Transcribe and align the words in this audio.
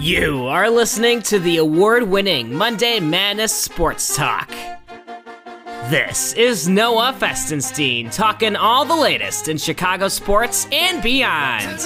You 0.00 0.46
are 0.46 0.70
listening 0.70 1.22
to 1.22 1.40
the 1.40 1.56
award 1.56 2.04
winning 2.04 2.54
Monday 2.54 3.00
Madness 3.00 3.52
Sports 3.52 4.14
Talk. 4.14 4.48
This 5.90 6.34
is 6.34 6.68
Noah 6.68 7.16
Festenstein 7.18 8.12
talking 8.12 8.54
all 8.54 8.84
the 8.84 8.94
latest 8.94 9.48
in 9.48 9.58
Chicago 9.58 10.06
sports 10.06 10.68
and 10.70 11.02
beyond. 11.02 11.80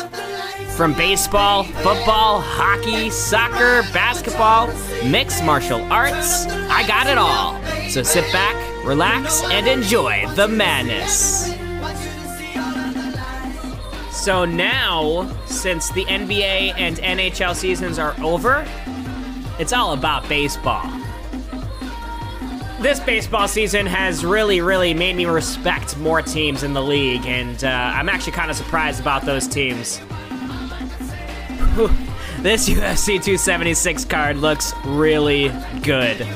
From 0.73 0.93
baseball, 0.93 1.65
football, 1.65 2.43
hockey, 2.43 3.09
soccer, 3.09 3.83
basketball, 3.95 4.67
mixed 5.09 5.43
martial 5.43 5.81
arts, 5.91 6.45
I 6.47 6.87
got 6.87 7.07
it 7.07 7.17
all. 7.17 7.63
So 7.89 8.03
sit 8.03 8.31
back, 8.31 8.85
relax, 8.85 9.43
and 9.45 9.67
enjoy 9.67 10.27
the 10.35 10.49
madness. 10.49 11.62
So 14.23 14.45
now, 14.45 15.29
since 15.47 15.91
the 15.91 16.05
NBA 16.05 16.75
and 16.77 16.97
NHL 16.99 17.57
seasons 17.57 17.99
are 17.99 18.15
over, 18.23 18.65
it's 19.59 19.73
all 19.73 19.95
about 19.95 20.29
baseball. 20.29 20.89
This 22.81 23.01
baseball 23.01 23.49
season 23.49 23.85
has 23.85 24.25
really, 24.25 24.61
really 24.61 24.95
made 24.95 25.17
me 25.17 25.25
respect 25.25 25.99
more 25.99 26.23
teams 26.23 26.63
in 26.63 26.73
the 26.73 26.81
league, 26.81 27.27
and 27.27 27.65
uh, 27.65 27.67
I'm 27.67 28.09
actually 28.09 28.31
kind 28.31 28.49
of 28.49 28.57
surprised 28.57 29.01
about 29.01 29.25
those 29.25 29.49
teams. 29.49 29.99
this 32.43 32.69
UFC 32.69 33.21
276 33.21 34.05
card 34.05 34.37
looks 34.37 34.73
really 34.85 35.49
good. 35.83 36.19
From 36.19 36.29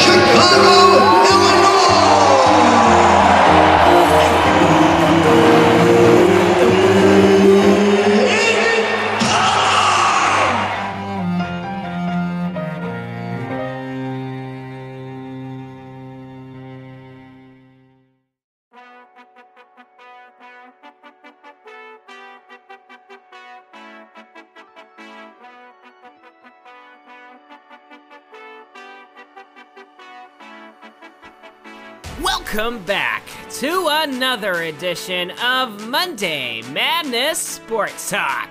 Chicago, 0.00 1.23
Welcome 32.54 32.84
back 32.84 33.24
to 33.54 33.88
another 33.90 34.62
edition 34.62 35.32
of 35.42 35.88
Monday 35.88 36.62
Madness 36.70 37.36
Sports 37.36 38.10
Talk. 38.10 38.48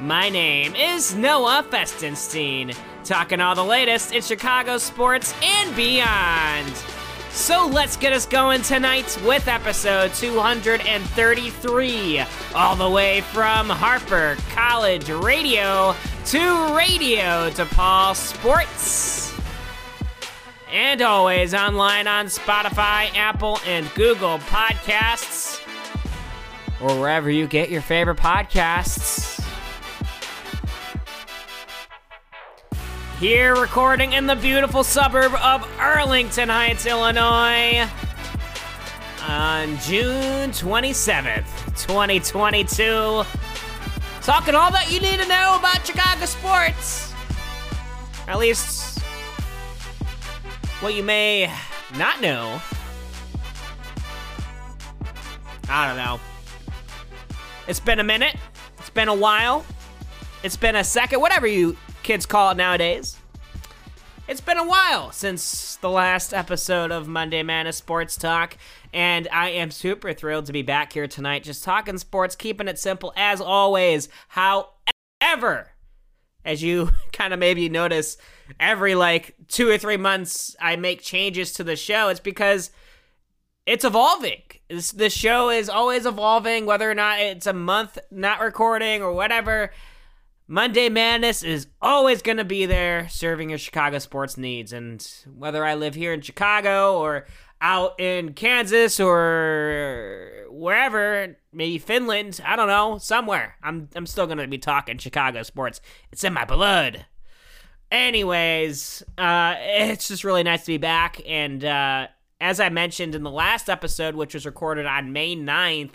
My 0.00 0.28
name 0.28 0.74
is 0.74 1.14
Noah 1.14 1.64
Festenstein, 1.70 2.76
talking 3.04 3.40
all 3.40 3.54
the 3.54 3.62
latest 3.62 4.12
in 4.12 4.22
Chicago 4.22 4.76
sports 4.76 5.36
and 5.40 5.76
beyond. 5.76 6.74
So 7.30 7.68
let's 7.68 7.96
get 7.96 8.12
us 8.12 8.26
going 8.26 8.62
tonight 8.62 9.16
with 9.24 9.46
episode 9.46 10.12
233, 10.14 12.24
all 12.56 12.74
the 12.74 12.90
way 12.90 13.20
from 13.20 13.68
Harper 13.68 14.36
College 14.50 15.08
Radio 15.10 15.94
to 16.24 16.74
Radio 16.74 17.50
DePaul 17.50 18.16
Sports. 18.16 19.31
And 20.72 21.02
always 21.02 21.52
online 21.52 22.06
on 22.06 22.26
Spotify, 22.26 23.14
Apple, 23.14 23.58
and 23.66 23.86
Google 23.94 24.38
Podcasts, 24.38 25.60
or 26.80 26.98
wherever 26.98 27.30
you 27.30 27.46
get 27.46 27.68
your 27.68 27.82
favorite 27.82 28.16
podcasts. 28.16 29.38
Here, 33.18 33.54
recording 33.54 34.14
in 34.14 34.26
the 34.26 34.34
beautiful 34.34 34.82
suburb 34.82 35.34
of 35.34 35.68
Arlington 35.78 36.48
Heights, 36.48 36.86
Illinois, 36.86 37.86
on 39.28 39.76
June 39.80 40.52
27th, 40.52 41.44
2022. 41.76 43.24
Talking 44.22 44.54
all 44.54 44.70
that 44.70 44.90
you 44.90 45.00
need 45.00 45.20
to 45.20 45.28
know 45.28 45.56
about 45.58 45.86
Chicago 45.86 46.24
sports. 46.24 47.12
At 48.26 48.38
least 48.38 49.01
what 50.82 50.94
you 50.94 51.02
may 51.04 51.48
not 51.96 52.20
know. 52.20 52.60
I 55.68 55.86
don't 55.86 55.96
know. 55.96 56.18
It's 57.68 57.78
been 57.78 58.00
a 58.00 58.04
minute. 58.04 58.34
It's 58.78 58.90
been 58.90 59.06
a 59.06 59.14
while. 59.14 59.64
It's 60.42 60.56
been 60.56 60.74
a 60.74 60.82
second, 60.82 61.20
whatever 61.20 61.46
you 61.46 61.76
kids 62.02 62.26
call 62.26 62.50
it 62.50 62.56
nowadays. 62.56 63.16
It's 64.26 64.40
been 64.40 64.58
a 64.58 64.66
while 64.66 65.12
since 65.12 65.76
the 65.76 65.88
last 65.88 66.34
episode 66.34 66.90
of 66.90 67.06
Monday 67.06 67.44
Madness 67.44 67.76
Sports 67.76 68.16
Talk, 68.16 68.56
and 68.92 69.28
I 69.30 69.50
am 69.50 69.70
super 69.70 70.12
thrilled 70.12 70.46
to 70.46 70.52
be 70.52 70.62
back 70.62 70.92
here 70.92 71.06
tonight, 71.06 71.44
just 71.44 71.62
talking 71.62 71.96
sports, 71.98 72.34
keeping 72.34 72.66
it 72.66 72.78
simple 72.78 73.12
as 73.16 73.40
always. 73.40 74.08
However, 74.28 75.68
as 76.44 76.60
you 76.60 76.90
kind 77.12 77.32
of 77.32 77.38
maybe 77.38 77.68
notice, 77.68 78.16
every 78.58 78.94
like 78.94 79.34
two 79.48 79.68
or 79.68 79.78
three 79.78 79.96
months 79.96 80.56
I 80.60 80.76
make 80.76 81.02
changes 81.02 81.52
to 81.54 81.64
the 81.64 81.76
show. 81.76 82.08
It's 82.08 82.20
because 82.20 82.70
it's 83.66 83.84
evolving. 83.84 84.42
This 84.68 84.92
the 84.92 85.10
show 85.10 85.50
is 85.50 85.68
always 85.68 86.06
evolving, 86.06 86.66
whether 86.66 86.90
or 86.90 86.94
not 86.94 87.20
it's 87.20 87.46
a 87.46 87.52
month 87.52 87.98
not 88.10 88.40
recording 88.40 89.02
or 89.02 89.12
whatever. 89.12 89.70
Monday 90.48 90.88
Madness 90.88 91.42
is 91.42 91.68
always 91.80 92.20
going 92.20 92.36
to 92.36 92.44
be 92.44 92.66
there 92.66 93.08
serving 93.08 93.48
your 93.48 93.58
Chicago 93.58 93.98
sports 93.98 94.36
needs. 94.36 94.72
And 94.72 95.06
whether 95.34 95.64
I 95.64 95.74
live 95.74 95.94
here 95.94 96.12
in 96.12 96.20
Chicago 96.20 96.98
or 96.98 97.26
out 97.60 97.98
in 98.00 98.34
Kansas 98.34 98.98
or 98.98 100.46
wherever, 100.50 101.36
maybe 101.52 101.78
Finland, 101.78 102.40
I 102.44 102.56
don't 102.56 102.66
know, 102.66 102.98
somewhere, 102.98 103.56
I'm, 103.62 103.88
I'm 103.94 104.04
still 104.04 104.26
going 104.26 104.38
to 104.38 104.48
be 104.48 104.58
talking 104.58 104.98
Chicago 104.98 105.42
sports. 105.42 105.80
It's 106.10 106.24
in 106.24 106.32
my 106.32 106.44
blood. 106.44 107.06
Anyways, 107.92 109.02
uh, 109.18 109.54
it's 109.58 110.08
just 110.08 110.24
really 110.24 110.42
nice 110.42 110.62
to 110.62 110.68
be 110.68 110.78
back. 110.78 111.20
And 111.26 111.62
uh, 111.62 112.06
as 112.40 112.58
I 112.58 112.70
mentioned 112.70 113.14
in 113.14 113.22
the 113.22 113.30
last 113.30 113.68
episode, 113.68 114.14
which 114.14 114.32
was 114.32 114.46
recorded 114.46 114.86
on 114.86 115.12
May 115.12 115.36
9th, 115.36 115.90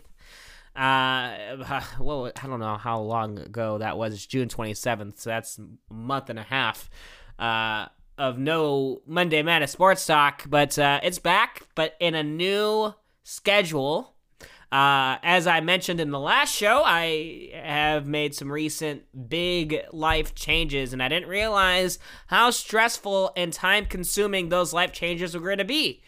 uh, 0.76 1.82
well, 2.00 2.28
I 2.28 2.46
don't 2.48 2.60
know 2.60 2.78
how 2.78 3.00
long 3.00 3.40
ago 3.40 3.80
that 3.80 3.98
was. 3.98 4.14
It's 4.14 4.28
June 4.28 4.48
27th, 4.48 5.20
so 5.20 5.32
that's 5.32 5.58
a 5.58 5.66
month 5.92 6.30
and 6.30 6.38
a 6.38 6.44
half 6.44 6.88
uh, 7.40 7.88
of 8.20 8.38
no 8.38 9.02
Monday 9.08 9.42
Madness 9.42 9.72
Sports 9.72 10.06
Talk. 10.06 10.44
But 10.48 10.78
uh, 10.78 11.00
it's 11.02 11.18
back, 11.18 11.64
but 11.74 11.96
in 12.00 12.14
a 12.14 12.24
new 12.24 12.94
schedule. 13.24 14.14
Uh, 14.70 15.18
as 15.24 15.48
I 15.48 15.62
mentioned 15.62 16.02
in 16.02 16.12
the 16.12 16.20
last 16.20 16.54
show, 16.54 16.84
I 16.86 17.52
have 17.54 18.06
made 18.06 18.36
some 18.36 18.52
recent 18.52 19.04
big 19.30 19.82
life 19.94 20.36
changes, 20.36 20.92
and 20.92 21.02
I 21.02 21.08
didn't 21.08 21.30
realize 21.30 22.00
how 22.28 22.52
stressful 22.52 23.32
and 23.38 23.54
time 23.54 23.86
consuming 23.86 24.50
those 24.50 24.74
life 24.74 24.92
changes 24.92 25.36
were 25.36 25.42
going 25.42 25.60
to 25.60 25.66
be. 25.66 26.04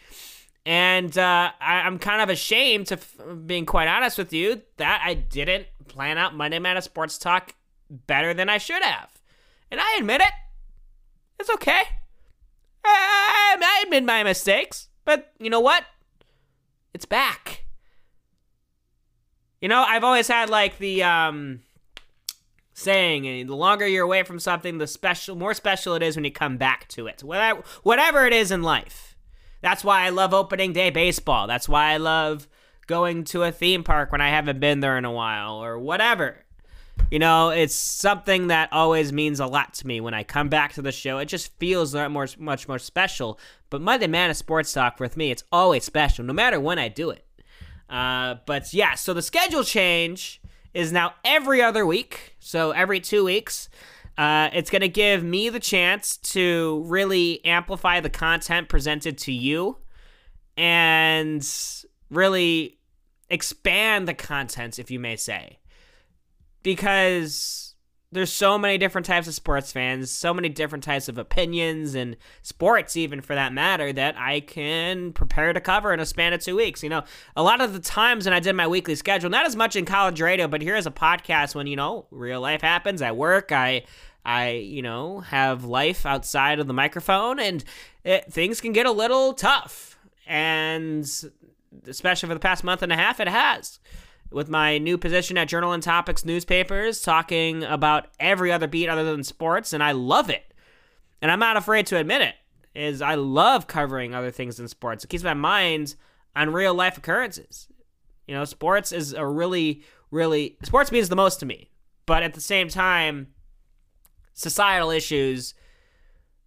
And 0.66 1.16
uh, 1.16 1.52
I, 1.58 1.86
am 1.86 1.98
kind 1.98 2.20
of 2.20 2.28
ashamed, 2.28 2.88
to 2.88 2.94
f- 2.94 3.16
being 3.46 3.64
quite 3.64 3.88
honest 3.88 4.18
with 4.18 4.32
you, 4.32 4.60
that 4.76 5.00
I 5.02 5.14
didn't 5.14 5.66
plan 5.88 6.18
out 6.18 6.34
Monday 6.34 6.58
Madness 6.58 6.84
Sports 6.84 7.16
Talk 7.16 7.54
better 7.88 8.34
than 8.34 8.50
I 8.50 8.58
should 8.58 8.82
have. 8.82 9.08
And 9.70 9.80
I 9.80 9.96
admit 9.98 10.20
it. 10.20 10.32
It's 11.38 11.50
okay. 11.50 11.82
I, 12.84 13.56
I 13.58 13.82
admit 13.84 14.04
my 14.04 14.22
mistakes. 14.22 14.88
But 15.06 15.32
you 15.38 15.48
know 15.48 15.60
what? 15.60 15.84
It's 16.92 17.06
back. 17.06 17.64
You 19.60 19.68
know, 19.68 19.82
I've 19.82 20.04
always 20.04 20.28
had 20.28 20.48
like 20.50 20.78
the 20.78 21.02
um 21.02 21.60
saying, 22.72 23.26
eh, 23.26 23.44
the 23.44 23.54
longer 23.54 23.86
you're 23.86 24.04
away 24.04 24.22
from 24.22 24.38
something, 24.38 24.78
the 24.78 24.86
special 24.86 25.36
more 25.36 25.54
special 25.54 25.94
it 25.94 26.02
is 26.02 26.16
when 26.16 26.24
you 26.24 26.32
come 26.32 26.56
back 26.56 26.88
to 26.88 27.06
it. 27.06 27.22
Whatever 27.22 27.62
whatever 27.82 28.26
it 28.26 28.32
is 28.32 28.50
in 28.50 28.62
life. 28.62 29.16
That's 29.62 29.84
why 29.84 30.06
I 30.06 30.08
love 30.08 30.32
opening 30.32 30.72
day 30.72 30.90
baseball. 30.90 31.46
That's 31.46 31.68
why 31.68 31.92
I 31.92 31.98
love 31.98 32.48
going 32.86 33.24
to 33.24 33.42
a 33.42 33.52
theme 33.52 33.84
park 33.84 34.10
when 34.10 34.20
I 34.20 34.30
haven't 34.30 34.58
been 34.58 34.80
there 34.80 34.96
in 34.96 35.04
a 35.04 35.12
while 35.12 35.62
or 35.62 35.78
whatever. 35.78 36.44
You 37.10 37.18
know, 37.18 37.50
it's 37.50 37.74
something 37.74 38.48
that 38.48 38.72
always 38.72 39.12
means 39.12 39.40
a 39.40 39.46
lot 39.46 39.74
to 39.74 39.86
me 39.86 40.00
when 40.00 40.14
I 40.14 40.22
come 40.22 40.48
back 40.48 40.74
to 40.74 40.82
the 40.82 40.92
show. 40.92 41.18
It 41.18 41.26
just 41.26 41.56
feels 41.58 41.94
more, 41.94 42.26
much 42.38 42.68
more 42.68 42.78
special. 42.78 43.38
But 43.68 43.80
Monday 43.80 44.06
Man 44.06 44.30
of 44.30 44.36
Sports 44.36 44.72
Talk 44.72 45.00
with 45.00 45.16
me, 45.16 45.30
it's 45.30 45.44
always 45.50 45.84
special, 45.84 46.24
no 46.24 46.32
matter 46.32 46.60
when 46.60 46.78
I 46.78 46.88
do 46.88 47.10
it. 47.10 47.24
Uh, 47.90 48.36
but 48.46 48.72
yeah, 48.72 48.94
so 48.94 49.12
the 49.12 49.20
schedule 49.22 49.64
change 49.64 50.40
is 50.72 50.92
now 50.92 51.14
every 51.24 51.60
other 51.60 51.84
week. 51.84 52.36
So 52.38 52.70
every 52.70 53.00
two 53.00 53.24
weeks. 53.24 53.68
Uh, 54.16 54.50
it's 54.52 54.70
going 54.70 54.82
to 54.82 54.88
give 54.88 55.22
me 55.24 55.48
the 55.48 55.60
chance 55.60 56.18
to 56.18 56.82
really 56.86 57.44
amplify 57.44 58.00
the 58.00 58.10
content 58.10 58.68
presented 58.68 59.16
to 59.16 59.32
you 59.32 59.78
and 60.56 61.46
really 62.10 62.78
expand 63.30 64.06
the 64.06 64.14
content, 64.14 64.78
if 64.78 64.90
you 64.90 65.00
may 65.00 65.16
say. 65.16 65.58
because 66.62 67.69
there's 68.12 68.32
so 68.32 68.58
many 68.58 68.76
different 68.76 69.06
types 69.06 69.28
of 69.28 69.34
sports 69.34 69.70
fans, 69.70 70.10
so 70.10 70.34
many 70.34 70.48
different 70.48 70.82
types 70.82 71.08
of 71.08 71.16
opinions 71.16 71.94
and 71.94 72.16
sports, 72.42 72.96
even 72.96 73.20
for 73.20 73.34
that 73.34 73.52
matter, 73.52 73.92
that 73.92 74.16
I 74.18 74.40
can 74.40 75.12
prepare 75.12 75.52
to 75.52 75.60
cover 75.60 75.92
in 75.92 76.00
a 76.00 76.06
span 76.06 76.32
of 76.32 76.40
two 76.40 76.56
weeks. 76.56 76.82
You 76.82 76.88
know, 76.88 77.04
a 77.36 77.42
lot 77.42 77.60
of 77.60 77.72
the 77.72 77.78
times 77.78 78.24
when 78.24 78.32
I 78.32 78.40
did 78.40 78.56
my 78.56 78.66
weekly 78.66 78.96
schedule, 78.96 79.30
not 79.30 79.46
as 79.46 79.54
much 79.54 79.76
in 79.76 79.84
college 79.84 80.20
radio, 80.20 80.48
but 80.48 80.60
here 80.60 80.74
is 80.74 80.86
a 80.86 80.90
podcast 80.90 81.54
when, 81.54 81.68
you 81.68 81.76
know, 81.76 82.06
real 82.10 82.40
life 82.40 82.62
happens. 82.62 83.00
I 83.00 83.12
work, 83.12 83.52
I, 83.52 83.84
I, 84.24 84.50
you 84.50 84.82
know, 84.82 85.20
have 85.20 85.64
life 85.64 86.04
outside 86.04 86.58
of 86.58 86.66
the 86.66 86.74
microphone, 86.74 87.38
and 87.38 87.62
it, 88.02 88.32
things 88.32 88.60
can 88.60 88.72
get 88.72 88.86
a 88.86 88.92
little 88.92 89.34
tough. 89.34 89.98
And 90.26 91.08
especially 91.86 92.28
for 92.28 92.34
the 92.34 92.40
past 92.40 92.64
month 92.64 92.82
and 92.82 92.92
a 92.92 92.96
half, 92.96 93.20
it 93.20 93.28
has 93.28 93.78
with 94.30 94.48
my 94.48 94.78
new 94.78 94.96
position 94.96 95.36
at 95.38 95.48
Journal 95.48 95.72
and 95.72 95.82
Topics 95.82 96.24
newspapers, 96.24 97.02
talking 97.02 97.64
about 97.64 98.08
every 98.18 98.52
other 98.52 98.66
beat 98.66 98.88
other 98.88 99.04
than 99.04 99.24
sports, 99.24 99.72
and 99.72 99.82
I 99.82 99.92
love 99.92 100.30
it. 100.30 100.54
And 101.20 101.30
I'm 101.30 101.40
not 101.40 101.56
afraid 101.56 101.86
to 101.86 101.96
admit 101.96 102.22
it. 102.22 102.34
Is 102.74 103.02
I 103.02 103.16
love 103.16 103.66
covering 103.66 104.14
other 104.14 104.30
things 104.30 104.56
than 104.56 104.68
sports. 104.68 105.02
It 105.02 105.08
keeps 105.08 105.24
my 105.24 105.34
mind 105.34 105.96
on 106.36 106.52
real 106.52 106.72
life 106.72 106.96
occurrences. 106.96 107.66
You 108.28 108.34
know, 108.34 108.44
sports 108.44 108.92
is 108.92 109.12
a 109.12 109.26
really, 109.26 109.82
really 110.12 110.56
sports 110.62 110.92
means 110.92 111.08
the 111.08 111.16
most 111.16 111.40
to 111.40 111.46
me. 111.46 111.70
But 112.06 112.22
at 112.22 112.34
the 112.34 112.40
same 112.40 112.68
time, 112.68 113.28
societal 114.34 114.90
issues 114.90 115.54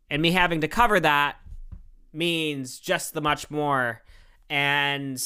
and 0.10 0.22
me 0.22 0.32
having 0.32 0.62
to 0.62 0.68
cover 0.68 1.00
that 1.02 1.38
means 2.14 2.80
just 2.80 3.14
the 3.14 3.22
much 3.22 3.52
more. 3.52 4.02
And 4.50 5.22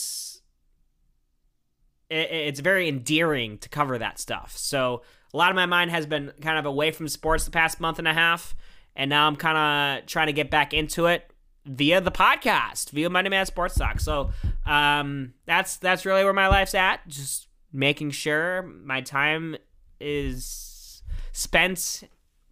it, 2.09 2.31
it's 2.31 2.59
very 2.59 2.87
endearing 2.87 3.57
to 3.59 3.69
cover 3.69 3.97
that 3.97 4.19
stuff. 4.19 4.55
So 4.57 5.01
a 5.33 5.37
lot 5.37 5.49
of 5.49 5.55
my 5.55 5.65
mind 5.65 5.91
has 5.91 6.05
been 6.05 6.31
kind 6.41 6.57
of 6.57 6.65
away 6.65 6.91
from 6.91 7.07
sports 7.07 7.45
the 7.45 7.51
past 7.51 7.79
month 7.79 7.99
and 7.99 8.07
a 8.07 8.13
half, 8.13 8.55
and 8.95 9.09
now 9.09 9.27
I'm 9.27 9.35
kind 9.35 9.57
of 10.01 10.07
trying 10.07 10.27
to 10.27 10.33
get 10.33 10.49
back 10.49 10.73
into 10.73 11.05
it 11.05 11.31
via 11.65 11.99
the 12.01 12.11
podcast, 12.11 12.91
via 12.91 13.09
Monday 13.09 13.29
Man 13.29 13.45
Sports 13.45 13.75
Talk. 13.75 13.99
So 13.99 14.31
um, 14.65 15.33
that's 15.45 15.77
that's 15.77 16.05
really 16.05 16.23
where 16.23 16.33
my 16.33 16.47
life's 16.47 16.75
at. 16.75 17.07
Just 17.07 17.47
making 17.73 18.11
sure 18.11 18.63
my 18.63 19.01
time 19.01 19.57
is 19.99 21.03
spent 21.33 22.03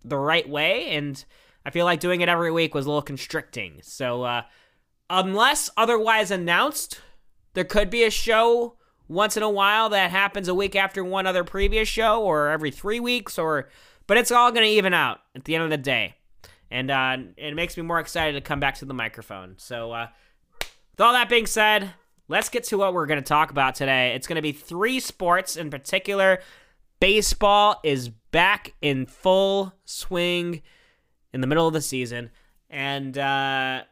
the 0.03 0.17
right 0.17 0.47
way, 0.47 0.89
and 0.91 1.23
I 1.65 1.69
feel 1.71 1.85
like 1.85 1.99
doing 1.99 2.21
it 2.21 2.29
every 2.29 2.51
week 2.51 2.75
was 2.75 2.85
a 2.85 2.89
little 2.89 3.01
constricting. 3.01 3.79
So 3.81 4.23
uh, 4.23 4.43
unless 5.09 5.69
otherwise 5.77 6.29
announced, 6.29 7.01
there 7.53 7.63
could 7.63 7.89
be 7.89 8.03
a 8.03 8.11
show 8.11 8.75
once 9.07 9.37
in 9.37 9.43
a 9.43 9.49
while 9.49 9.89
that 9.89 10.11
happens 10.11 10.47
a 10.47 10.55
week 10.55 10.75
after 10.75 11.03
one 11.03 11.27
other 11.27 11.43
previous 11.43 11.87
show 11.87 12.21
or 12.23 12.49
every 12.49 12.71
three 12.71 12.99
weeks 12.99 13.37
or 13.37 13.69
but 14.07 14.17
it's 14.17 14.31
all 14.31 14.51
going 14.51 14.63
to 14.63 14.69
even 14.69 14.93
out 14.93 15.19
at 15.35 15.45
the 15.45 15.55
end 15.55 15.63
of 15.63 15.71
the 15.71 15.77
day. 15.77 16.15
And 16.69 16.91
uh, 16.91 17.17
it 17.37 17.55
makes 17.55 17.75
me 17.75 17.83
more 17.83 17.99
excited 17.99 18.33
to 18.33 18.41
come 18.41 18.59
back 18.59 18.75
to 18.75 18.85
the 18.85 18.93
microphone. 18.93 19.55
So 19.57 19.91
uh, 19.91 20.07
with 20.59 21.01
all 21.01 21.13
that 21.13 21.29
being 21.29 21.47
said 21.47 21.93
let's 22.27 22.49
get 22.49 22.63
to 22.65 22.77
what 22.77 22.93
we're 22.93 23.05
going 23.05 23.21
to 23.21 23.27
talk 23.27 23.51
about 23.51 23.75
today. 23.75 24.13
It's 24.15 24.27
going 24.27 24.37
to 24.37 24.41
be 24.41 24.51
three 24.51 24.99
sports. 24.99 25.55
In 25.55 25.69
particular 25.69 26.41
baseball 26.99 27.79
is 27.83 28.09
back 28.09 28.73
in 28.81 29.05
full 29.05 29.73
swing 29.85 30.61
in 31.33 31.41
the 31.41 31.47
middle 31.47 31.67
of 31.67 31.73
the 31.73 31.81
season. 31.81 32.31
And 32.69 33.17
uh, 33.17 33.83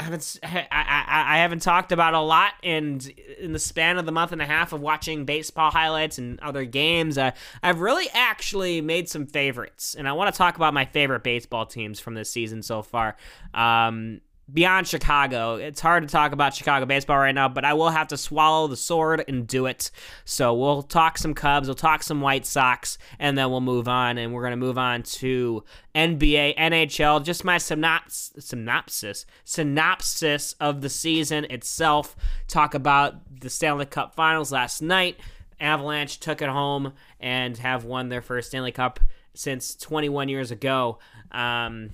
I 0.00 0.02
haven't 0.02 0.38
I, 0.42 0.66
I, 0.70 1.34
I 1.34 1.38
haven't 1.38 1.60
talked 1.60 1.92
about 1.92 2.14
a 2.14 2.20
lot 2.20 2.54
and 2.62 3.06
in 3.38 3.52
the 3.52 3.58
span 3.58 3.98
of 3.98 4.06
the 4.06 4.12
month 4.12 4.32
and 4.32 4.40
a 4.40 4.46
half 4.46 4.72
of 4.72 4.80
watching 4.80 5.26
baseball 5.26 5.70
highlights 5.70 6.16
and 6.16 6.40
other 6.40 6.64
games. 6.64 7.18
Uh, 7.18 7.32
I've 7.62 7.80
really 7.80 8.08
actually 8.14 8.80
made 8.80 9.10
some 9.10 9.26
favorites 9.26 9.94
and 9.94 10.08
I 10.08 10.12
want 10.12 10.34
to 10.34 10.38
talk 10.38 10.56
about 10.56 10.72
my 10.72 10.86
favorite 10.86 11.22
baseball 11.22 11.66
teams 11.66 12.00
from 12.00 12.14
this 12.14 12.30
season 12.30 12.62
so 12.62 12.82
far. 12.82 13.16
Um, 13.52 14.22
beyond 14.52 14.86
Chicago. 14.86 15.56
It's 15.56 15.80
hard 15.80 16.02
to 16.02 16.08
talk 16.08 16.32
about 16.32 16.54
Chicago 16.54 16.86
baseball 16.86 17.18
right 17.18 17.34
now, 17.34 17.48
but 17.48 17.64
I 17.64 17.74
will 17.74 17.90
have 17.90 18.08
to 18.08 18.16
swallow 18.16 18.66
the 18.66 18.76
sword 18.76 19.24
and 19.28 19.46
do 19.46 19.66
it. 19.66 19.90
So 20.24 20.54
we'll 20.54 20.82
talk 20.82 21.18
some 21.18 21.34
Cubs, 21.34 21.68
we'll 21.68 21.74
talk 21.74 22.02
some 22.02 22.20
White 22.20 22.46
Sox, 22.46 22.98
and 23.18 23.36
then 23.36 23.50
we'll 23.50 23.60
move 23.60 23.88
on. 23.88 24.18
And 24.18 24.32
we're 24.32 24.42
going 24.42 24.52
to 24.52 24.56
move 24.56 24.78
on 24.78 25.02
to 25.02 25.64
NBA, 25.94 26.56
NHL, 26.56 27.24
just 27.24 27.44
my 27.44 27.56
synops- 27.56 28.40
synopsis, 28.40 29.26
synopsis 29.44 30.54
of 30.60 30.80
the 30.80 30.88
season 30.90 31.44
itself. 31.44 32.16
Talk 32.48 32.74
about 32.74 33.40
the 33.40 33.50
Stanley 33.50 33.86
Cup 33.86 34.14
finals 34.14 34.52
last 34.52 34.82
night. 34.82 35.18
Avalanche 35.60 36.18
took 36.20 36.40
it 36.40 36.48
home 36.48 36.94
and 37.20 37.56
have 37.58 37.84
won 37.84 38.08
their 38.08 38.22
first 38.22 38.48
Stanley 38.48 38.72
Cup 38.72 38.98
since 39.34 39.74
21 39.76 40.28
years 40.28 40.50
ago. 40.50 40.98
Um, 41.30 41.90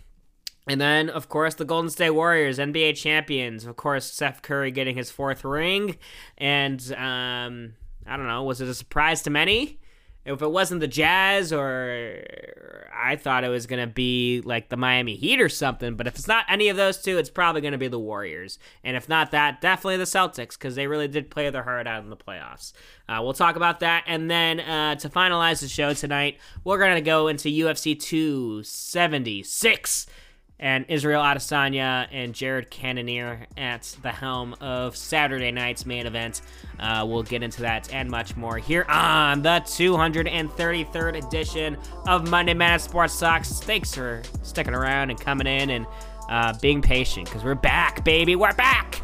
and 0.68 0.80
then, 0.80 1.08
of 1.08 1.28
course, 1.28 1.54
the 1.54 1.64
Golden 1.64 1.90
State 1.90 2.10
Warriors, 2.10 2.58
NBA 2.58 2.96
champions. 2.96 3.66
Of 3.66 3.76
course, 3.76 4.12
Steph 4.12 4.42
Curry 4.42 4.72
getting 4.72 4.96
his 4.96 5.10
fourth 5.10 5.44
ring. 5.44 5.96
And 6.36 6.80
um, 6.92 7.74
I 8.04 8.16
don't 8.16 8.26
know, 8.26 8.42
was 8.42 8.60
it 8.60 8.68
a 8.68 8.74
surprise 8.74 9.22
to 9.22 9.30
many? 9.30 9.78
If 10.24 10.42
it 10.42 10.50
wasn't 10.50 10.80
the 10.80 10.88
Jazz, 10.88 11.52
or 11.52 12.20
I 12.92 13.14
thought 13.14 13.44
it 13.44 13.48
was 13.48 13.68
going 13.68 13.78
to 13.78 13.86
be 13.86 14.42
like 14.44 14.68
the 14.68 14.76
Miami 14.76 15.14
Heat 15.14 15.40
or 15.40 15.48
something. 15.48 15.94
But 15.94 16.08
if 16.08 16.16
it's 16.16 16.26
not 16.26 16.46
any 16.48 16.68
of 16.68 16.76
those 16.76 17.00
two, 17.00 17.16
it's 17.16 17.30
probably 17.30 17.60
going 17.60 17.70
to 17.70 17.78
be 17.78 17.86
the 17.86 18.00
Warriors. 18.00 18.58
And 18.82 18.96
if 18.96 19.08
not 19.08 19.30
that, 19.30 19.60
definitely 19.60 19.98
the 19.98 20.04
Celtics, 20.04 20.58
because 20.58 20.74
they 20.74 20.88
really 20.88 21.06
did 21.06 21.30
play 21.30 21.48
their 21.50 21.62
heart 21.62 21.86
out 21.86 22.02
in 22.02 22.10
the 22.10 22.16
playoffs. 22.16 22.72
Uh, 23.08 23.20
we'll 23.22 23.34
talk 23.34 23.54
about 23.54 23.78
that. 23.80 24.02
And 24.08 24.28
then 24.28 24.58
uh, 24.58 24.96
to 24.96 25.08
finalize 25.08 25.60
the 25.60 25.68
show 25.68 25.94
tonight, 25.94 26.40
we're 26.64 26.78
going 26.78 26.96
to 26.96 27.00
go 27.00 27.28
into 27.28 27.48
UFC 27.48 27.96
276 27.96 30.06
and 30.58 30.86
Israel 30.88 31.22
Adesanya 31.22 32.08
and 32.10 32.34
Jared 32.34 32.70
Cannonier 32.70 33.46
at 33.56 33.96
the 34.02 34.10
helm 34.10 34.54
of 34.60 34.96
Saturday 34.96 35.50
night's 35.50 35.84
main 35.84 36.06
event. 36.06 36.40
Uh, 36.80 37.04
we'll 37.06 37.22
get 37.22 37.42
into 37.42 37.62
that 37.62 37.92
and 37.92 38.10
much 38.10 38.36
more 38.36 38.56
here 38.58 38.84
on 38.88 39.42
the 39.42 39.60
233rd 39.66 41.26
edition 41.26 41.76
of 42.06 42.28
Monday 42.30 42.54
Night 42.54 42.80
Sports 42.80 43.18
Talks. 43.18 43.60
Thanks 43.60 43.94
for 43.94 44.22
sticking 44.42 44.74
around 44.74 45.10
and 45.10 45.20
coming 45.20 45.46
in 45.46 45.70
and 45.70 45.86
uh, 46.28 46.54
being 46.60 46.82
patient 46.82 47.26
because 47.26 47.44
we're 47.44 47.54
back, 47.54 48.04
baby. 48.04 48.36
We're 48.36 48.54
back. 48.54 49.02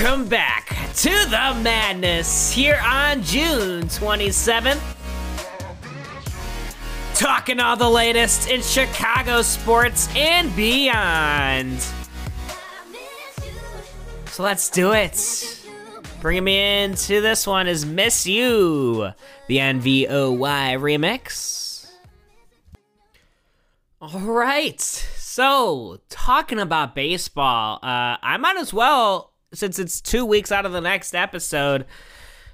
Welcome 0.00 0.28
back 0.28 0.68
to 0.94 1.10
the 1.10 1.60
madness 1.62 2.50
here 2.50 2.80
on 2.82 3.22
June 3.22 3.82
27th. 3.82 4.80
Talking 7.14 7.60
all 7.60 7.76
the 7.76 7.90
latest 7.90 8.48
in 8.48 8.62
Chicago 8.62 9.42
sports 9.42 10.08
and 10.16 10.56
beyond. 10.56 11.84
So 14.28 14.42
let's 14.42 14.70
do 14.70 14.92
it. 14.92 15.68
Bringing 16.22 16.44
me 16.44 16.84
into 16.84 17.20
this 17.20 17.46
one 17.46 17.68
is 17.68 17.84
Miss 17.84 18.26
You, 18.26 19.10
the 19.48 19.58
NVOY 19.58 20.78
remix. 20.78 21.90
All 24.00 24.20
right. 24.20 24.80
So, 24.80 26.00
talking 26.08 26.58
about 26.58 26.94
baseball, 26.94 27.80
uh, 27.82 28.16
I 28.22 28.38
might 28.38 28.56
as 28.56 28.72
well 28.72 29.29
since 29.52 29.78
it's 29.78 30.00
two 30.00 30.24
weeks 30.24 30.52
out 30.52 30.66
of 30.66 30.72
the 30.72 30.80
next 30.80 31.14
episode, 31.14 31.82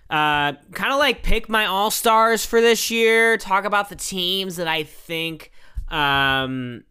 uh, 0.09 0.53
kind 0.73 0.93
of 0.93 0.99
like 0.99 1.23
pick 1.23 1.49
my 1.49 1.67
all 1.67 1.91
stars 1.91 2.47
for 2.47 2.61
this 2.61 2.91
year. 2.91 3.37
Talk 3.37 3.65
about 3.65 3.89
the 3.89 3.97
teams 3.97 4.57
that 4.57 4.69
I 4.69 4.85
think 4.85 5.51
um, 5.89 6.85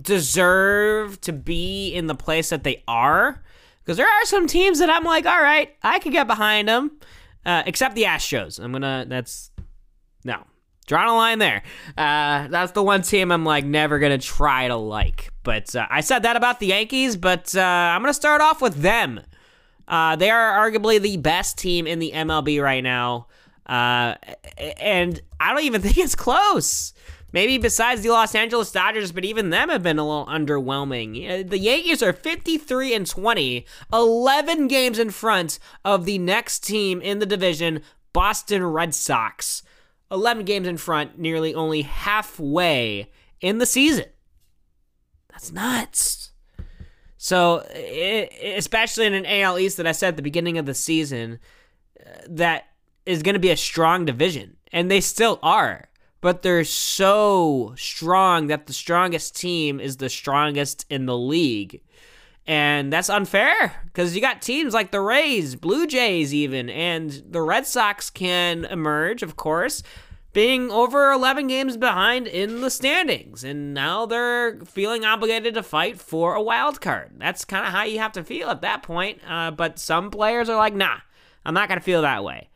deserve 0.00 1.20
to 1.22 1.32
be 1.32 1.92
in 1.92 2.06
the 2.06 2.14
place 2.14 2.50
that 2.50 2.64
they 2.64 2.82
are. 2.86 3.42
Because 3.82 3.96
there 3.96 4.08
are 4.08 4.24
some 4.24 4.46
teams 4.46 4.80
that 4.80 4.90
I'm 4.90 5.04
like, 5.04 5.26
all 5.26 5.40
right, 5.40 5.74
I 5.82 5.98
could 6.00 6.12
get 6.12 6.26
behind 6.26 6.68
them. 6.68 6.98
Uh, 7.44 7.62
except 7.64 7.94
the 7.94 8.02
Astros. 8.02 8.58
I'm 8.58 8.72
gonna. 8.72 9.04
That's 9.06 9.52
no. 10.24 10.42
Drawing 10.86 11.08
a 11.08 11.16
line 11.16 11.38
there. 11.40 11.62
Uh, 11.98 12.46
that's 12.48 12.72
the 12.72 12.82
one 12.82 13.02
team 13.02 13.32
I'm 13.32 13.44
like 13.44 13.64
never 13.64 13.98
gonna 13.98 14.18
try 14.18 14.68
to 14.68 14.76
like. 14.76 15.32
But 15.42 15.74
uh, 15.74 15.86
I 15.90 16.00
said 16.00 16.22
that 16.22 16.36
about 16.36 16.60
the 16.60 16.66
Yankees, 16.66 17.16
but 17.16 17.54
uh, 17.56 17.60
I'm 17.60 18.02
gonna 18.02 18.14
start 18.14 18.40
off 18.40 18.62
with 18.62 18.76
them. 18.76 19.20
Uh, 19.88 20.16
they 20.16 20.30
are 20.30 20.70
arguably 20.70 21.00
the 21.00 21.16
best 21.16 21.58
team 21.58 21.86
in 21.86 21.98
the 21.98 22.12
MLB 22.12 22.62
right 22.62 22.82
now, 22.82 23.26
uh, 23.66 24.14
and 24.80 25.20
I 25.40 25.52
don't 25.52 25.64
even 25.64 25.80
think 25.82 25.98
it's 25.98 26.14
close. 26.14 26.92
Maybe 27.32 27.58
besides 27.58 28.02
the 28.02 28.10
Los 28.10 28.34
Angeles 28.34 28.70
Dodgers, 28.70 29.12
but 29.12 29.24
even 29.24 29.50
them 29.50 29.68
have 29.68 29.82
been 29.82 29.98
a 29.98 30.06
little 30.06 30.26
underwhelming. 30.26 31.50
The 31.50 31.58
Yankees 31.58 32.02
are 32.02 32.12
53 32.12 32.94
and 32.94 33.06
20, 33.06 33.66
11 33.92 34.68
games 34.68 34.98
in 34.98 35.10
front 35.10 35.58
of 35.84 36.04
the 36.04 36.18
next 36.18 36.60
team 36.60 37.02
in 37.02 37.18
the 37.18 37.26
division, 37.26 37.82
Boston 38.12 38.64
Red 38.64 38.94
Sox, 38.94 39.62
11 40.10 40.44
games 40.44 40.68
in 40.68 40.76
front, 40.76 41.18
nearly 41.18 41.54
only 41.54 41.82
halfway 41.82 43.10
in 43.40 43.58
the 43.58 43.66
season. 43.66 44.06
That's 45.30 45.52
nuts. 45.52 46.30
So, 47.18 47.60
especially 48.42 49.06
in 49.06 49.14
an 49.14 49.26
AL 49.26 49.58
East 49.58 49.78
that 49.78 49.86
I 49.86 49.92
said 49.92 50.10
at 50.10 50.16
the 50.16 50.22
beginning 50.22 50.58
of 50.58 50.66
the 50.66 50.74
season, 50.74 51.38
uh, 51.98 52.10
that 52.28 52.68
is 53.04 53.22
going 53.22 53.34
to 53.34 53.40
be 53.40 53.50
a 53.50 53.56
strong 53.56 54.04
division, 54.04 54.56
and 54.72 54.90
they 54.90 55.00
still 55.00 55.38
are. 55.42 55.88
But 56.20 56.42
they're 56.42 56.64
so 56.64 57.74
strong 57.76 58.46
that 58.46 58.66
the 58.66 58.72
strongest 58.72 59.36
team 59.36 59.80
is 59.80 59.96
the 59.96 60.08
strongest 60.08 60.86
in 60.88 61.06
the 61.06 61.16
league. 61.16 61.82
And 62.46 62.92
that's 62.92 63.10
unfair 63.10 63.74
because 63.86 64.14
you 64.14 64.20
got 64.20 64.40
teams 64.40 64.72
like 64.72 64.92
the 64.92 65.00
Rays, 65.00 65.56
Blue 65.56 65.86
Jays, 65.86 66.32
even, 66.32 66.70
and 66.70 67.10
the 67.28 67.42
Red 67.42 67.66
Sox 67.66 68.08
can 68.08 68.64
emerge, 68.66 69.24
of 69.24 69.34
course, 69.34 69.82
being 70.32 70.70
over 70.70 71.10
11 71.10 71.48
games 71.48 71.76
behind 71.76 72.28
in 72.28 72.60
the 72.60 72.70
standings. 72.70 73.42
And 73.42 73.74
now 73.74 74.06
they're 74.06 74.60
feeling 74.60 75.04
obligated 75.04 75.54
to 75.54 75.62
fight 75.62 75.98
for 75.98 76.34
a 76.34 76.42
wild 76.42 76.80
card. 76.80 77.12
That's 77.16 77.44
kind 77.44 77.66
of 77.66 77.72
how 77.72 77.82
you 77.82 77.98
have 77.98 78.12
to 78.12 78.22
feel 78.22 78.48
at 78.50 78.60
that 78.60 78.82
point. 78.82 79.18
Uh, 79.26 79.50
but 79.50 79.78
some 79.78 80.10
players 80.10 80.48
are 80.48 80.56
like, 80.56 80.74
nah, 80.74 80.98
I'm 81.44 81.54
not 81.54 81.68
going 81.68 81.80
to 81.80 81.84
feel 81.84 82.02
that 82.02 82.22
way. 82.22 82.50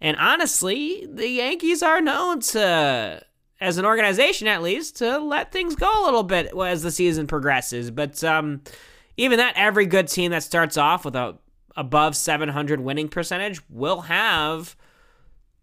And 0.00 0.16
honestly, 0.16 1.06
the 1.08 1.28
Yankees 1.28 1.82
are 1.82 2.00
known 2.00 2.40
to, 2.40 3.22
as 3.60 3.78
an 3.78 3.84
organization 3.84 4.48
at 4.48 4.62
least, 4.62 4.96
to 4.96 5.18
let 5.18 5.52
things 5.52 5.76
go 5.76 5.90
a 6.02 6.04
little 6.04 6.22
bit 6.22 6.52
as 6.58 6.82
the 6.82 6.90
season 6.90 7.26
progresses. 7.26 7.90
But 7.90 8.24
um, 8.24 8.62
even 9.16 9.38
that, 9.38 9.54
every 9.56 9.86
good 9.86 10.08
team 10.08 10.30
that 10.32 10.42
starts 10.42 10.76
off 10.76 11.04
with 11.04 11.16
a 11.16 11.38
above 11.76 12.16
700 12.16 12.80
winning 12.80 13.08
percentage 13.08 13.60
will 13.68 14.02
have 14.02 14.76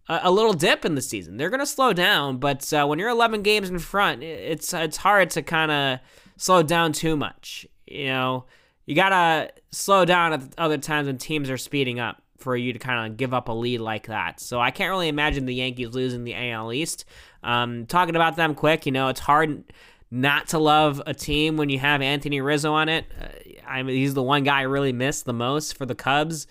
a, 0.07 0.21
a 0.23 0.31
little 0.31 0.53
dip 0.53 0.85
in 0.85 0.95
the 0.95 1.01
season. 1.01 1.37
They're 1.37 1.49
going 1.49 1.59
to 1.59 1.65
slow 1.65 1.91
down, 1.91 2.37
but 2.37 2.71
uh, 2.71 2.85
when 2.85 2.99
you're 2.99 3.09
11 3.09 3.41
games 3.41 3.69
in 3.69 3.79
front, 3.79 4.23
it's 4.23 4.73
it's 4.73 4.97
hard 4.97 5.31
to 5.31 5.41
kind 5.41 5.71
of 5.71 5.99
slow 6.37 6.63
down 6.63 6.93
too 6.93 7.15
much. 7.15 7.65
You 7.87 8.07
know, 8.07 8.45
you 8.85 8.95
gotta 8.95 9.51
slow 9.71 10.05
down 10.05 10.33
at 10.33 10.41
other 10.57 10.77
times 10.77 11.07
when 11.07 11.17
teams 11.17 11.49
are 11.49 11.57
speeding 11.57 11.99
up 11.99 12.21
for 12.37 12.57
you 12.57 12.73
to 12.73 12.79
kind 12.79 13.09
of 13.09 13.17
give 13.17 13.33
up 13.33 13.47
a 13.47 13.51
lead 13.51 13.79
like 13.79 14.07
that. 14.07 14.39
So 14.39 14.59
I 14.59 14.71
can't 14.71 14.89
really 14.89 15.07
imagine 15.07 15.45
the 15.45 15.55
Yankees 15.55 15.93
losing 15.93 16.25
the 16.25 16.35
AL 16.35 16.73
East. 16.73 17.05
Um, 17.41 17.85
talking 17.85 18.15
about 18.15 18.35
them 18.35 18.55
quick, 18.55 18.85
you 18.85 18.91
know, 18.91 19.07
it's 19.07 19.19
hard 19.19 19.63
not 20.13 20.49
to 20.49 20.59
love 20.59 21.01
a 21.07 21.13
team 21.13 21.57
when 21.57 21.69
you 21.69 21.79
have 21.79 21.99
Anthony 21.99 22.39
Rizzo 22.39 22.71
on 22.71 22.87
it. 22.87 23.05
Uh, 23.19 23.27
I 23.67 23.81
mean, 23.81 23.95
he's 23.95 24.13
the 24.13 24.21
one 24.21 24.43
guy 24.43 24.59
I 24.59 24.63
really 24.63 24.93
miss 24.93 25.23
the 25.23 25.33
most 25.33 25.75
for 25.75 25.87
the 25.87 25.95
Cubs. 25.95 26.45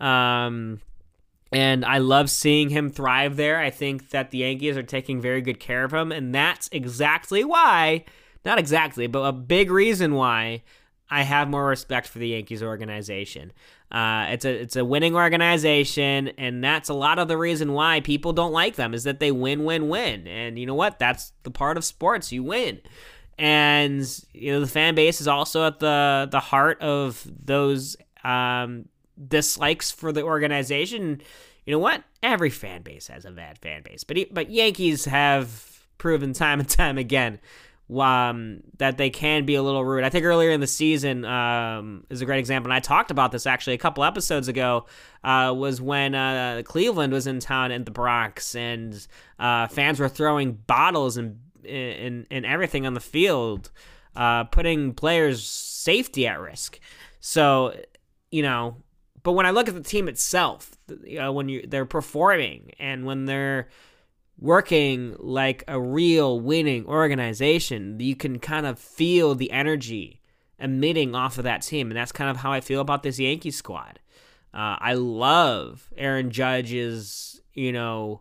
Um, 0.00 0.80
and 1.52 1.84
I 1.84 1.98
love 1.98 2.30
seeing 2.30 2.70
him 2.70 2.88
thrive 2.88 3.36
there. 3.36 3.60
I 3.60 3.68
think 3.68 4.08
that 4.10 4.30
the 4.30 4.38
Yankees 4.38 4.78
are 4.78 4.82
taking 4.82 5.20
very 5.20 5.42
good 5.42 5.60
care 5.60 5.84
of 5.84 5.92
him, 5.92 6.10
and 6.10 6.34
that's 6.34 6.70
exactly 6.72 7.44
why, 7.44 8.06
not 8.46 8.58
exactly, 8.58 9.06
but 9.06 9.20
a 9.20 9.32
big 9.32 9.70
reason 9.70 10.14
why 10.14 10.62
I 11.10 11.24
have 11.24 11.50
more 11.50 11.66
respect 11.66 12.08
for 12.08 12.18
the 12.18 12.28
Yankees 12.28 12.62
organization. 12.62 13.52
Uh, 13.92 14.28
it's 14.30 14.46
a 14.46 14.50
it's 14.50 14.76
a 14.76 14.84
winning 14.84 15.14
organization, 15.14 16.28
and 16.38 16.64
that's 16.64 16.88
a 16.88 16.94
lot 16.94 17.18
of 17.18 17.28
the 17.28 17.36
reason 17.36 17.74
why 17.74 18.00
people 18.00 18.32
don't 18.32 18.52
like 18.52 18.76
them 18.76 18.94
is 18.94 19.04
that 19.04 19.20
they 19.20 19.30
win, 19.30 19.64
win, 19.64 19.90
win. 19.90 20.26
And 20.26 20.58
you 20.58 20.64
know 20.64 20.74
what? 20.74 20.98
That's 20.98 21.32
the 21.42 21.50
part 21.50 21.76
of 21.76 21.84
sports. 21.84 22.32
You 22.32 22.42
win, 22.42 22.80
and 23.38 24.02
you 24.32 24.52
know 24.52 24.60
the 24.60 24.66
fan 24.66 24.94
base 24.94 25.20
is 25.20 25.28
also 25.28 25.66
at 25.66 25.78
the 25.78 26.26
the 26.30 26.40
heart 26.40 26.80
of 26.80 27.30
those 27.44 27.98
um, 28.24 28.88
dislikes 29.28 29.90
for 29.90 30.10
the 30.10 30.22
organization. 30.22 31.20
You 31.66 31.72
know 31.72 31.78
what? 31.78 32.02
Every 32.22 32.50
fan 32.50 32.80
base 32.80 33.08
has 33.08 33.26
a 33.26 33.30
bad 33.30 33.58
fan 33.58 33.82
base, 33.82 34.04
but 34.04 34.16
but 34.32 34.50
Yankees 34.50 35.04
have 35.04 35.86
proven 35.98 36.32
time 36.32 36.60
and 36.60 36.68
time 36.68 36.96
again 36.96 37.40
um, 37.90 38.60
that 38.78 38.96
they 38.96 39.10
can 39.10 39.44
be 39.44 39.54
a 39.54 39.62
little 39.62 39.84
rude. 39.84 40.04
I 40.04 40.08
think 40.10 40.24
earlier 40.24 40.50
in 40.50 40.60
the 40.60 40.66
season 40.66 41.24
um, 41.24 42.04
is 42.10 42.22
a 42.22 42.26
great 42.26 42.38
example, 42.38 42.70
and 42.70 42.76
I 42.76 42.80
talked 42.80 43.10
about 43.10 43.32
this 43.32 43.46
actually 43.46 43.74
a 43.74 43.78
couple 43.78 44.04
episodes 44.04 44.48
ago. 44.48 44.86
Uh, 45.24 45.54
was 45.56 45.80
when 45.80 46.14
uh, 46.14 46.62
Cleveland 46.64 47.12
was 47.12 47.26
in 47.26 47.38
town 47.40 47.70
in 47.70 47.84
the 47.84 47.90
Bronx, 47.90 48.54
and 48.54 49.06
uh, 49.38 49.68
fans 49.68 50.00
were 50.00 50.08
throwing 50.08 50.52
bottles 50.52 51.16
and 51.16 51.38
and, 51.64 52.26
and 52.30 52.44
everything 52.44 52.86
on 52.86 52.94
the 52.94 53.00
field, 53.00 53.70
uh, 54.16 54.44
putting 54.44 54.94
players' 54.94 55.44
safety 55.44 56.26
at 56.26 56.40
risk. 56.40 56.80
So, 57.20 57.76
you 58.32 58.42
know, 58.42 58.78
but 59.22 59.32
when 59.32 59.46
I 59.46 59.50
look 59.50 59.68
at 59.68 59.74
the 59.74 59.82
team 59.82 60.08
itself, 60.08 60.72
you 61.04 61.18
know, 61.18 61.32
when 61.32 61.48
you 61.48 61.64
they're 61.66 61.86
performing 61.86 62.72
and 62.78 63.04
when 63.04 63.26
they're 63.26 63.68
working 64.38 65.16
like 65.18 65.64
a 65.68 65.80
real 65.80 66.40
winning 66.40 66.86
organization, 66.86 67.98
you 68.00 68.16
can 68.16 68.38
kind 68.38 68.66
of 68.66 68.78
feel 68.78 69.34
the 69.34 69.50
energy 69.50 70.20
emitting 70.58 71.14
off 71.14 71.38
of 71.38 71.44
that 71.44 71.62
team. 71.62 71.90
And 71.90 71.96
that's 71.96 72.12
kind 72.12 72.30
of 72.30 72.38
how 72.38 72.52
I 72.52 72.60
feel 72.60 72.80
about 72.80 73.02
this 73.02 73.18
Yankee 73.18 73.50
squad. 73.50 73.98
Uh, 74.54 74.76
I 74.78 74.94
love 74.94 75.90
Aaron 75.96 76.30
Judge's, 76.30 77.40
you 77.54 77.72
know, 77.72 78.20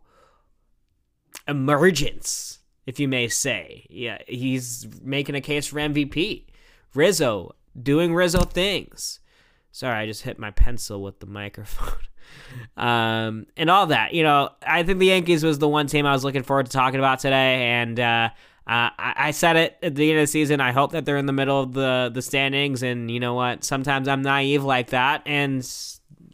emergence, 1.47 2.59
if 2.85 2.99
you 2.99 3.07
may 3.07 3.27
say. 3.27 3.85
Yeah, 3.89 4.19
he's 4.27 4.87
making 5.03 5.35
a 5.35 5.41
case 5.41 5.67
for 5.67 5.77
MVP. 5.77 6.45
Rizzo 6.93 7.55
doing 7.81 8.13
Rizzo 8.13 8.43
things. 8.43 9.19
Sorry, 9.71 9.95
I 9.95 10.05
just 10.05 10.23
hit 10.23 10.39
my 10.39 10.51
pencil 10.51 11.01
with 11.01 11.19
the 11.19 11.25
microphone 11.25 11.99
um, 12.77 13.47
and 13.57 13.69
all 13.69 13.87
that. 13.87 14.13
You 14.13 14.23
know, 14.23 14.49
I 14.65 14.83
think 14.83 14.99
the 14.99 15.07
Yankees 15.07 15.43
was 15.43 15.59
the 15.59 15.67
one 15.67 15.87
team 15.87 16.05
I 16.05 16.13
was 16.13 16.23
looking 16.23 16.43
forward 16.43 16.65
to 16.67 16.71
talking 16.71 16.99
about 16.99 17.19
today, 17.19 17.63
and 17.63 17.99
uh, 17.99 18.29
uh, 18.67 18.89
I, 18.97 19.13
I, 19.17 19.31
said 19.31 19.55
it 19.55 19.77
at 19.81 19.95
the 19.95 20.09
end 20.09 20.19
of 20.19 20.23
the 20.23 20.27
season. 20.27 20.61
I 20.61 20.71
hope 20.71 20.91
that 20.91 21.05
they're 21.05 21.17
in 21.17 21.25
the 21.25 21.33
middle 21.33 21.61
of 21.61 21.73
the 21.73 22.11
the 22.13 22.21
standings, 22.21 22.83
and 22.83 23.09
you 23.09 23.19
know 23.19 23.33
what? 23.33 23.63
Sometimes 23.63 24.07
I'm 24.07 24.21
naive 24.21 24.63
like 24.63 24.91
that, 24.91 25.23
and 25.25 25.65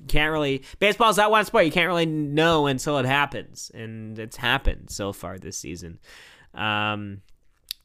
can't 0.08 0.32
really. 0.32 0.64
Baseball's 0.80 1.18
that 1.18 1.32
one 1.32 1.46
sport 1.46 1.66
you 1.66 1.72
can't 1.72 1.88
really 1.88 2.06
know 2.06 2.68
until 2.68 2.98
it 2.98 3.06
happens, 3.06 3.72
and 3.74 4.18
it's 4.20 4.38
happened 4.38 4.90
so 4.90 5.14
far 5.14 5.38
this 5.38 5.58
season. 5.58 6.00
Um, 6.54 7.22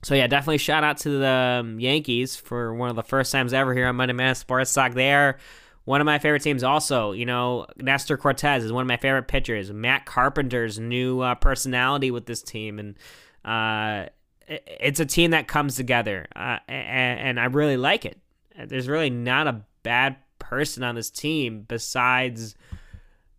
so 0.03 0.15
yeah, 0.15 0.27
definitely 0.27 0.59
shout 0.59 0.83
out 0.83 0.99
to 0.99 1.11
the 1.19 1.61
um, 1.61 1.79
Yankees 1.79 2.35
for 2.35 2.75
one 2.75 2.91
of 2.91 2.97
the 2.97 3.03
first 3.05 3.31
times 3.31 3.53
ever 3.53 3.73
here 3.73 3.87
on 3.87 3.97
Monday 3.97 4.15
Man 4.15 4.35
Sports 4.35 4.73
Talk. 4.73 4.95
They 4.95 5.13
are 5.13 5.39
one 5.85 6.01
of 6.01 6.05
my 6.05 6.19
favorite 6.19 6.43
teams, 6.43 6.63
also, 6.63 7.13
you 7.13 7.27
know, 7.27 7.67
Nestor 7.77 8.17
Cortes 8.17 8.63
is 8.63 8.73
one 8.73 8.83
of 8.83 8.89
my 8.89 8.97
favorite 8.97 9.29
pitchers. 9.29 9.73
Matt 9.73 10.07
Carpenter's 10.07 10.79
new 10.79 11.21
uh, 11.21 11.35
personality 11.35 12.11
with 12.11 12.27
this 12.27 12.43
team, 12.43 12.79
and 12.79 12.97
uh, 13.45 14.09
it's 14.49 15.01
a 15.01 15.07
team 15.07 15.33
that 15.33 15.49
comes 15.49 15.75
together, 15.75 16.27
uh, 16.37 16.59
and, 16.69 17.41
I 17.41 17.47
really 17.47 17.77
like 17.77 18.05
it. 18.05 18.19
There's 18.67 18.89
really 18.89 19.11
not 19.11 19.49
a 19.49 19.63
bad 19.83 20.17
person 20.39 20.83
on 20.85 20.95
this 20.95 21.11
team 21.11 21.65
besides, 21.67 22.55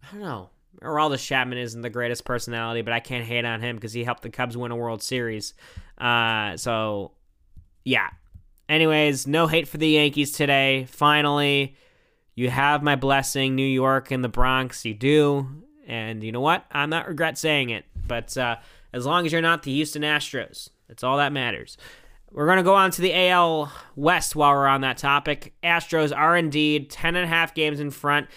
I 0.01 0.11
don't 0.11 0.21
know, 0.21 0.49
Aroldis 0.81 1.25
Chapman 1.25 1.57
isn't 1.57 1.81
the 1.81 1.89
greatest 1.89 2.25
personality, 2.25 2.81
but 2.81 2.93
I 2.93 2.99
can't 2.99 3.23
hate 3.23 3.45
on 3.45 3.61
him 3.61 3.77
because 3.77 3.93
he 3.93 4.03
helped 4.03 4.23
the 4.23 4.29
Cubs 4.29 4.57
win 4.57 4.71
a 4.71 4.75
World 4.75 5.01
Series. 5.01 5.53
Uh, 5.97 6.57
so, 6.57 7.11
yeah. 7.85 8.09
Anyways, 8.67 9.27
no 9.27 9.47
hate 9.47 9.67
for 9.67 9.77
the 9.77 9.89
Yankees 9.89 10.31
today. 10.31 10.85
Finally, 10.89 11.75
you 12.35 12.49
have 12.49 12.81
my 12.81 12.95
blessing, 12.95 13.55
New 13.55 13.67
York 13.67 14.11
and 14.11 14.23
the 14.23 14.29
Bronx. 14.29 14.85
You 14.85 14.93
do. 14.93 15.47
And 15.87 16.23
you 16.23 16.31
know 16.31 16.41
what? 16.41 16.65
I'm 16.71 16.89
not 16.89 17.07
regret 17.07 17.37
saying 17.37 17.69
it. 17.69 17.85
But 18.07 18.37
uh, 18.37 18.57
as 18.91 19.05
long 19.05 19.25
as 19.25 19.31
you're 19.31 19.41
not 19.41 19.63
the 19.63 19.73
Houston 19.73 20.01
Astros, 20.01 20.69
that's 20.87 21.03
all 21.03 21.17
that 21.17 21.33
matters. 21.33 21.77
We're 22.31 22.47
going 22.47 22.57
to 22.57 22.63
go 22.63 22.73
on 22.73 22.89
to 22.91 23.01
the 23.01 23.29
AL 23.29 23.71
West 23.95 24.35
while 24.35 24.53
we're 24.53 24.65
on 24.65 24.81
that 24.81 24.97
topic. 24.97 25.53
Astros 25.63 26.15
are 26.15 26.35
indeed 26.35 26.89
10 26.89 27.15
and 27.15 27.25
a 27.25 27.27
half 27.27 27.53
games 27.53 27.79
in 27.79 27.91
front. 27.91 28.27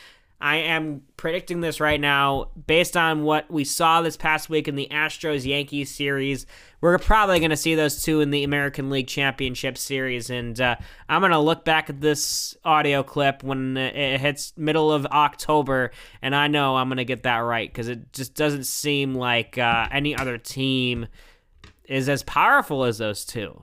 I 0.41 0.57
am 0.57 1.03
predicting 1.17 1.63
this 1.63 1.81
right 1.81 2.01
now 2.01 2.51
based 2.67 2.97
on 2.97 3.23
what 3.23 3.51
we 3.51 3.65
saw 3.65 4.03
this 4.03 4.19
past 4.19 4.51
week 4.51 4.69
in 4.69 4.77
the 4.77 4.89
Astros 4.91 5.47
Yankees 5.47 5.95
series. 5.95 6.45
We're 6.83 6.99
probably 6.99 7.39
going 7.39 7.51
to 7.51 7.57
see 7.57 7.75
those 7.75 8.03
two 8.03 8.21
in 8.21 8.31
the 8.31 8.45
American 8.45 8.91
League 8.91 9.07
Championship 9.07 9.79
Series. 9.79 10.29
And 10.29 10.61
uh, 10.61 10.77
I'm 11.09 11.23
going 11.23 11.33
to 11.33 11.39
look 11.39 11.65
back 11.65 11.89
at 11.89 12.03
this 12.03 12.55
audio 12.65 13.03
clip 13.03 13.43
when 13.43 13.79
it 13.79 14.21
hits 14.21 14.53
middle 14.59 14.93
of 14.93 15.07
October, 15.07 15.91
and 16.21 16.35
I 16.35 16.49
know 16.49 16.77
I'm 16.77 16.89
going 16.89 16.99
to 16.99 17.05
get 17.05 17.23
that 17.23 17.39
right 17.39 17.69
because 17.69 17.89
it 17.89 18.13
just 18.13 18.35
doesn't 18.35 18.65
seem 18.65 19.15
like 19.15 19.57
uh, 19.57 19.89
any 19.91 20.15
other 20.15 20.37
team 20.37 21.07
is 21.85 22.11
as 22.11 22.23
powerful 22.23 22.85
as 22.85 22.99
those 22.99 23.25
two. 23.25 23.63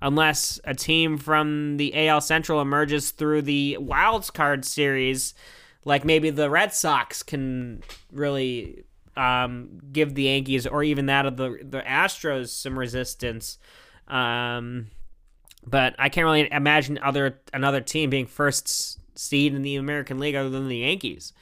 Unless 0.00 0.60
a 0.64 0.74
team 0.74 1.16
from 1.16 1.76
the 1.76 2.08
AL 2.08 2.22
Central 2.22 2.60
emerges 2.60 3.10
through 3.10 3.42
the 3.42 3.78
Wild 3.78 4.32
Card 4.34 4.64
Series 4.64 5.34
like 5.84 6.04
maybe 6.04 6.30
the 6.30 6.50
Red 6.50 6.72
Sox 6.72 7.22
can 7.22 7.82
really 8.12 8.84
um, 9.16 9.80
give 9.92 10.14
the 10.14 10.24
Yankees 10.24 10.66
or 10.66 10.82
even 10.82 11.06
that 11.06 11.26
of 11.26 11.36
the 11.36 11.58
the 11.62 11.80
Astros 11.80 12.48
some 12.48 12.78
resistance. 12.78 13.58
Um, 14.08 14.88
but 15.66 15.94
I 15.98 16.08
can't 16.08 16.24
really 16.24 16.50
imagine 16.50 16.98
other 17.02 17.40
another 17.52 17.80
team 17.80 18.10
being 18.10 18.26
first 18.26 18.98
seed 19.18 19.54
in 19.54 19.62
the 19.62 19.76
American 19.76 20.18
League 20.18 20.34
other 20.34 20.50
than 20.50 20.68
the 20.68 20.78
Yankees. 20.78 21.32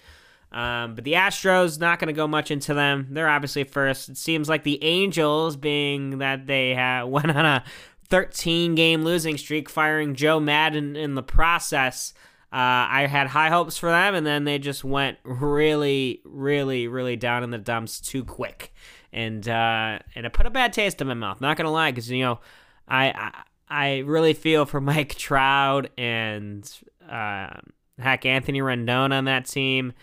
Um, 0.52 0.94
but 0.94 1.04
the 1.04 1.14
Astros, 1.14 1.80
not 1.80 1.98
going 1.98 2.08
to 2.08 2.12
go 2.12 2.28
much 2.28 2.50
into 2.50 2.74
them. 2.74 3.08
They're 3.10 3.28
obviously 3.28 3.64
first. 3.64 4.10
It 4.10 4.18
seems 4.18 4.50
like 4.50 4.64
the 4.64 4.82
Angels, 4.84 5.56
being 5.56 6.18
that 6.18 6.46
they 6.46 6.74
ha- 6.74 7.04
went 7.06 7.30
on 7.30 7.44
a 7.46 7.64
13 8.10 8.74
game 8.74 9.02
losing 9.02 9.38
streak, 9.38 9.70
firing 9.70 10.14
Joe 10.14 10.38
Maddon 10.38 10.94
in 10.94 11.14
the 11.14 11.22
process. 11.22 12.12
Uh, 12.52 12.84
I 12.90 13.06
had 13.06 13.28
high 13.28 13.48
hopes 13.48 13.78
for 13.78 13.88
them, 13.88 14.14
and 14.14 14.26
then 14.26 14.44
they 14.44 14.58
just 14.58 14.84
went 14.84 15.16
really, 15.24 16.20
really, 16.26 16.86
really 16.86 17.16
down 17.16 17.44
in 17.44 17.50
the 17.50 17.56
dumps 17.56 17.98
too 17.98 18.24
quick, 18.24 18.74
and 19.10 19.48
uh, 19.48 19.98
and 20.14 20.26
it 20.26 20.34
put 20.34 20.44
a 20.44 20.50
bad 20.50 20.74
taste 20.74 21.00
in 21.00 21.06
my 21.06 21.14
mouth. 21.14 21.40
Not 21.40 21.56
gonna 21.56 21.70
lie, 21.70 21.92
because 21.92 22.10
you 22.10 22.22
know, 22.22 22.40
I, 22.86 23.06
I 23.08 23.42
I 23.68 23.98
really 24.00 24.34
feel 24.34 24.66
for 24.66 24.80
Mike 24.82 25.14
Trout 25.14 25.88
and 25.96 26.70
uh, 27.10 27.54
heck 27.98 28.26
Anthony 28.26 28.60
Rendon 28.60 29.14
on 29.14 29.24
that 29.24 29.46
team, 29.46 29.94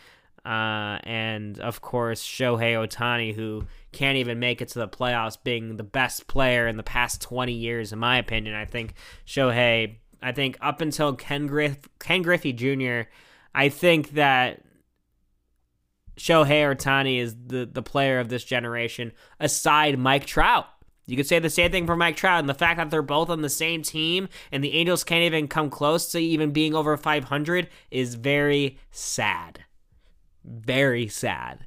uh, 0.43 0.97
and 1.03 1.59
of 1.59 1.81
course 1.81 2.23
Shohei 2.23 2.73
Ohtani, 2.73 3.35
who 3.35 3.67
can't 3.91 4.17
even 4.17 4.39
make 4.39 4.59
it 4.59 4.69
to 4.69 4.79
the 4.79 4.87
playoffs, 4.87 5.37
being 5.43 5.77
the 5.77 5.83
best 5.83 6.25
player 6.25 6.67
in 6.67 6.77
the 6.77 6.83
past 6.83 7.21
20 7.21 7.53
years, 7.53 7.93
in 7.93 7.99
my 7.99 8.17
opinion. 8.17 8.55
I 8.55 8.65
think 8.65 8.95
Shohei 9.27 9.97
I 10.21 10.31
think 10.31 10.57
up 10.61 10.81
until 10.81 11.15
Ken 11.15 11.47
Griff- 11.47 11.89
Ken 11.99 12.21
Griffey 12.21 12.53
Jr., 12.53 13.09
I 13.53 13.69
think 13.69 14.11
that 14.11 14.61
Shohei 16.17 16.75
Ohtani 16.75 17.19
is 17.19 17.35
the, 17.47 17.65
the 17.65 17.81
player 17.81 18.19
of 18.19 18.29
this 18.29 18.43
generation, 18.43 19.13
aside 19.39 19.97
Mike 19.97 20.25
Trout. 20.25 20.67
You 21.07 21.15
could 21.15 21.27
say 21.27 21.39
the 21.39 21.49
same 21.49 21.71
thing 21.71 21.87
for 21.87 21.95
Mike 21.95 22.17
Trout, 22.17 22.39
and 22.39 22.49
the 22.49 22.53
fact 22.53 22.77
that 22.77 22.91
they're 22.91 23.01
both 23.01 23.29
on 23.29 23.41
the 23.41 23.49
same 23.49 23.81
team 23.81 24.29
and 24.51 24.63
the 24.63 24.73
Angels 24.73 25.03
can't 25.03 25.23
even 25.23 25.47
come 25.47 25.71
close 25.71 26.11
to 26.11 26.19
even 26.19 26.51
being 26.51 26.75
over 26.75 26.95
500 26.95 27.67
is 27.89 28.13
very 28.13 28.77
sad. 28.91 29.65
Very 30.43 31.07
sad. 31.07 31.65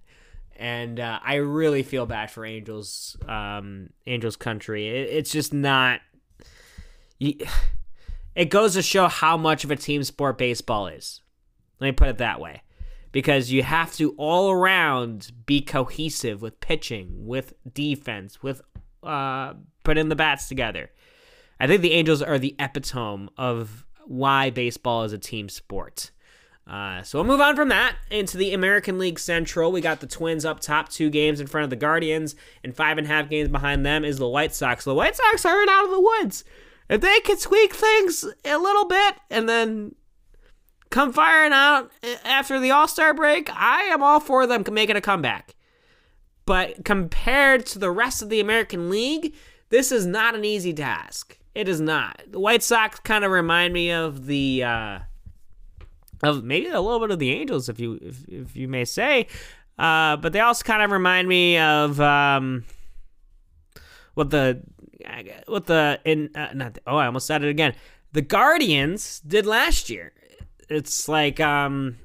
And 0.55 1.01
uh, 1.01 1.19
I 1.25 1.37
really 1.37 1.83
feel 1.83 2.07
bad 2.07 2.31
for 2.31 2.47
Angels, 2.47 3.17
um, 3.27 3.91
Angels 4.07 4.37
country. 4.37 4.89
It, 4.89 5.09
it's 5.11 5.33
just 5.33 5.53
not. 5.53 6.01
You, 7.19 7.35
it 8.35 8.47
goes 8.47 8.75
to 8.75 8.83
show 8.83 9.09
how 9.09 9.37
much 9.37 9.65
of 9.65 9.71
a 9.71 9.77
team 9.77 10.03
sport 10.05 10.39
baseball 10.39 10.87
is. 10.87 11.21
Let 11.81 11.89
me 11.89 11.93
put 11.93 12.09
it 12.09 12.19
that 12.19 12.41
way. 12.41 12.63
Because 13.11 13.53
you 13.53 13.63
have 13.63 13.93
to 13.95 14.15
all 14.17 14.51
around 14.51 15.33
be 15.45 15.61
cohesive 15.61 16.41
with 16.41 16.61
pitching, 16.61 17.27
with 17.27 17.53
defense, 17.71 18.43
with 18.43 18.63
uh, 19.03 19.55
putting 19.85 20.09
the 20.09 20.17
bats 20.17 20.49
together. 20.49 20.91
I 21.61 21.67
think 21.67 21.83
the 21.83 21.93
Angels 21.93 22.23
are 22.23 22.39
the 22.39 22.57
epitome 22.59 23.29
of 23.37 23.85
why 24.07 24.49
baseball 24.49 25.05
is 25.05 25.13
a 25.13 25.19
team 25.19 25.51
sport. 25.51 26.11
Uh, 26.67 27.03
so 27.03 27.19
we'll 27.19 27.27
move 27.27 27.41
on 27.41 27.55
from 27.55 27.69
that 27.69 27.97
into 28.11 28.39
the 28.39 28.55
American 28.55 28.99
League 28.99 29.19
Central. 29.19 29.73
We 29.73 29.81
got 29.81 30.01
the 30.01 30.07
Twins 30.07 30.45
up 30.45 30.61
top, 30.61 30.89
two 30.89 31.11
games 31.11 31.41
in 31.41 31.49
front 31.49 31.65
of 31.65 31.71
the 31.71 31.77
Guardians, 31.77 32.35
and 32.65 32.75
five 32.75 32.97
and 32.97 33.07
a 33.07 33.11
half 33.11 33.29
games 33.29 33.49
behind 33.49 33.85
them 33.85 34.05
is 34.05 34.19
the 34.19 34.29
White 34.29 34.55
Sox. 34.55 34.85
The 34.85 34.95
White 34.95 35.17
Sox 35.17 35.45
are 35.45 35.69
out 35.69 35.85
of 35.85 35.91
the 35.91 36.01
woods 36.01 36.45
if 36.89 37.01
they 37.01 37.21
could 37.21 37.41
tweak 37.41 37.75
things 37.75 38.25
a 38.45 38.57
little 38.57 38.87
bit 38.87 39.17
and 39.31 39.49
then 39.49 39.95
come 40.91 41.13
firing 41.13 41.53
out 41.53 41.91
after 42.25 42.61
the 42.61 42.71
All 42.71 42.87
Star 42.87 43.15
break, 43.15 43.51
I 43.55 43.83
am 43.85 44.03
all 44.03 44.21
for 44.21 44.47
them 44.47 44.65
making 44.71 44.97
a 44.97 45.01
comeback. 45.01 45.55
But 46.45 46.85
compared 46.85 47.67
to 47.67 47.79
the 47.79 47.91
rest 47.91 48.23
of 48.23 48.29
the 48.29 48.41
American 48.41 48.91
League, 48.91 49.35
this 49.71 49.93
is 49.93 50.07
not 50.07 50.35
an 50.35 50.45
easy 50.45 50.73
task. 50.73 51.39
It 51.55 51.69
is 51.69 51.81
not. 51.81 52.23
The 52.29 52.41
White 52.41 52.63
Sox 52.63 52.99
kind 53.01 53.25
of 53.25 53.31
remind 53.31 53.73
me 53.73 53.93
of 53.93 54.27
the 54.27 54.65
uh, 54.65 54.99
of 56.23 56.45
maybe 56.45 56.69
a 56.69 56.81
little 56.81 57.01
bit 57.01 57.11
of 57.11 57.19
the 57.19 57.31
Angels, 57.31 57.69
if 57.69 57.79
you 57.79 57.99
if, 58.01 58.29
if 58.29 58.57
you 58.57 58.69
may 58.69 58.85
say. 58.85 59.27
Uh, 59.79 60.17
but 60.17 60.33
they 60.33 60.41
also 60.41 60.63
kind 60.65 60.83
of 60.83 60.91
remind 60.91 61.29
me 61.29 61.59
of 61.59 62.01
um, 62.01 62.65
what 64.15 64.31
the 64.31 64.63
what 65.47 65.67
the 65.67 66.01
in 66.05 66.31
uh, 66.35 66.51
not 66.55 66.75
the, 66.75 66.81
oh 66.87 66.97
I 66.97 67.07
almost 67.07 67.27
said 67.27 67.45
it 67.45 67.49
again. 67.49 67.75
The 68.13 68.23
Guardians 68.23 69.21
did 69.21 69.47
last 69.47 69.91
year. 69.91 70.13
It's 70.69 71.09
like 71.09 71.41
um 71.41 71.99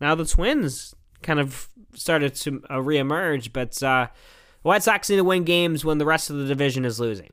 now 0.00 0.14
the 0.14 0.24
Twins 0.24 0.94
kind 1.22 1.40
of 1.40 1.68
started 1.94 2.34
to 2.36 2.62
uh, 2.70 2.76
reemerge, 2.76 3.52
but 3.52 3.82
uh, 3.82 4.08
White 4.62 4.82
Sox 4.82 5.10
need 5.10 5.16
to 5.16 5.24
win 5.24 5.44
games 5.44 5.84
when 5.84 5.98
the 5.98 6.06
rest 6.06 6.30
of 6.30 6.36
the 6.36 6.46
division 6.46 6.84
is 6.84 7.00
losing. 7.00 7.32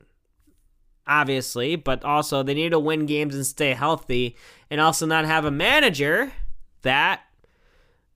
Obviously, 1.06 1.76
but 1.76 2.04
also 2.04 2.42
they 2.42 2.54
need 2.54 2.70
to 2.70 2.80
win 2.80 3.06
games 3.06 3.34
and 3.34 3.46
stay 3.46 3.74
healthy, 3.74 4.36
and 4.70 4.80
also 4.80 5.06
not 5.06 5.24
have 5.24 5.44
a 5.44 5.50
manager 5.50 6.32
that 6.82 7.20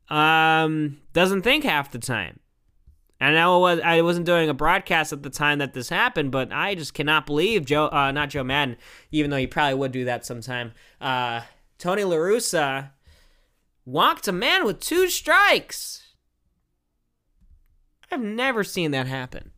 um 0.08 0.98
doesn't 1.12 1.42
think 1.42 1.64
half 1.64 1.92
the 1.92 1.98
time. 1.98 2.40
And 3.20 3.38
I 3.38 3.46
was 3.48 3.80
I 3.80 4.00
wasn't 4.00 4.24
doing 4.24 4.48
a 4.48 4.54
broadcast 4.54 5.12
at 5.12 5.22
the 5.22 5.30
time 5.30 5.58
that 5.58 5.74
this 5.74 5.90
happened, 5.90 6.30
but 6.30 6.50
I 6.52 6.74
just 6.74 6.94
cannot 6.94 7.26
believe 7.26 7.66
Joe, 7.66 7.88
uh, 7.92 8.10
not 8.12 8.30
Joe 8.30 8.42
Maddon, 8.42 8.76
even 9.10 9.30
though 9.30 9.36
he 9.36 9.46
probably 9.46 9.74
would 9.74 9.92
do 9.92 10.06
that 10.06 10.24
sometime. 10.24 10.72
Uh, 11.00 11.42
Tony 11.78 12.04
La 12.04 12.16
Russa 12.16 12.90
walked 13.84 14.26
a 14.26 14.32
man 14.32 14.64
with 14.64 14.80
two 14.80 15.08
strikes. 15.08 16.06
I've 18.10 18.22
never 18.22 18.64
seen 18.64 18.90
that 18.92 19.06
happen. 19.06 19.50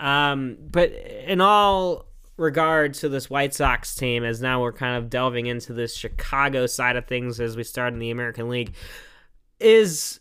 Um, 0.00 0.56
but 0.60 0.90
in 0.92 1.40
all 1.40 2.06
regard 2.36 2.94
to 2.94 3.08
this 3.08 3.30
White 3.30 3.54
Sox 3.54 3.94
team, 3.94 4.24
as 4.24 4.40
now 4.40 4.60
we're 4.62 4.72
kind 4.72 4.96
of 4.96 5.10
delving 5.10 5.46
into 5.46 5.72
this 5.72 5.96
Chicago 5.96 6.66
side 6.66 6.96
of 6.96 7.06
things 7.06 7.40
as 7.40 7.56
we 7.56 7.64
start 7.64 7.92
in 7.92 7.98
the 7.98 8.10
American 8.10 8.48
League, 8.48 8.74
is 9.58 10.20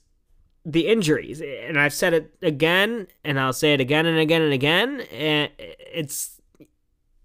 the 0.67 0.87
injuries. 0.87 1.41
And 1.41 1.79
I've 1.79 1.93
said 1.93 2.13
it 2.13 2.35
again, 2.41 3.07
and 3.23 3.39
I'll 3.39 3.53
say 3.53 3.73
it 3.73 3.79
again 3.79 4.05
and 4.05 4.19
again 4.19 4.41
and 4.41 4.53
again. 4.53 5.01
And 5.11 5.49
it's 5.57 6.41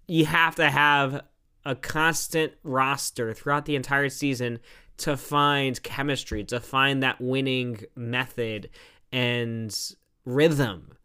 you 0.07 0.25
have 0.25 0.55
to 0.55 0.69
have 0.69 1.21
a 1.65 1.75
constant 1.75 2.53
roster 2.63 3.33
throughout 3.33 3.65
the 3.65 3.75
entire 3.75 4.09
season 4.09 4.59
to 4.97 5.17
find 5.17 5.81
chemistry, 5.83 6.43
to 6.45 6.59
find 6.59 7.03
that 7.03 7.19
winning 7.19 7.81
method 7.95 8.69
and 9.11 9.77
rhythm. 10.25 10.97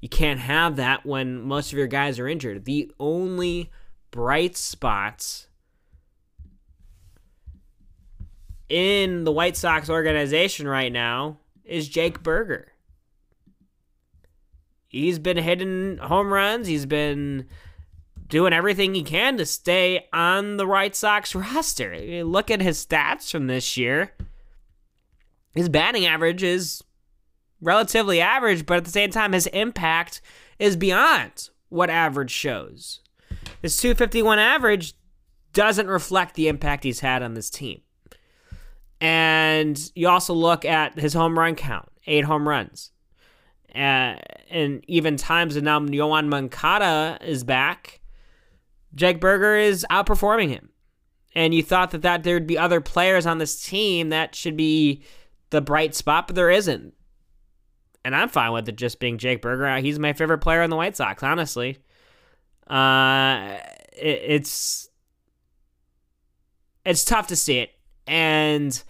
You 0.00 0.08
can't 0.08 0.40
have 0.40 0.76
that 0.76 1.04
when 1.04 1.42
most 1.42 1.72
of 1.72 1.78
your 1.78 1.86
guys 1.86 2.18
are 2.18 2.28
injured. 2.28 2.64
The 2.64 2.90
only 2.98 3.70
bright 4.10 4.56
spots 4.56 5.48
in 8.68 9.24
the 9.24 9.32
White 9.32 9.56
Sox 9.56 9.90
organization 9.90 10.66
right 10.66 10.92
now 10.92 11.38
is 11.66 11.88
Jake 11.88 12.22
Burger. 12.22 12.72
He's 14.88 15.18
been 15.18 15.36
hitting 15.36 15.98
home 15.98 16.32
runs. 16.32 16.68
He's 16.68 16.86
been 16.86 17.48
doing 18.28 18.52
everything 18.52 18.94
he 18.94 19.02
can 19.02 19.36
to 19.36 19.46
stay 19.46 20.06
on 20.12 20.56
the 20.56 20.66
White 20.66 20.96
Sox 20.96 21.34
roster. 21.34 22.24
Look 22.24 22.50
at 22.50 22.62
his 22.62 22.84
stats 22.84 23.30
from 23.30 23.46
this 23.46 23.76
year. 23.76 24.12
His 25.54 25.68
batting 25.68 26.06
average 26.06 26.42
is 26.42 26.82
relatively 27.60 28.20
average, 28.20 28.66
but 28.66 28.78
at 28.78 28.84
the 28.84 28.90
same 28.90 29.10
time, 29.10 29.32
his 29.32 29.46
impact 29.48 30.20
is 30.58 30.76
beyond 30.76 31.50
what 31.68 31.90
average 31.90 32.30
shows. 32.30 33.00
His 33.62 33.76
251 33.76 34.38
average 34.38 34.94
doesn't 35.52 35.88
reflect 35.88 36.34
the 36.34 36.48
impact 36.48 36.84
he's 36.84 37.00
had 37.00 37.22
on 37.22 37.34
this 37.34 37.50
team. 37.50 37.80
And 39.00 39.78
you 39.94 40.08
also 40.08 40.32
look 40.32 40.64
at 40.64 40.98
his 40.98 41.12
home 41.12 41.38
run 41.38 41.54
count 41.54 41.88
eight 42.06 42.24
home 42.24 42.48
runs. 42.48 42.92
Uh, 43.74 44.16
and 44.50 44.82
even 44.88 45.16
times 45.16 45.56
and 45.56 45.64
now 45.64 45.78
Yoan 45.80 46.28
Moncada 46.28 47.18
is 47.20 47.44
back, 47.44 48.00
Jake 48.94 49.20
Burger 49.20 49.56
is 49.56 49.84
outperforming 49.90 50.48
him. 50.48 50.70
And 51.34 51.52
you 51.52 51.62
thought 51.62 51.90
that, 51.90 52.02
that 52.02 52.22
there'd 52.22 52.46
be 52.46 52.56
other 52.56 52.80
players 52.80 53.26
on 53.26 53.36
this 53.36 53.62
team 53.62 54.08
that 54.08 54.34
should 54.34 54.56
be 54.56 55.02
the 55.50 55.60
bright 55.60 55.94
spot, 55.94 56.26
but 56.26 56.36
there 56.36 56.50
isn't. 56.50 56.94
And 58.02 58.16
I'm 58.16 58.30
fine 58.30 58.52
with 58.52 58.68
it 58.68 58.76
just 58.76 58.98
being 59.00 59.18
Jake 59.18 59.42
Burger. 59.42 59.76
He's 59.78 59.98
my 59.98 60.14
favorite 60.14 60.38
player 60.38 60.62
in 60.62 60.70
the 60.70 60.76
White 60.76 60.96
Sox, 60.96 61.22
honestly. 61.22 61.78
Uh, 62.66 63.58
it, 63.92 64.22
it's 64.26 64.88
it's 66.84 67.04
tough 67.04 67.26
to 67.26 67.36
see 67.36 67.58
it 67.58 67.70
and 68.06 68.82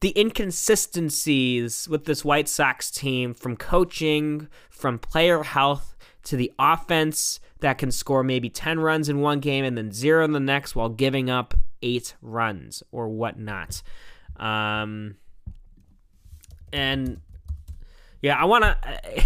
the 0.00 0.18
inconsistencies 0.18 1.88
with 1.88 2.04
this 2.06 2.24
White 2.24 2.48
Sox 2.48 2.90
team 2.90 3.34
from 3.34 3.56
coaching, 3.56 4.48
from 4.68 4.98
player 4.98 5.42
health 5.42 5.96
to 6.24 6.36
the 6.36 6.52
offense 6.58 7.40
that 7.60 7.78
can 7.78 7.92
score 7.92 8.24
maybe 8.24 8.50
10 8.50 8.80
runs 8.80 9.08
in 9.08 9.20
one 9.20 9.40
game 9.40 9.64
and 9.64 9.78
then 9.78 9.92
zero 9.92 10.24
in 10.24 10.32
the 10.32 10.40
next 10.40 10.74
while 10.74 10.88
giving 10.88 11.30
up 11.30 11.54
eight 11.82 12.14
runs 12.20 12.82
or 12.90 13.08
whatnot. 13.08 13.82
Um, 14.36 15.16
and 16.72 17.20
yeah, 18.20 18.36
I 18.36 18.44
want 18.44 18.64
to. 18.64 19.24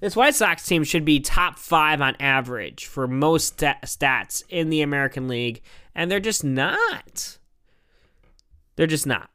This 0.00 0.14
White 0.14 0.34
Sox 0.34 0.64
team 0.64 0.84
should 0.84 1.04
be 1.04 1.18
top 1.20 1.58
five 1.58 2.00
on 2.00 2.16
average 2.20 2.86
for 2.86 3.08
most 3.08 3.54
stat- 3.54 3.82
stats 3.82 4.44
in 4.48 4.70
the 4.70 4.82
American 4.82 5.26
League, 5.26 5.60
and 5.94 6.10
they're 6.10 6.20
just 6.20 6.44
not. 6.44 7.38
They're 8.76 8.86
just 8.86 9.06
not. 9.06 9.30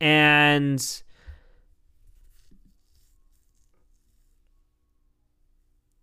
And 0.00 0.84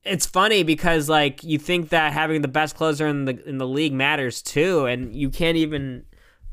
it's 0.06 0.26
funny 0.26 0.64
because 0.64 1.10
like 1.10 1.44
you 1.44 1.60
think 1.60 1.90
that 1.90 2.14
having 2.14 2.42
the 2.42 2.48
best 2.48 2.76
closer 2.76 3.06
in 3.06 3.26
the 3.26 3.48
in 3.48 3.58
the 3.58 3.68
league 3.68 3.94
matters 3.94 4.42
too, 4.42 4.86
and 4.86 5.14
you 5.14 5.30
can't 5.30 5.58
even 5.58 6.06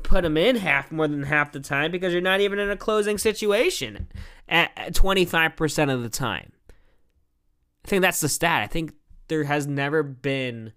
put 0.03 0.25
him 0.25 0.35
in 0.35 0.57
half 0.57 0.91
more 0.91 1.07
than 1.07 1.23
half 1.23 1.53
the 1.53 1.61
time 1.61 1.91
because 1.91 2.11
you're 2.11 2.21
not 2.21 2.41
even 2.41 2.59
in 2.59 2.69
a 2.69 2.77
closing 2.77 3.17
situation 3.17 4.09
at 4.49 4.93
twenty 4.93 5.23
five 5.23 5.55
percent 5.55 5.89
of 5.89 6.03
the 6.03 6.09
time. 6.09 6.51
I 7.87 7.89
think 7.89 8.01
that's 8.01 8.19
the 8.19 8.29
stat. 8.29 8.63
I 8.63 8.67
think 8.67 8.93
there 9.29 9.45
has 9.45 9.65
never 9.65 10.03
been. 10.03 10.73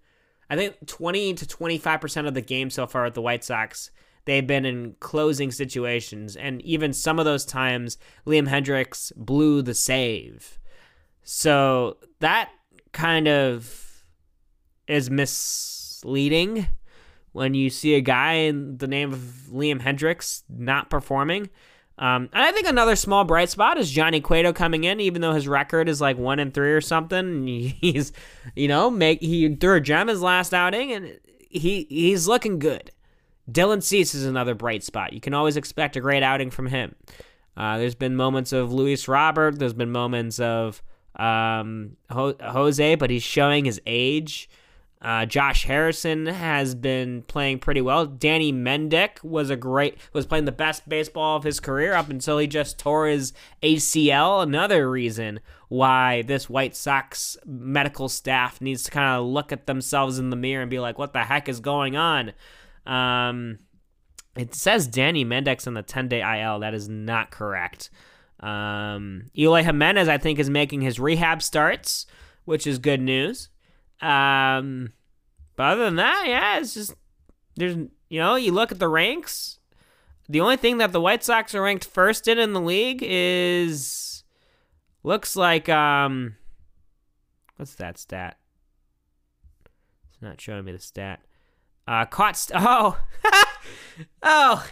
I 0.49 0.57
think 0.57 0.87
twenty 0.87 1.35
to 1.35 1.46
twenty 1.46 1.77
five 1.77 2.01
percent 2.01 2.29
of 2.29 2.35
the 2.35 2.40
game 2.40 2.70
so 2.70 2.87
far 2.87 3.05
with 3.05 3.14
the 3.14 3.23
White 3.23 3.44
Sox 3.44 3.90
they've 4.27 4.46
been 4.46 4.64
in 4.64 4.94
closing 5.01 5.51
situations, 5.51 6.37
and 6.37 6.62
even 6.62 6.92
some 6.92 7.18
of 7.18 7.25
those 7.25 7.44
times 7.44 7.99
Liam 8.27 8.49
Hendriks 8.49 9.12
blew 9.16 9.61
the 9.61 9.75
save. 9.75 10.59
So 11.23 11.96
that 12.20 12.51
kind 12.92 13.27
of 13.27 14.05
is 14.87 15.11
misleading 15.11 16.66
when 17.33 17.55
you 17.55 17.70
see 17.70 17.94
a 17.94 18.01
guy 18.01 18.33
in 18.35 18.79
the 18.79 18.88
name 18.88 19.12
of 19.12 19.18
Liam 19.51 19.81
Hendriks 19.81 20.42
not 20.49 20.90
performing. 20.90 21.51
Um, 22.00 22.30
and 22.32 22.42
I 22.42 22.50
think 22.50 22.66
another 22.66 22.96
small 22.96 23.24
bright 23.24 23.50
spot 23.50 23.76
is 23.76 23.90
Johnny 23.90 24.22
Cueto 24.22 24.54
coming 24.54 24.84
in, 24.84 25.00
even 25.00 25.20
though 25.20 25.34
his 25.34 25.46
record 25.46 25.86
is 25.86 26.00
like 26.00 26.16
one 26.16 26.38
and 26.38 26.52
three 26.52 26.72
or 26.72 26.80
something. 26.80 27.46
He's, 27.46 28.12
you 28.56 28.68
know, 28.68 28.90
make 28.90 29.20
he 29.20 29.54
threw 29.54 29.76
a 29.76 29.80
gem 29.80 30.08
his 30.08 30.22
last 30.22 30.54
outing, 30.54 30.92
and 30.92 31.20
he 31.38 31.86
he's 31.90 32.26
looking 32.26 32.58
good. 32.58 32.90
Dylan 33.50 33.82
Cease 33.82 34.14
is 34.14 34.24
another 34.24 34.54
bright 34.54 34.82
spot. 34.82 35.12
You 35.12 35.20
can 35.20 35.34
always 35.34 35.56
expect 35.56 35.96
a 35.96 36.00
great 36.00 36.22
outing 36.22 36.50
from 36.50 36.68
him. 36.68 36.94
Uh, 37.56 37.76
there's 37.76 37.94
been 37.94 38.16
moments 38.16 38.52
of 38.52 38.72
Luis 38.72 39.06
Robert. 39.06 39.58
There's 39.58 39.74
been 39.74 39.90
moments 39.90 40.38
of 40.40 40.82
um, 41.16 41.96
Jose, 42.10 42.94
but 42.94 43.10
he's 43.10 43.22
showing 43.22 43.66
his 43.66 43.80
age. 43.86 44.48
Uh, 45.02 45.24
Josh 45.24 45.64
Harrison 45.64 46.26
has 46.26 46.74
been 46.74 47.22
playing 47.22 47.60
pretty 47.60 47.80
well. 47.80 48.04
Danny 48.04 48.52
Mendick 48.52 49.24
was 49.24 49.48
a 49.48 49.56
great 49.56 49.96
was 50.12 50.26
playing 50.26 50.44
the 50.44 50.52
best 50.52 50.86
baseball 50.86 51.36
of 51.38 51.44
his 51.44 51.58
career 51.58 51.94
up 51.94 52.10
until 52.10 52.36
he 52.36 52.46
just 52.46 52.78
tore 52.78 53.06
his 53.06 53.32
ACL. 53.62 54.42
Another 54.42 54.90
reason 54.90 55.40
why 55.68 56.20
this 56.22 56.50
White 56.50 56.76
Sox 56.76 57.38
medical 57.46 58.10
staff 58.10 58.60
needs 58.60 58.82
to 58.82 58.90
kind 58.90 59.18
of 59.18 59.26
look 59.26 59.52
at 59.52 59.66
themselves 59.66 60.18
in 60.18 60.28
the 60.28 60.36
mirror 60.36 60.60
and 60.60 60.70
be 60.70 60.80
like, 60.80 60.98
"What 60.98 61.14
the 61.14 61.24
heck 61.24 61.48
is 61.48 61.60
going 61.60 61.96
on?" 61.96 62.32
Um, 62.84 63.60
it 64.36 64.54
says 64.54 64.86
Danny 64.86 65.24
Mendick's 65.24 65.66
on 65.66 65.74
the 65.74 65.82
10 65.82 66.08
day 66.08 66.20
IL. 66.20 66.58
That 66.60 66.74
is 66.74 66.90
not 66.90 67.30
correct. 67.30 67.88
Um, 68.40 69.30
Eloy 69.36 69.62
Jimenez, 69.62 70.08
I 70.08 70.18
think, 70.18 70.38
is 70.38 70.50
making 70.50 70.82
his 70.82 71.00
rehab 71.00 71.42
starts, 71.42 72.04
which 72.44 72.66
is 72.66 72.78
good 72.78 73.00
news. 73.00 73.48
Um, 74.00 74.92
but 75.56 75.64
other 75.64 75.84
than 75.84 75.96
that, 75.96 76.24
yeah, 76.26 76.58
it's 76.58 76.74
just 76.74 76.94
there's 77.56 77.76
you 77.76 78.18
know 78.20 78.36
you 78.36 78.52
look 78.52 78.72
at 78.72 78.78
the 78.78 78.88
ranks. 78.88 79.58
The 80.28 80.40
only 80.40 80.56
thing 80.56 80.78
that 80.78 80.92
the 80.92 81.00
White 81.00 81.24
Sox 81.24 81.54
are 81.54 81.62
ranked 81.62 81.84
first 81.84 82.28
in 82.28 82.38
in 82.38 82.52
the 82.52 82.60
league 82.60 83.02
is 83.02 84.22
looks 85.02 85.34
like 85.36 85.68
um 85.68 86.36
what's 87.56 87.74
that 87.74 87.98
stat? 87.98 88.38
It's 90.08 90.22
not 90.22 90.40
showing 90.40 90.64
me 90.64 90.72
the 90.72 90.78
stat. 90.78 91.20
Uh, 91.86 92.04
caught. 92.04 92.36
St- 92.36 92.60
oh, 92.64 92.98
oh, 94.22 94.66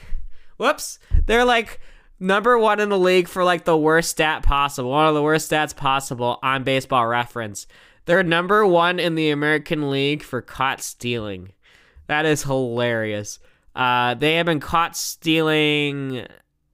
whoops! 0.57 0.99
They're 1.27 1.45
like 1.45 1.81
number 2.21 2.59
one 2.59 2.81
in 2.81 2.89
the 2.89 2.99
league 2.99 3.29
for 3.29 3.45
like 3.45 3.65
the 3.65 3.77
worst 3.77 4.11
stat 4.11 4.43
possible, 4.43 4.91
one 4.91 5.09
of 5.09 5.15
the 5.15 5.23
worst 5.23 5.51
stats 5.51 5.75
possible 5.75 6.39
on 6.43 6.65
Baseball 6.65 7.07
Reference. 7.07 7.67
They're 8.05 8.23
number 8.23 8.67
one 8.67 8.99
in 8.99 9.15
the 9.15 9.31
American 9.31 9.91
League 9.91 10.23
for 10.23 10.41
caught 10.41 10.81
stealing. 10.81 11.53
That 12.07 12.25
is 12.25 12.43
hilarious. 12.43 13.39
Uh, 13.77 14.15
they 14.15 14.37
have 14.37 14.47
been 14.47 14.61
caught 14.61 14.97
stealing 14.97 16.27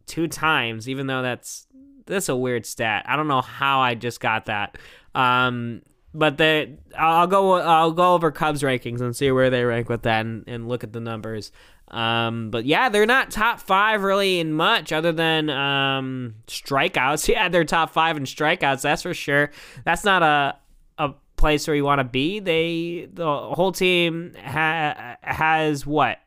two 0.07 0.28
times, 0.28 0.88
even 0.88 1.07
though 1.07 1.22
that's 1.22 1.66
that's 2.07 2.28
a 2.28 2.37
weird 2.37 2.66
stat. 2.66 3.04
I 3.09 3.16
don't 3.16 3.28
know 3.28 3.40
how 3.40 3.80
I 3.80 3.94
just 3.94 4.20
got 4.20 4.46
that. 4.46 4.78
Um, 5.14 5.83
but 6.14 6.38
they, 6.38 6.76
I'll 6.96 7.26
go 7.26 7.54
I'll 7.54 7.92
go 7.92 8.14
over 8.14 8.30
Cubs 8.30 8.62
rankings 8.62 9.00
and 9.00 9.16
see 9.16 9.30
where 9.33 9.50
they 9.50 9.64
rank 9.64 9.88
with 9.88 10.02
that 10.02 10.24
and, 10.24 10.44
and 10.46 10.68
look 10.68 10.85
at 10.85 10.92
the 10.92 11.00
numbers. 11.00 11.50
Um, 11.94 12.50
but 12.50 12.66
yeah, 12.66 12.88
they're 12.88 13.07
not 13.07 13.30
top 13.30 13.61
five 13.61 14.02
really 14.02 14.40
in 14.40 14.52
much 14.52 14.90
other 14.92 15.12
than 15.12 15.48
um, 15.48 16.35
strikeouts. 16.48 17.28
Yeah, 17.35 17.48
they're 17.48 17.64
top 17.64 17.90
five 17.90 18.16
in 18.16 18.24
strikeouts. 18.24 18.83
That's 18.83 19.02
for 19.02 19.14
sure. 19.14 19.52
That's 19.85 20.04
not 20.04 20.22
a 20.22 20.57
a 20.98 21.14
place 21.37 21.68
where 21.68 21.76
you 21.76 21.85
want 21.85 22.00
to 22.00 22.04
be. 22.04 22.40
They 22.40 23.09
the 23.12 23.24
whole 23.24 23.70
team 23.70 24.35
ha- 24.42 25.16
has 25.22 25.87
what 25.87 26.18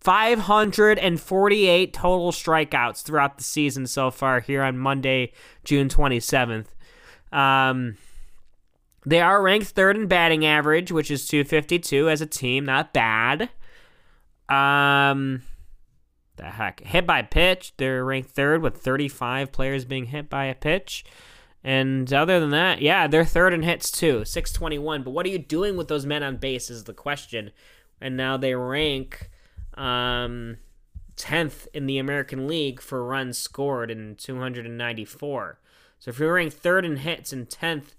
548 0.00 1.92
total 1.92 2.30
strikeouts 2.32 3.02
throughout 3.02 3.38
the 3.38 3.44
season 3.44 3.86
so 3.88 4.12
far 4.12 4.38
here 4.40 4.62
on 4.62 4.78
Monday, 4.78 5.32
June 5.64 5.88
27th. 5.88 6.66
Um, 7.32 7.96
they 9.04 9.20
are 9.20 9.42
ranked 9.42 9.68
third 9.68 9.96
in 9.96 10.06
batting 10.06 10.44
average, 10.46 10.92
which 10.92 11.10
is 11.10 11.26
252 11.26 12.08
as 12.08 12.20
a 12.20 12.26
team. 12.26 12.64
Not 12.64 12.92
bad. 12.92 13.50
Um, 14.48 15.42
the 16.36 16.44
heck. 16.44 16.80
Hit 16.80 17.06
by 17.06 17.22
pitch, 17.22 17.74
they're 17.76 18.04
ranked 18.04 18.30
third 18.30 18.62
with 18.62 18.76
35 18.78 19.52
players 19.52 19.84
being 19.84 20.06
hit 20.06 20.28
by 20.28 20.46
a 20.46 20.54
pitch. 20.54 21.04
And 21.64 22.12
other 22.12 22.40
than 22.40 22.50
that, 22.50 22.82
yeah, 22.82 23.06
they're 23.06 23.24
third 23.24 23.54
in 23.54 23.62
hits 23.62 23.90
too, 23.90 24.24
621. 24.24 25.02
But 25.02 25.12
what 25.12 25.26
are 25.26 25.30
you 25.30 25.38
doing 25.38 25.76
with 25.76 25.88
those 25.88 26.06
men 26.06 26.22
on 26.22 26.36
base 26.36 26.70
is 26.70 26.84
the 26.84 26.94
question. 26.94 27.52
And 28.00 28.16
now 28.16 28.36
they 28.36 28.54
rank 28.54 29.30
um, 29.74 30.56
10th 31.16 31.68
in 31.72 31.86
the 31.86 31.98
American 31.98 32.48
League 32.48 32.80
for 32.80 33.04
runs 33.04 33.38
scored 33.38 33.90
in 33.90 34.16
294. 34.16 35.60
So 36.00 36.08
if 36.08 36.18
you're 36.18 36.34
ranked 36.34 36.56
third 36.56 36.84
in 36.84 36.96
hits 36.96 37.32
and 37.32 37.48
10th 37.48 37.94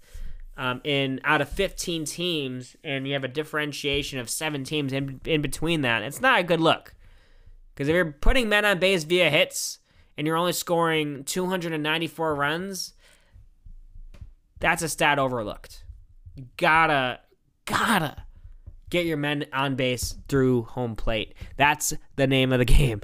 um, 0.56 0.80
in 0.84 1.20
out 1.24 1.40
of 1.40 1.48
15 1.48 2.04
teams, 2.04 2.76
and 2.84 3.06
you 3.06 3.14
have 3.14 3.24
a 3.24 3.28
differentiation 3.28 4.18
of 4.18 4.30
seven 4.30 4.64
teams 4.64 4.92
in, 4.92 5.20
in 5.24 5.42
between 5.42 5.80
that, 5.82 6.02
it's 6.02 6.20
not 6.20 6.40
a 6.40 6.42
good 6.44 6.60
look. 6.60 6.94
Because 7.74 7.88
if 7.88 7.94
you're 7.94 8.12
putting 8.12 8.48
men 8.48 8.64
on 8.64 8.78
base 8.78 9.04
via 9.04 9.30
hits 9.30 9.80
and 10.16 10.26
you're 10.26 10.36
only 10.36 10.52
scoring 10.52 11.24
294 11.24 12.34
runs, 12.34 12.94
that's 14.60 14.82
a 14.82 14.88
stat 14.88 15.18
overlooked. 15.18 15.84
You 16.36 16.46
gotta, 16.56 17.20
gotta 17.64 18.24
get 18.90 19.06
your 19.06 19.16
men 19.16 19.46
on 19.52 19.74
base 19.74 20.16
through 20.28 20.62
home 20.62 20.94
plate. 20.94 21.34
That's 21.56 21.92
the 22.16 22.26
name 22.26 22.52
of 22.52 22.60
the 22.60 22.64
game. 22.64 23.02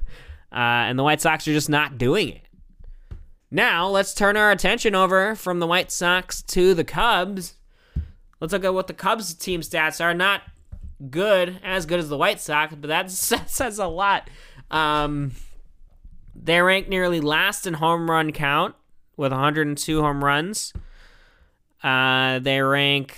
Uh, 0.52 0.86
and 0.86 0.98
the 0.98 1.02
White 1.02 1.20
Sox 1.20 1.46
are 1.48 1.52
just 1.52 1.68
not 1.68 1.98
doing 1.98 2.28
it. 2.28 2.42
Now, 3.50 3.88
let's 3.88 4.14
turn 4.14 4.36
our 4.36 4.50
attention 4.50 4.94
over 4.94 5.34
from 5.34 5.58
the 5.58 5.66
White 5.66 5.90
Sox 5.90 6.40
to 6.42 6.72
the 6.72 6.84
Cubs. 6.84 7.54
Let's 8.38 8.52
look 8.52 8.64
at 8.64 8.74
what 8.74 8.86
the 8.86 8.94
Cubs 8.94 9.34
team 9.34 9.60
stats 9.60 10.02
are. 10.02 10.14
Not 10.14 10.42
good, 11.10 11.58
as 11.64 11.84
good 11.84 11.98
as 11.98 12.08
the 12.08 12.16
White 12.16 12.40
Sox, 12.40 12.74
but 12.74 12.88
that 12.88 13.10
says 13.10 13.78
a 13.78 13.86
lot. 13.86 14.30
Um, 14.70 15.32
they 16.34 16.60
rank 16.60 16.88
nearly 16.88 17.20
last 17.20 17.66
in 17.66 17.74
home 17.74 18.10
run 18.10 18.32
count 18.32 18.76
with 19.16 19.32
102 19.32 20.00
home 20.00 20.24
runs. 20.24 20.72
Uh, 21.82 22.38
they 22.38 22.60
rank 22.60 23.16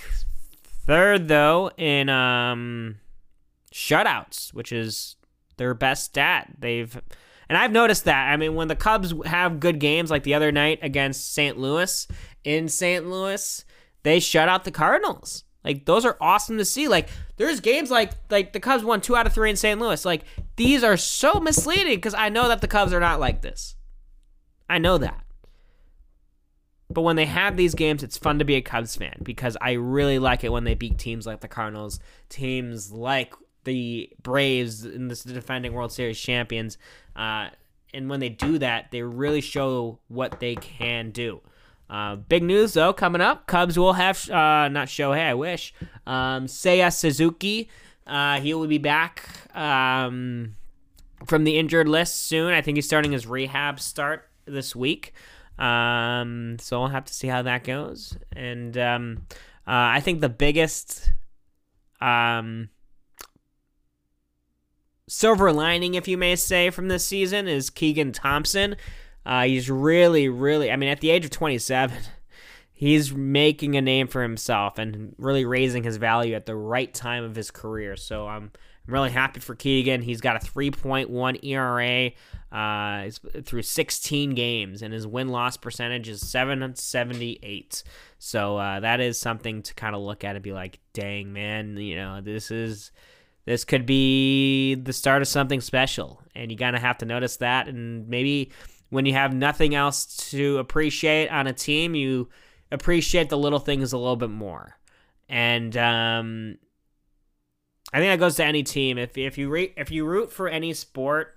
third 0.85 1.27
though 1.27 1.69
in 1.77 2.09
um, 2.09 2.95
shutouts, 3.71 4.53
which 4.53 4.71
is 4.71 5.15
their 5.57 5.73
best 5.73 6.05
stat. 6.05 6.51
They've 6.57 6.99
and 7.53 7.61
I've 7.61 7.71
noticed 7.71 8.05
that. 8.05 8.33
I 8.33 8.35
mean, 8.35 8.55
when 8.55 8.67
the 8.67 8.75
Cubs 8.75 9.13
have 9.25 9.59
good 9.59 9.77
games, 9.79 10.09
like 10.09 10.23
the 10.23 10.33
other 10.33 10.51
night 10.51 10.79
against 10.81 11.35
St. 11.35 11.55
Louis 11.55 12.07
in 12.43 12.67
St. 12.67 13.07
Louis, 13.07 13.63
they 14.01 14.19
shut 14.19 14.49
out 14.49 14.63
the 14.63 14.71
Cardinals. 14.71 15.43
Like 15.63 15.85
those 15.85 16.03
are 16.03 16.17
awesome 16.19 16.57
to 16.57 16.65
see. 16.65 16.87
Like 16.87 17.09
there's 17.37 17.59
games 17.59 17.91
like 17.91 18.13
like 18.31 18.53
the 18.53 18.59
Cubs 18.59 18.83
won 18.83 19.01
two 19.01 19.15
out 19.15 19.27
of 19.27 19.33
three 19.33 19.51
in 19.51 19.55
St. 19.55 19.79
Louis. 19.79 20.03
Like 20.03 20.23
these 20.55 20.83
are 20.83 20.97
so 20.97 21.33
misleading 21.39 21.93
because 21.97 22.15
I 22.15 22.29
know 22.29 22.47
that 22.47 22.61
the 22.61 22.67
Cubs 22.67 22.91
are 22.91 22.99
not 22.99 23.19
like 23.19 23.43
this. 23.43 23.75
I 24.67 24.79
know 24.79 24.97
that. 24.97 25.23
But 26.89 27.01
when 27.01 27.17
they 27.17 27.27
have 27.27 27.55
these 27.55 27.75
games, 27.75 28.01
it's 28.01 28.17
fun 28.17 28.39
to 28.39 28.45
be 28.45 28.55
a 28.55 28.63
Cubs 28.63 28.95
fan 28.95 29.19
because 29.21 29.57
I 29.61 29.73
really 29.73 30.17
like 30.17 30.43
it 30.43 30.51
when 30.51 30.63
they 30.63 30.73
beat 30.73 30.97
teams 30.97 31.27
like 31.27 31.41
the 31.41 31.47
Cardinals, 31.47 31.99
teams 32.29 32.91
like 32.91 33.35
the 33.63 34.09
Braves 34.21 34.85
in 34.85 35.07
this 35.07 35.23
defending 35.23 35.73
World 35.73 35.91
Series 35.91 36.19
champions. 36.19 36.79
Uh, 37.15 37.49
and 37.93 38.09
when 38.09 38.19
they 38.19 38.29
do 38.29 38.57
that, 38.57 38.91
they 38.91 39.01
really 39.01 39.41
show 39.41 39.99
what 40.07 40.39
they 40.39 40.55
can 40.55 41.11
do. 41.11 41.41
Uh, 41.89 42.15
big 42.15 42.41
news 42.41 42.73
though 42.73 42.93
coming 42.93 43.21
up: 43.21 43.45
Cubs 43.45 43.77
will 43.77 43.93
have 43.93 44.29
uh, 44.29 44.67
not 44.69 44.87
Shohei, 44.87 45.29
I 45.29 45.33
wish. 45.33 45.73
Um, 46.07 46.47
Seiya 46.47 46.91
Suzuki, 46.91 47.69
uh, 48.07 48.39
he 48.39 48.53
will 48.53 48.67
be 48.67 48.79
back 48.79 49.29
um, 49.55 50.55
from 51.25 51.43
the 51.43 51.57
injured 51.57 51.87
list 51.87 52.23
soon. 52.23 52.53
I 52.53 52.61
think 52.61 52.77
he's 52.77 52.85
starting 52.85 53.11
his 53.11 53.27
rehab 53.27 53.79
start 53.79 54.29
this 54.45 54.75
week. 54.75 55.13
Um, 55.59 56.57
so 56.59 56.79
we'll 56.79 56.89
have 56.89 57.05
to 57.05 57.13
see 57.13 57.27
how 57.27 57.43
that 57.43 57.63
goes. 57.63 58.17
And 58.35 58.77
um, 58.77 59.27
uh, 59.67 59.95
I 59.95 59.99
think 59.99 60.21
the 60.21 60.29
biggest 60.29 61.11
um, 62.01 62.69
silver 65.13 65.53
lining, 65.53 65.93
if 65.93 66.07
you 66.07 66.17
may 66.17 66.35
say, 66.35 66.71
from 66.71 66.87
this 66.87 67.05
season 67.05 67.47
is 67.47 67.69
Keegan 67.69 68.11
Thompson. 68.11 68.75
Uh, 69.25 69.43
he's 69.43 69.69
really, 69.69 70.27
really, 70.27 70.71
I 70.71 70.75
mean, 70.75 70.89
at 70.89 71.01
the 71.01 71.11
age 71.11 71.23
of 71.23 71.31
27, 71.31 71.97
he's 72.73 73.13
making 73.13 73.75
a 73.75 73.81
name 73.81 74.07
for 74.07 74.23
himself 74.23 74.77
and 74.79 75.13
really 75.17 75.45
raising 75.45 75.83
his 75.83 75.97
value 75.97 76.33
at 76.33 76.47
the 76.47 76.55
right 76.55 76.91
time 76.91 77.23
of 77.23 77.35
his 77.35 77.51
career. 77.51 77.95
So 77.95 78.27
I'm, 78.27 78.51
I'm 78.87 78.93
really 78.93 79.11
happy 79.11 79.39
for 79.39 79.53
Keegan. 79.53 80.01
He's 80.01 80.19
got 80.19 80.35
a 80.35 80.45
3.1 80.45 81.45
ERA 81.45 82.11
uh, 82.51 83.11
through 83.43 83.61
16 83.61 84.31
games, 84.31 84.81
and 84.81 84.91
his 84.93 85.05
win 85.05 85.29
loss 85.29 85.57
percentage 85.57 86.09
is 86.09 86.27
778. 86.27 87.83
So 88.17 88.57
uh, 88.57 88.79
that 88.79 88.99
is 88.99 89.19
something 89.19 89.61
to 89.61 89.73
kind 89.75 89.95
of 89.95 90.01
look 90.01 90.23
at 90.23 90.35
and 90.35 90.43
be 90.43 90.53
like, 90.53 90.79
dang, 90.91 91.31
man, 91.33 91.77
you 91.77 91.95
know, 91.95 92.19
this 92.19 92.49
is. 92.49 92.91
This 93.45 93.65
could 93.65 93.85
be 93.85 94.75
the 94.75 94.93
start 94.93 95.21
of 95.21 95.27
something 95.27 95.61
special, 95.61 96.21
and 96.33 96.51
you 96.51 96.57
of 96.75 96.81
have 96.81 96.97
to 96.99 97.05
notice 97.05 97.37
that. 97.37 97.67
And 97.67 98.07
maybe 98.07 98.51
when 98.89 99.05
you 99.05 99.13
have 99.13 99.33
nothing 99.33 99.75
else 99.75 100.29
to 100.31 100.57
appreciate 100.59 101.29
on 101.29 101.47
a 101.47 101.53
team, 101.53 101.95
you 101.95 102.29
appreciate 102.71 103.29
the 103.29 103.37
little 103.37 103.59
things 103.59 103.91
a 103.91 103.97
little 103.97 104.15
bit 104.15 104.29
more. 104.29 104.77
And 105.27 105.75
um, 105.75 106.57
I 107.91 107.99
think 107.99 108.11
that 108.11 108.19
goes 108.19 108.35
to 108.35 108.45
any 108.45 108.63
team. 108.63 108.97
If 108.97 109.17
if 109.17 109.37
you 109.37 109.49
re- 109.49 109.73
if 109.77 109.91
you 109.91 110.05
root 110.05 110.31
for 110.31 110.47
any 110.47 110.73
sport 110.73 111.35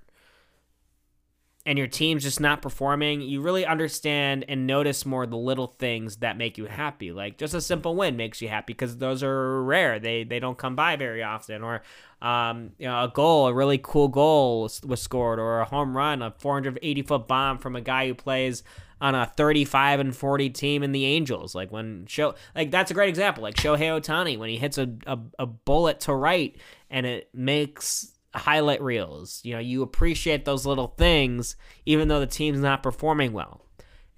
and 1.66 1.76
your 1.76 1.88
team's 1.88 2.22
just 2.22 2.38
not 2.38 2.62
performing, 2.62 3.20
you 3.20 3.42
really 3.42 3.66
understand 3.66 4.44
and 4.48 4.68
notice 4.68 5.04
more 5.04 5.26
the 5.26 5.36
little 5.36 5.74
things 5.80 6.18
that 6.18 6.38
make 6.38 6.56
you 6.56 6.66
happy. 6.66 7.10
Like 7.10 7.38
just 7.38 7.54
a 7.54 7.60
simple 7.60 7.96
win 7.96 8.16
makes 8.16 8.40
you 8.40 8.48
happy 8.48 8.72
because 8.72 8.98
those 8.98 9.24
are 9.24 9.62
rare. 9.64 9.98
They 9.98 10.22
they 10.22 10.38
don't 10.38 10.56
come 10.56 10.76
by 10.76 10.94
very 10.94 11.24
often. 11.24 11.64
Or 11.64 11.82
um, 12.22 12.70
you 12.78 12.86
know, 12.86 13.02
a 13.02 13.08
goal, 13.08 13.48
a 13.48 13.52
really 13.52 13.80
cool 13.82 14.06
goal 14.06 14.70
was 14.84 15.02
scored, 15.02 15.40
or 15.40 15.60
a 15.60 15.64
home 15.64 15.96
run, 15.96 16.22
a 16.22 16.30
480 16.38 17.02
foot 17.02 17.26
bomb 17.26 17.58
from 17.58 17.74
a 17.74 17.80
guy 17.80 18.06
who 18.06 18.14
plays 18.14 18.62
on 19.00 19.14
a 19.14 19.26
35 19.26 20.00
and 20.00 20.16
40 20.16 20.50
team 20.50 20.84
in 20.84 20.92
the 20.92 21.04
Angels. 21.04 21.52
Like 21.52 21.72
when 21.72 22.06
show 22.06 22.36
like 22.54 22.70
that's 22.70 22.92
a 22.92 22.94
great 22.94 23.08
example. 23.08 23.42
Like 23.42 23.56
Shohei 23.56 24.00
Ohtani 24.00 24.38
when 24.38 24.50
he 24.50 24.56
hits 24.56 24.78
a, 24.78 24.88
a, 25.04 25.18
a 25.40 25.46
bullet 25.46 25.98
to 26.00 26.14
right 26.14 26.56
and 26.88 27.04
it 27.04 27.28
makes 27.34 28.15
highlight 28.38 28.82
reels. 28.82 29.40
You 29.44 29.54
know, 29.54 29.60
you 29.60 29.82
appreciate 29.82 30.44
those 30.44 30.66
little 30.66 30.88
things 30.88 31.56
even 31.84 32.08
though 32.08 32.20
the 32.20 32.26
team's 32.26 32.60
not 32.60 32.82
performing 32.82 33.32
well. 33.32 33.62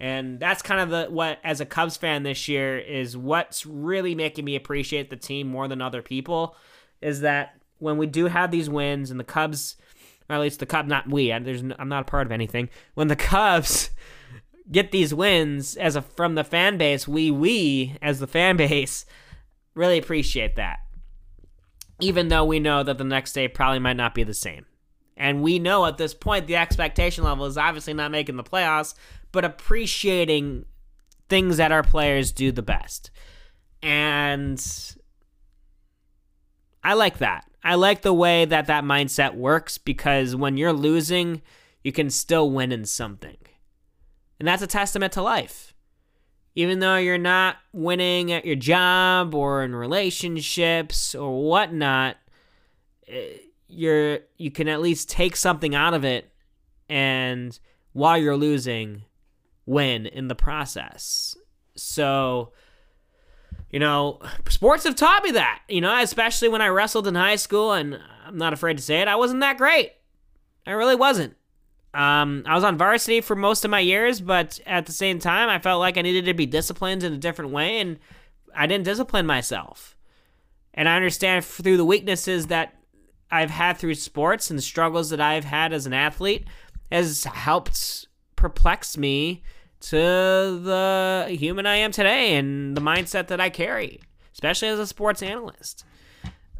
And 0.01 0.39
that's 0.39 0.63
kind 0.63 0.81
of 0.81 0.91
the 0.91 1.07
what 1.11 1.39
as 1.43 1.61
a 1.61 1.67
Cubs 1.67 1.97
fan 1.97 2.23
this 2.23 2.49
year 2.49 2.79
is 2.79 3.17
what's 3.17 3.67
really 3.67 4.15
making 4.15 4.45
me 4.45 4.55
appreciate 4.55 5.11
the 5.11 5.17
team 5.17 5.49
more 5.49 5.67
than 5.67 5.83
other 5.83 6.03
people 6.03 6.57
is 7.01 7.21
that 7.23 7.55
when 7.79 7.99
we 7.99 8.07
do 8.07 8.27
have 8.27 8.51
these 8.51 8.71
wins 8.71 9.11
and 9.11 9.19
the 9.19 9.25
Cubs 9.25 9.77
or 10.29 10.37
at 10.37 10.41
least 10.41 10.61
the 10.61 10.67
Cubs 10.67 10.89
not 10.89 11.09
we, 11.09 11.29
there's 11.39 11.63
I'm 11.79 11.89
not 11.89 12.03
a 12.03 12.11
part 12.11 12.27
of 12.27 12.33
anything. 12.33 12.69
When 12.95 13.09
the 13.09 13.17
Cubs 13.17 13.91
get 14.71 14.93
these 14.93 15.15
wins 15.15 15.77
as 15.77 15.97
a 15.97 16.03
from 16.03 16.35
the 16.35 16.45
fan 16.45 16.79
base, 16.79 17.09
we 17.09 17.31
we 17.31 17.97
as 18.01 18.21
the 18.21 18.27
fan 18.27 18.57
base 18.59 19.05
really 19.75 19.99
appreciate 19.99 20.57
that 20.57 20.79
even 22.01 22.29
though 22.29 22.45
we 22.45 22.61
know 22.61 22.83
that 22.83 22.99
the 22.99 23.05
next 23.05 23.33
day 23.33 23.49
probably 23.49 23.79
might 23.79 23.97
not 23.97 24.15
be 24.15 24.23
the 24.23 24.35
same. 24.35 24.67
And 25.17 25.43
we 25.43 25.59
know 25.59 25.85
at 25.87 25.97
this 25.97 26.15
point 26.15 26.47
the 26.47 26.57
expectation 26.57 27.25
level 27.25 27.47
is 27.47 27.59
obviously 27.59 27.95
not 27.95 28.13
making 28.13 28.37
the 28.37 28.45
playoffs, 28.45 28.95
but 29.33 29.45
appreciating 29.45 30.65
things 31.29 31.57
that 31.57 31.73
our 31.73 31.83
players 31.83 32.33
do 32.33 32.53
the 32.53 32.63
best. 32.63 33.11
And 33.83 34.65
I 36.85 36.95
like 36.95 37.19
that. 37.19 37.45
I 37.63 37.75
like 37.75 38.03
the 38.03 38.15
way 38.15 38.45
that 38.45 38.67
that 38.69 38.85
mindset 38.85 39.35
works 39.35 39.77
because 39.77 40.37
when 40.37 40.57
you're 40.57 40.73
losing, 40.73 41.43
you 41.83 41.93
can 41.93 42.11
still 42.11 42.51
win 42.51 42.71
in 42.71 42.85
something. 42.85 43.37
And 44.39 44.47
that's 44.47 44.63
a 44.63 44.69
testament 44.69 45.13
to 45.15 45.23
life 45.23 45.75
even 46.59 46.81
though 46.81 46.97
you're 46.97 47.19
not 47.19 47.59
winning 47.73 48.33
at 48.33 48.45
your 48.45 48.57
job 48.57 49.33
or 49.33 49.63
in 49.63 49.77
relationships 49.77 51.15
or 51.15 51.49
whatnot, 51.49 52.17
eh, 53.07 53.35
you're 53.69 54.19
you 54.39 54.51
can 54.51 54.67
at 54.67 54.81
least 54.81 55.09
take 55.09 55.37
something 55.37 55.77
out 55.77 55.95
of 55.95 56.05
it 56.05 56.33
and 56.89 57.61
while 57.93 58.19
you're 58.19 58.37
losing 58.37 59.05
win 59.67 60.05
in 60.05 60.27
the 60.27 60.35
process. 60.35 61.37
So 61.77 62.53
you 63.71 63.79
know, 63.79 64.19
sports 64.49 64.83
have 64.83 64.97
taught 64.97 65.23
me 65.23 65.31
that, 65.33 65.63
you 65.69 65.81
know, 65.81 65.97
especially 66.03 66.49
when 66.49 66.63
I 66.63 66.69
wrestled 66.69 67.07
in 67.07 67.15
high 67.15 67.37
school 67.37 67.73
and 67.73 68.01
I'm 68.27 68.37
not 68.37 68.53
afraid 68.53 68.79
to 68.79 68.83
say 68.83 69.01
it, 69.01 69.07
I 69.07 69.15
wasn't 69.15 69.43
that 69.43 69.59
great. 69.59 69.93
I 70.67 70.73
really 70.73 70.97
wasn't. 70.97 71.37
Um, 71.95 72.43
I 72.47 72.55
was 72.55 72.65
on 72.65 72.77
varsity 72.77 73.21
for 73.21 73.35
most 73.35 73.65
of 73.65 73.71
my 73.71 73.81
years, 73.81 74.21
but 74.21 74.61
at 74.67 74.87
the 74.87 74.93
same 74.93 75.19
time, 75.19 75.49
I 75.49 75.59
felt 75.59 75.81
like 75.81 75.97
I 75.97 76.03
needed 76.03 76.27
to 76.27 76.35
be 76.35 76.47
disciplined 76.47 77.03
in 77.03 77.13
a 77.13 77.19
different 77.19 77.51
way, 77.51 77.81
and 77.81 77.99
I 78.55 78.67
didn't 78.67 78.85
discipline 78.85 79.27
myself. 79.27 79.97
And 80.75 80.89
I 80.89 80.97
understand 80.97 81.45
through 81.45 81.77
the 81.77 81.85
weaknesses 81.85 82.49
that 82.49 82.75
I've 83.31 83.51
had 83.51 83.79
through 83.79 83.95
sports 83.95 84.51
and 84.51 84.59
the 84.59 84.63
struggles 84.63 85.11
that 85.11 85.21
I've 85.21 85.45
had 85.45 85.73
as 85.73 85.87
an 85.87 85.93
athlete 85.93 86.47
has 86.91 87.25
helped 87.25 88.07
perplex 88.37 88.97
me 88.97 89.43
to 89.81 89.97
the 89.97 91.27
human 91.31 91.67
I 91.67 91.77
am 91.77 91.93
today 91.93 92.37
and 92.37 92.77
the 92.77 92.81
mindset 92.81 93.29
that 93.29 93.41
I 93.41 93.51
carry, 93.51 94.01
especially 94.33 94.69
as 94.69 94.79
a 94.79 94.87
sports 94.87 95.23
analyst 95.23 95.85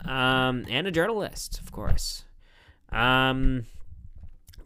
um, 0.05 0.65
and 0.69 0.87
a 0.87 0.91
journalist, 0.91 1.61
of 1.61 1.73
course. 1.73 2.25
Um, 2.91 3.67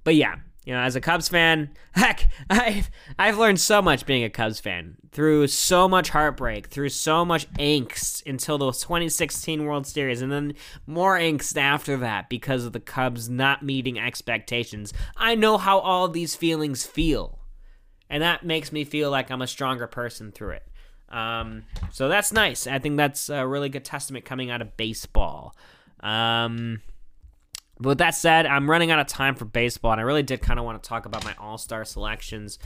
but 0.04 0.14
yeah, 0.14 0.36
you 0.64 0.72
know, 0.72 0.80
as 0.80 0.94
a 0.94 1.00
Cubs 1.00 1.28
fan, 1.28 1.70
heck, 1.92 2.28
I've 2.48 2.90
I've 3.18 3.38
learned 3.38 3.60
so 3.60 3.82
much 3.82 4.06
being 4.06 4.24
a 4.24 4.30
Cubs 4.30 4.60
fan 4.60 4.96
through 5.10 5.48
so 5.48 5.88
much 5.88 6.10
heartbreak, 6.10 6.68
through 6.68 6.90
so 6.90 7.24
much 7.24 7.52
angst 7.54 8.24
until 8.26 8.58
the 8.58 8.66
2016 8.72 9.64
World 9.64 9.86
Series, 9.86 10.22
and 10.22 10.30
then 10.30 10.54
more 10.86 11.18
angst 11.18 11.56
after 11.56 11.96
that 11.98 12.28
because 12.28 12.64
of 12.64 12.72
the 12.72 12.80
Cubs 12.80 13.28
not 13.28 13.62
meeting 13.62 13.98
expectations. 13.98 14.92
I 15.16 15.34
know 15.34 15.58
how 15.58 15.78
all 15.80 16.08
these 16.08 16.36
feelings 16.36 16.86
feel, 16.86 17.40
and 18.08 18.22
that 18.22 18.44
makes 18.44 18.72
me 18.72 18.84
feel 18.84 19.10
like 19.10 19.30
I'm 19.30 19.42
a 19.42 19.46
stronger 19.46 19.86
person 19.86 20.32
through 20.32 20.50
it. 20.50 20.68
Um, 21.08 21.64
so 21.90 22.08
that's 22.08 22.32
nice. 22.32 22.66
I 22.66 22.78
think 22.78 22.96
that's 22.96 23.28
a 23.28 23.46
really 23.46 23.68
good 23.68 23.84
testament 23.84 24.24
coming 24.24 24.50
out 24.50 24.62
of 24.62 24.76
baseball. 24.76 25.54
Um, 26.00 26.80
but 27.82 27.90
with 27.90 27.98
that 27.98 28.14
said, 28.14 28.46
I'm 28.46 28.70
running 28.70 28.90
out 28.90 28.98
of 28.98 29.06
time 29.06 29.34
for 29.34 29.44
baseball, 29.44 29.92
and 29.92 30.00
I 30.00 30.04
really 30.04 30.22
did 30.22 30.40
kind 30.40 30.58
of 30.58 30.64
want 30.64 30.82
to 30.82 30.88
talk 30.88 31.06
about 31.06 31.24
my 31.24 31.34
All 31.38 31.58
Star 31.58 31.84
selections. 31.84 32.58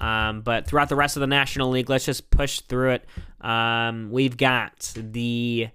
Um, 0.00 0.42
but 0.42 0.66
throughout 0.66 0.88
the 0.88 0.96
rest 0.96 1.16
of 1.16 1.20
the 1.20 1.26
National 1.26 1.70
League, 1.70 1.88
let's 1.88 2.04
just 2.04 2.30
push 2.30 2.60
through 2.60 2.90
it. 2.92 3.04
Um, 3.40 4.10
we've 4.10 4.36
got 4.36 4.92
the 4.96 5.68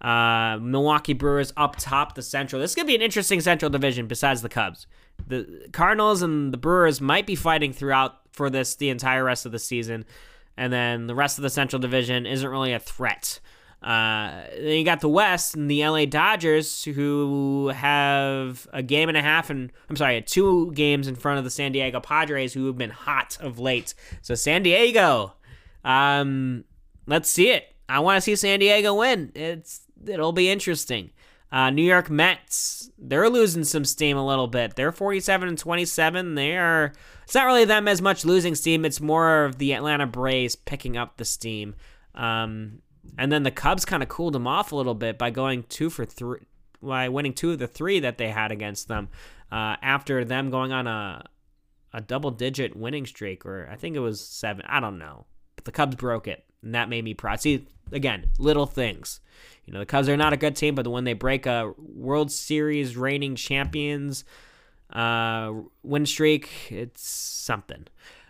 uh, 0.00 0.58
Milwaukee 0.60 1.12
Brewers 1.12 1.52
up 1.56 1.76
top 1.78 2.14
the 2.14 2.22
Central. 2.22 2.60
This 2.60 2.72
is 2.72 2.74
going 2.74 2.86
to 2.86 2.90
be 2.90 2.96
an 2.96 3.02
interesting 3.02 3.40
Central 3.40 3.70
division 3.70 4.06
besides 4.06 4.42
the 4.42 4.48
Cubs. 4.48 4.86
The 5.26 5.68
Cardinals 5.72 6.22
and 6.22 6.52
the 6.52 6.58
Brewers 6.58 7.00
might 7.00 7.26
be 7.26 7.36
fighting 7.36 7.72
throughout 7.72 8.18
for 8.32 8.50
this 8.50 8.74
the 8.74 8.88
entire 8.88 9.22
rest 9.22 9.46
of 9.46 9.52
the 9.52 9.58
season. 9.58 10.04
And 10.56 10.72
then 10.72 11.06
the 11.06 11.14
rest 11.14 11.38
of 11.38 11.42
the 11.42 11.50
Central 11.50 11.80
division 11.80 12.26
isn't 12.26 12.48
really 12.48 12.72
a 12.72 12.80
threat. 12.80 13.38
Uh, 13.82 14.44
then 14.54 14.78
you 14.78 14.84
got 14.84 15.00
the 15.00 15.08
West 15.08 15.56
and 15.56 15.70
the 15.70 15.86
LA 15.86 16.04
Dodgers, 16.04 16.84
who 16.84 17.68
have 17.74 18.68
a 18.72 18.82
game 18.82 19.08
and 19.08 19.18
a 19.18 19.22
half, 19.22 19.50
and 19.50 19.72
I'm 19.90 19.96
sorry, 19.96 20.22
two 20.22 20.70
games 20.72 21.08
in 21.08 21.16
front 21.16 21.38
of 21.38 21.44
the 21.44 21.50
San 21.50 21.72
Diego 21.72 21.98
Padres, 21.98 22.52
who 22.52 22.66
have 22.66 22.78
been 22.78 22.90
hot 22.90 23.36
of 23.40 23.58
late. 23.58 23.94
So 24.20 24.34
San 24.36 24.62
Diego, 24.62 25.34
um, 25.84 26.64
let's 27.06 27.28
see 27.28 27.50
it. 27.50 27.74
I 27.88 27.98
want 27.98 28.18
to 28.18 28.20
see 28.20 28.36
San 28.36 28.60
Diego 28.60 28.94
win. 28.94 29.32
It's 29.34 29.80
it'll 30.06 30.32
be 30.32 30.48
interesting. 30.48 31.10
Uh, 31.50 31.68
New 31.68 31.82
York 31.82 32.08
Mets, 32.08 32.90
they're 32.96 33.28
losing 33.28 33.64
some 33.64 33.84
steam 33.84 34.16
a 34.16 34.26
little 34.26 34.46
bit. 34.46 34.74
They're 34.74 34.92
47 34.92 35.48
and 35.48 35.58
27. 35.58 36.34
They 36.34 36.56
are. 36.56 36.94
It's 37.24 37.34
not 37.34 37.44
really 37.46 37.66
them 37.66 37.88
as 37.88 38.00
much 38.00 38.24
losing 38.24 38.54
steam. 38.54 38.84
It's 38.84 39.00
more 39.00 39.44
of 39.44 39.58
the 39.58 39.74
Atlanta 39.74 40.06
Braves 40.06 40.56
picking 40.56 40.96
up 40.96 41.18
the 41.18 41.26
steam. 41.26 41.74
Um, 42.14 42.80
and 43.18 43.30
then 43.30 43.42
the 43.42 43.50
Cubs 43.50 43.84
kind 43.84 44.02
of 44.02 44.08
cooled 44.08 44.34
them 44.34 44.46
off 44.46 44.72
a 44.72 44.76
little 44.76 44.94
bit 44.94 45.18
by 45.18 45.30
going 45.30 45.64
two 45.64 45.90
for 45.90 46.04
three, 46.04 46.40
by 46.82 47.08
winning 47.08 47.34
two 47.34 47.52
of 47.52 47.58
the 47.58 47.66
three 47.66 48.00
that 48.00 48.18
they 48.18 48.30
had 48.30 48.52
against 48.52 48.88
them 48.88 49.08
uh, 49.50 49.76
after 49.82 50.24
them 50.24 50.50
going 50.50 50.72
on 50.72 50.86
a 50.86 51.24
a 51.94 52.00
double 52.00 52.30
digit 52.30 52.74
winning 52.74 53.04
streak, 53.04 53.44
or 53.44 53.68
I 53.70 53.76
think 53.76 53.96
it 53.96 54.00
was 54.00 54.20
seven. 54.20 54.64
I 54.66 54.80
don't 54.80 54.98
know, 54.98 55.26
but 55.56 55.66
the 55.66 55.72
Cubs 55.72 55.96
broke 55.96 56.26
it, 56.26 56.44
and 56.62 56.74
that 56.74 56.88
made 56.88 57.04
me 57.04 57.12
proud. 57.12 57.40
See, 57.40 57.66
again, 57.92 58.30
little 58.38 58.66
things. 58.66 59.20
You 59.66 59.74
know, 59.74 59.80
the 59.80 59.86
Cubs 59.86 60.08
are 60.08 60.16
not 60.16 60.32
a 60.32 60.38
good 60.38 60.56
team, 60.56 60.74
but 60.74 60.88
when 60.88 61.04
they 61.04 61.12
break 61.12 61.44
a 61.44 61.74
World 61.76 62.32
Series 62.32 62.96
reigning 62.96 63.36
champions 63.36 64.24
uh, 64.92 65.52
win 65.82 66.06
streak. 66.06 66.50
It's 66.70 67.06
something. 67.06 67.86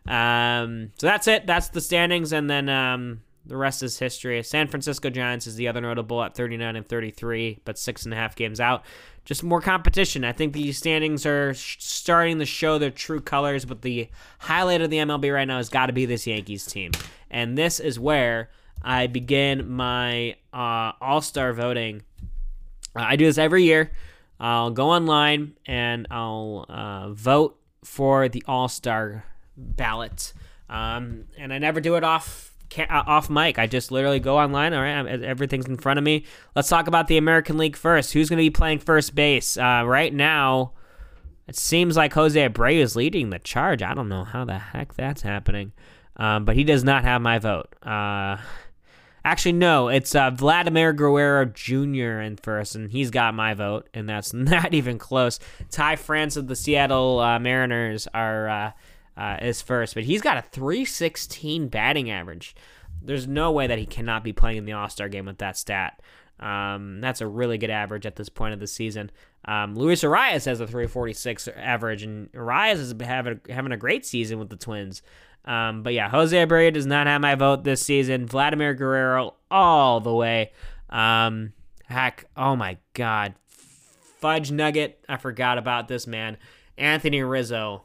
Um, 0.07 0.93
so 0.99 1.07
that's 1.07 1.27
it. 1.29 1.47
That's 1.47 1.69
the 1.69 1.81
standings, 1.81 2.33
and 2.33 2.49
then 2.49 2.69
um, 2.69 3.21
the 3.45 3.57
rest 3.57 3.83
is 3.83 3.99
history. 3.99 4.43
San 4.43 4.69
Francisco 4.69 5.11
Giants 5.11 5.47
is 5.47 5.57
the 5.57 5.67
other 5.67 5.81
notable 5.81 6.23
at 6.23 6.35
39 6.35 6.77
and 6.77 6.89
33, 6.89 7.61
but 7.65 7.79
six 7.79 8.05
and 8.05 8.15
a 8.15 8.17
half 8.17 8.37
games 8.37 8.61
out. 8.61 8.85
Just 9.25 9.43
more 9.43 9.61
competition. 9.61 10.25
I 10.25 10.33
think 10.33 10.53
the 10.53 10.73
standings 10.73 11.27
are 11.27 11.55
sh- 11.55 11.77
starting 11.81 12.39
to 12.39 12.45
show 12.45 12.79
their 12.79 12.91
true 12.91 13.21
colors, 13.21 13.65
but 13.65 13.83
the 13.83 14.09
highlight 14.39 14.81
of 14.81 14.91
the 14.91 14.99
MLB 14.99 15.33
right 15.35 15.45
now 15.45 15.57
has 15.57 15.69
got 15.69 15.87
to 15.87 15.93
be 15.93 16.07
this 16.07 16.27
Yankees 16.27 16.67
team. 16.67 16.93
And 17.31 17.59
this 17.59 17.81
is 17.81 17.99
where 17.99 18.51
I 18.83 19.07
begin 19.07 19.71
my 19.71 20.37
uh, 20.53 20.93
All 21.01 21.21
Star 21.21 21.53
voting. 21.53 22.03
Uh, 22.95 23.03
I 23.03 23.17
do 23.17 23.25
this 23.25 23.39
every 23.39 23.65
year. 23.65 23.93
I'll 24.39 24.71
go 24.71 24.91
online 24.91 25.55
and 25.67 26.07
I'll 26.11 26.67
uh, 26.69 27.13
vote 27.13 27.59
for 27.85 28.29
the 28.29 28.43
All 28.47 28.69
Star 28.69 29.25
ballot. 29.57 30.33
Um, 30.69 31.25
and 31.37 31.53
I 31.53 31.59
never 31.59 31.81
do 31.81 31.97
it 31.97 32.05
off 32.05 32.52
off 32.91 33.29
mic. 33.31 33.59
I 33.59 33.67
just 33.67 33.91
literally 33.91 34.21
go 34.21 34.39
online. 34.39 34.73
All 34.75 34.81
right, 34.83 34.93
I'm- 34.95 35.25
everything's 35.25 35.67
in 35.67 35.77
front 35.77 35.99
of 35.99 36.05
me. 36.05 36.25
Let's 36.57 36.69
talk 36.69 36.87
about 36.87 37.07
the 37.09 37.17
American 37.17 37.59
League 37.59 37.77
first. 37.77 38.13
Who's 38.13 38.29
going 38.29 38.39
to 38.39 38.45
be 38.45 38.51
playing 38.51 38.81
first 38.81 39.15
base 39.15 39.57
uh, 39.57 39.83
right 39.87 40.13
now? 40.13 40.73
It 41.49 41.57
seems 41.57 41.97
like 41.97 42.13
Jose 42.13 42.49
Abreu 42.49 42.77
is 42.81 42.97
leading 42.97 43.31
the 43.31 43.39
charge. 43.39 43.83
I 43.83 43.95
don't 43.95 44.09
know 44.09 44.25
how 44.25 44.45
the 44.45 44.59
heck 44.59 44.95
that's 44.95 45.23
happening, 45.23 45.73
um, 46.17 46.45
but 46.45 46.55
he 46.57 46.65
does 46.65 46.85
not 46.85 47.03
have 47.05 47.21
my 47.21 47.39
vote. 47.41 47.75
Uh, 47.85 48.37
actually, 49.25 49.53
no, 49.53 49.89
it's 49.89 50.15
uh, 50.15 50.31
Vladimir 50.31 50.93
Guerrero 50.93 51.45
Jr. 51.47 52.21
in 52.21 52.37
first, 52.37 52.77
and 52.77 52.91
he's 52.91 53.11
got 53.11 53.35
my 53.35 53.55
vote, 53.55 53.89
and 53.93 54.09
that's 54.09 54.33
not 54.35 54.73
even 54.73 54.99
close. 54.99 55.41
Ty 55.71 55.97
France 55.97 56.37
of 56.37 56.47
the 56.47 56.57
Seattle 56.57 57.19
uh, 57.19 57.39
Mariners 57.41 58.07
are 58.15 58.49
uh, 59.17 59.37
is 59.43 59.63
first, 59.63 59.95
but 59.95 60.05
he's 60.05 60.23
got 60.23 60.37
a 60.37 60.43
316 60.43 61.69
batting 61.69 62.11
average. 62.11 62.55
There's 63.01 63.27
no 63.27 63.51
way 63.51 63.67
that 63.67 63.79
he 63.79 63.87
cannot 63.87 64.25
be 64.25 64.33
playing 64.33 64.59
in 64.59 64.65
the 64.65 64.73
All 64.73 64.89
Star 64.89 65.09
game 65.09 65.27
with 65.27 65.39
that 65.39 65.57
stat. 65.57 66.01
Um, 66.41 67.01
that's 67.01 67.21
a 67.21 67.27
really 67.27 67.59
good 67.59 67.71
average 67.71 68.05
at 68.05 68.17
this 68.17 68.29
point 68.29 68.53
of 68.55 68.61
the 68.61 68.67
season. 68.67 69.11
Um, 69.45 69.75
Luis 69.75 70.03
Arraez 70.03 70.45
has 70.47 70.61
a 70.61 70.67
346 70.67 71.49
average, 71.57 72.03
and 72.03 72.31
Arraez 72.33 72.75
is 72.75 72.95
having 73.01 73.41
having 73.49 73.73
a 73.73 73.77
great 73.77 74.05
season 74.05 74.39
with 74.39 74.51
the 74.51 74.57
Twins. 74.57 75.03
Um, 75.45 75.83
but 75.83 75.93
yeah, 75.93 76.09
Jose 76.09 76.37
Abreu 76.37 76.73
does 76.73 76.87
not 76.87 77.07
have 77.07 77.21
my 77.21 77.35
vote 77.35 77.65
this 77.65 77.83
season. 77.83 78.27
Vladimir 78.27 78.75
Guerrero 78.75 79.35
all 79.51 80.01
the 80.01 80.15
way. 80.15 80.53
Um, 80.91 81.53
heck, 81.87 82.27
oh 82.37 82.55
my 82.55 82.79
God, 82.95 83.35
fudge 84.21 84.51
nugget! 84.51 85.05
I 85.09 85.17
forgot 85.17 85.59
about 85.59 85.89
this 85.89 86.07
man, 86.07 86.37
Anthony 86.77 87.23
Rizzo. 87.23 87.85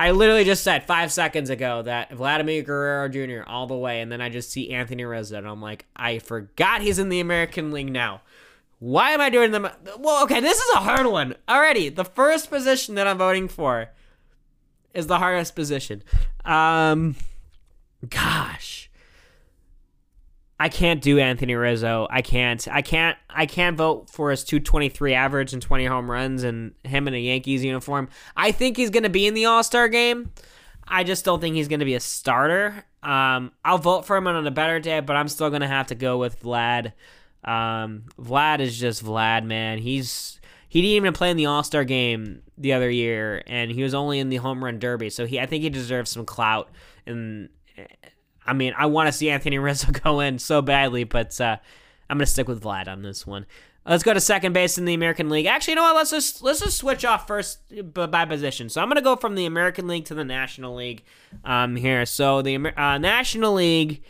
I 0.00 0.12
literally 0.12 0.44
just 0.44 0.64
said 0.64 0.84
five 0.84 1.12
seconds 1.12 1.50
ago 1.50 1.82
that 1.82 2.10
Vladimir 2.10 2.62
Guerrero 2.62 3.06
Jr. 3.10 3.46
all 3.46 3.66
the 3.66 3.76
way, 3.76 4.00
and 4.00 4.10
then 4.10 4.22
I 4.22 4.30
just 4.30 4.50
see 4.50 4.70
Anthony 4.70 5.04
Rizzo, 5.04 5.36
and 5.36 5.46
I'm 5.46 5.60
like, 5.60 5.84
I 5.94 6.20
forgot 6.20 6.80
he's 6.80 6.98
in 6.98 7.10
the 7.10 7.20
American 7.20 7.70
League 7.70 7.92
now. 7.92 8.22
Why 8.78 9.10
am 9.10 9.20
I 9.20 9.28
doing 9.28 9.50
them? 9.50 9.68
Well, 9.98 10.24
okay, 10.24 10.40
this 10.40 10.58
is 10.58 10.74
a 10.74 10.78
hard 10.78 11.04
one. 11.04 11.36
Already, 11.46 11.90
the 11.90 12.06
first 12.06 12.48
position 12.48 12.94
that 12.94 13.06
I'm 13.06 13.18
voting 13.18 13.46
for 13.46 13.90
is 14.94 15.06
the 15.06 15.18
hardest 15.18 15.54
position. 15.54 16.02
Um, 16.46 17.16
gosh. 18.08 18.79
I 20.60 20.68
can't 20.68 21.00
do 21.00 21.18
Anthony 21.18 21.54
Rizzo. 21.54 22.06
I 22.10 22.20
can't. 22.20 22.68
I 22.68 22.82
can't. 22.82 23.16
I 23.30 23.46
can't 23.46 23.78
vote 23.78 24.10
for 24.10 24.30
his 24.30 24.44
223 24.44 25.14
average 25.14 25.54
and 25.54 25.62
20 25.62 25.86
home 25.86 26.10
runs 26.10 26.44
and 26.44 26.74
him 26.84 27.08
in 27.08 27.14
a 27.14 27.18
Yankees 27.18 27.64
uniform. 27.64 28.10
I 28.36 28.52
think 28.52 28.76
he's 28.76 28.90
going 28.90 29.04
to 29.04 29.08
be 29.08 29.26
in 29.26 29.32
the 29.32 29.46
All 29.46 29.64
Star 29.64 29.88
game. 29.88 30.32
I 30.86 31.02
just 31.02 31.24
don't 31.24 31.40
think 31.40 31.56
he's 31.56 31.66
going 31.66 31.78
to 31.78 31.86
be 31.86 31.94
a 31.94 32.00
starter. 32.00 32.84
Um, 33.02 33.52
I'll 33.64 33.78
vote 33.78 34.04
for 34.04 34.18
him 34.18 34.26
on 34.26 34.46
a 34.46 34.50
better 34.50 34.78
day, 34.80 35.00
but 35.00 35.16
I'm 35.16 35.28
still 35.28 35.48
going 35.48 35.62
to 35.62 35.66
have 35.66 35.86
to 35.86 35.94
go 35.94 36.18
with 36.18 36.42
Vlad. 36.42 36.92
Um, 37.42 38.04
Vlad 38.20 38.60
is 38.60 38.78
just 38.78 39.02
Vlad, 39.02 39.44
man. 39.44 39.78
He's 39.78 40.40
he 40.68 40.82
didn't 40.82 40.96
even 40.96 41.14
play 41.14 41.30
in 41.30 41.38
the 41.38 41.46
All 41.46 41.62
Star 41.62 41.84
game 41.84 42.42
the 42.58 42.74
other 42.74 42.90
year, 42.90 43.42
and 43.46 43.70
he 43.70 43.82
was 43.82 43.94
only 43.94 44.18
in 44.18 44.28
the 44.28 44.36
home 44.36 44.62
run 44.62 44.78
derby. 44.78 45.08
So 45.08 45.24
he, 45.24 45.40
I 45.40 45.46
think 45.46 45.62
he 45.62 45.70
deserves 45.70 46.10
some 46.10 46.26
clout. 46.26 46.68
And 47.06 47.48
I 48.50 48.52
mean, 48.52 48.74
I 48.76 48.86
want 48.86 49.06
to 49.06 49.12
see 49.12 49.30
Anthony 49.30 49.58
Rizzo 49.60 49.92
go 49.92 50.18
in 50.18 50.40
so 50.40 50.60
badly, 50.60 51.04
but 51.04 51.40
uh, 51.40 51.56
I'm 52.08 52.18
gonna 52.18 52.26
stick 52.26 52.48
with 52.48 52.62
Vlad 52.62 52.88
on 52.88 53.02
this 53.02 53.24
one. 53.24 53.46
Let's 53.86 54.02
go 54.02 54.12
to 54.12 54.20
second 54.20 54.52
base 54.52 54.76
in 54.76 54.84
the 54.84 54.92
American 54.92 55.30
League. 55.30 55.46
Actually, 55.46 55.72
you 55.72 55.76
know 55.76 55.82
what? 55.84 55.94
Let's 55.94 56.10
just 56.10 56.42
let's 56.42 56.60
just 56.60 56.76
switch 56.76 57.04
off 57.04 57.28
first 57.28 57.60
by 57.94 58.24
position. 58.24 58.68
So 58.68 58.82
I'm 58.82 58.88
gonna 58.88 59.02
go 59.02 59.14
from 59.14 59.36
the 59.36 59.46
American 59.46 59.86
League 59.86 60.04
to 60.06 60.14
the 60.14 60.24
National 60.24 60.74
League 60.74 61.04
um, 61.44 61.76
here. 61.76 62.04
So 62.04 62.42
the 62.42 62.56
uh, 62.76 62.98
National 62.98 63.54
League, 63.54 64.02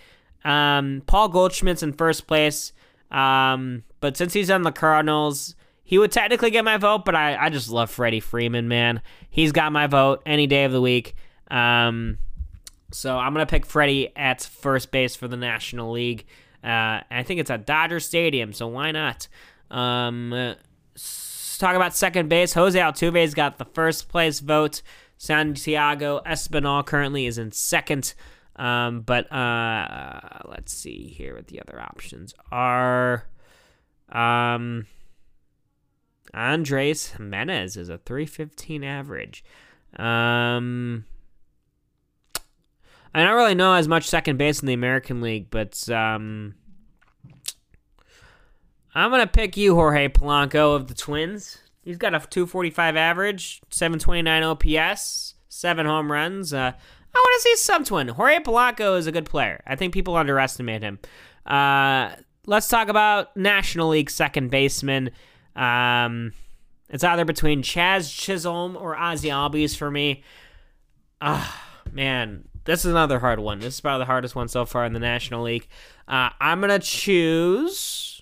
um, 0.42 1.02
Paul 1.06 1.28
Goldschmidt's 1.28 1.82
in 1.82 1.92
first 1.92 2.26
place, 2.26 2.72
um, 3.10 3.84
but 4.00 4.16
since 4.16 4.32
he's 4.32 4.50
on 4.50 4.62
the 4.62 4.72
Cardinals, 4.72 5.54
he 5.84 5.98
would 5.98 6.12
technically 6.12 6.50
get 6.50 6.64
my 6.64 6.78
vote. 6.78 7.04
But 7.04 7.14
I, 7.14 7.36
I 7.36 7.50
just 7.50 7.68
love 7.68 7.90
Freddie 7.90 8.20
Freeman, 8.20 8.68
man. 8.68 9.02
He's 9.28 9.52
got 9.52 9.70
my 9.70 9.86
vote 9.86 10.22
any 10.24 10.46
day 10.46 10.64
of 10.64 10.72
the 10.72 10.80
week. 10.80 11.14
Um, 11.50 12.16
so 12.92 13.18
I'm 13.18 13.32
gonna 13.32 13.46
pick 13.46 13.66
Freddie 13.66 14.14
at 14.16 14.42
first 14.42 14.90
base 14.90 15.16
for 15.16 15.28
the 15.28 15.36
National 15.36 15.92
League. 15.92 16.26
Uh, 16.62 17.00
I 17.10 17.22
think 17.24 17.40
it's 17.40 17.50
at 17.50 17.66
Dodger 17.66 18.00
Stadium, 18.00 18.52
so 18.52 18.66
why 18.66 18.90
not? 18.90 19.28
Um, 19.70 20.56
talk 21.58 21.76
about 21.76 21.94
second 21.94 22.28
base. 22.28 22.52
Jose 22.54 22.78
Altuve's 22.78 23.34
got 23.34 23.58
the 23.58 23.64
first 23.64 24.08
place 24.08 24.40
vote. 24.40 24.82
Santiago 25.18 26.20
Espinal 26.26 26.84
currently 26.84 27.26
is 27.26 27.38
in 27.38 27.52
second. 27.52 28.14
Um, 28.56 29.02
but 29.02 29.30
uh, 29.32 30.20
let's 30.46 30.72
see 30.72 31.14
here 31.16 31.36
what 31.36 31.46
the 31.46 31.60
other 31.60 31.80
options 31.80 32.34
are. 32.50 33.26
Um, 34.10 34.86
Andrés 36.34 37.16
Giménez 37.16 37.76
is 37.76 37.88
a 37.88 37.98
315 37.98 38.84
average. 38.84 39.44
Um, 39.96 41.04
I 43.14 43.24
don't 43.24 43.34
really 43.34 43.54
know 43.54 43.74
as 43.74 43.88
much 43.88 44.08
second 44.08 44.36
base 44.36 44.60
in 44.60 44.66
the 44.66 44.72
American 44.72 45.20
League, 45.20 45.48
but 45.50 45.88
um, 45.88 46.54
I'm 48.94 49.10
gonna 49.10 49.26
pick 49.26 49.56
you, 49.56 49.74
Jorge 49.74 50.08
Polanco 50.08 50.76
of 50.76 50.86
the 50.86 50.94
Twins. 50.94 51.58
He's 51.82 51.96
got 51.96 52.14
a 52.14 52.18
245 52.18 52.96
average, 52.96 53.60
729 53.70 54.42
OPS, 54.42 55.34
seven 55.48 55.86
home 55.86 56.12
runs. 56.12 56.52
Uh, 56.52 56.72
I 57.12 57.18
want 57.18 57.42
to 57.42 57.42
see 57.42 57.56
some 57.56 57.84
twin. 57.84 58.08
Jorge 58.08 58.38
Polanco 58.38 58.96
is 58.96 59.06
a 59.06 59.12
good 59.12 59.24
player. 59.24 59.62
I 59.66 59.74
think 59.74 59.92
people 59.92 60.14
underestimate 60.14 60.82
him. 60.82 61.00
Uh, 61.44 62.10
let's 62.46 62.68
talk 62.68 62.88
about 62.88 63.36
National 63.36 63.88
League 63.88 64.10
second 64.10 64.50
baseman. 64.50 65.10
Um, 65.56 66.32
it's 66.88 67.02
either 67.02 67.24
between 67.24 67.62
Jazz 67.62 68.12
Chisholm 68.12 68.76
or 68.76 68.94
Ozzy 68.94 69.30
Albies 69.30 69.76
for 69.76 69.90
me. 69.90 70.22
Ah, 71.20 71.64
man, 71.92 72.44
this 72.64 72.84
is 72.84 72.90
another 72.90 73.18
hard 73.18 73.40
one. 73.40 73.60
This 73.60 73.74
is 73.74 73.80
probably 73.80 74.00
the 74.00 74.06
hardest 74.06 74.34
one 74.34 74.48
so 74.48 74.64
far 74.64 74.84
in 74.84 74.92
the 74.92 75.00
National 75.00 75.42
League. 75.42 75.66
Uh, 76.06 76.30
I'm 76.40 76.60
gonna 76.60 76.78
choose. 76.78 78.20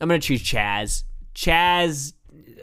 I'm 0.00 0.08
gonna 0.08 0.20
choose 0.20 0.42
Jazz. 0.42 1.04
Jazz, 1.34 2.14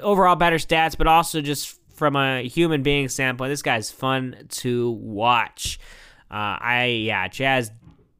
overall 0.01 0.35
better 0.35 0.57
stats, 0.57 0.97
but 0.97 1.07
also 1.07 1.41
just 1.41 1.79
from 1.93 2.15
a 2.15 2.47
human 2.47 2.83
being 2.83 3.07
standpoint, 3.07 3.51
this 3.51 3.61
guy's 3.61 3.91
fun 3.91 4.35
to 4.49 4.91
watch. 4.91 5.79
Uh, 6.29 6.59
I 6.59 6.85
yeah, 7.05 7.27
Jazz 7.27 7.71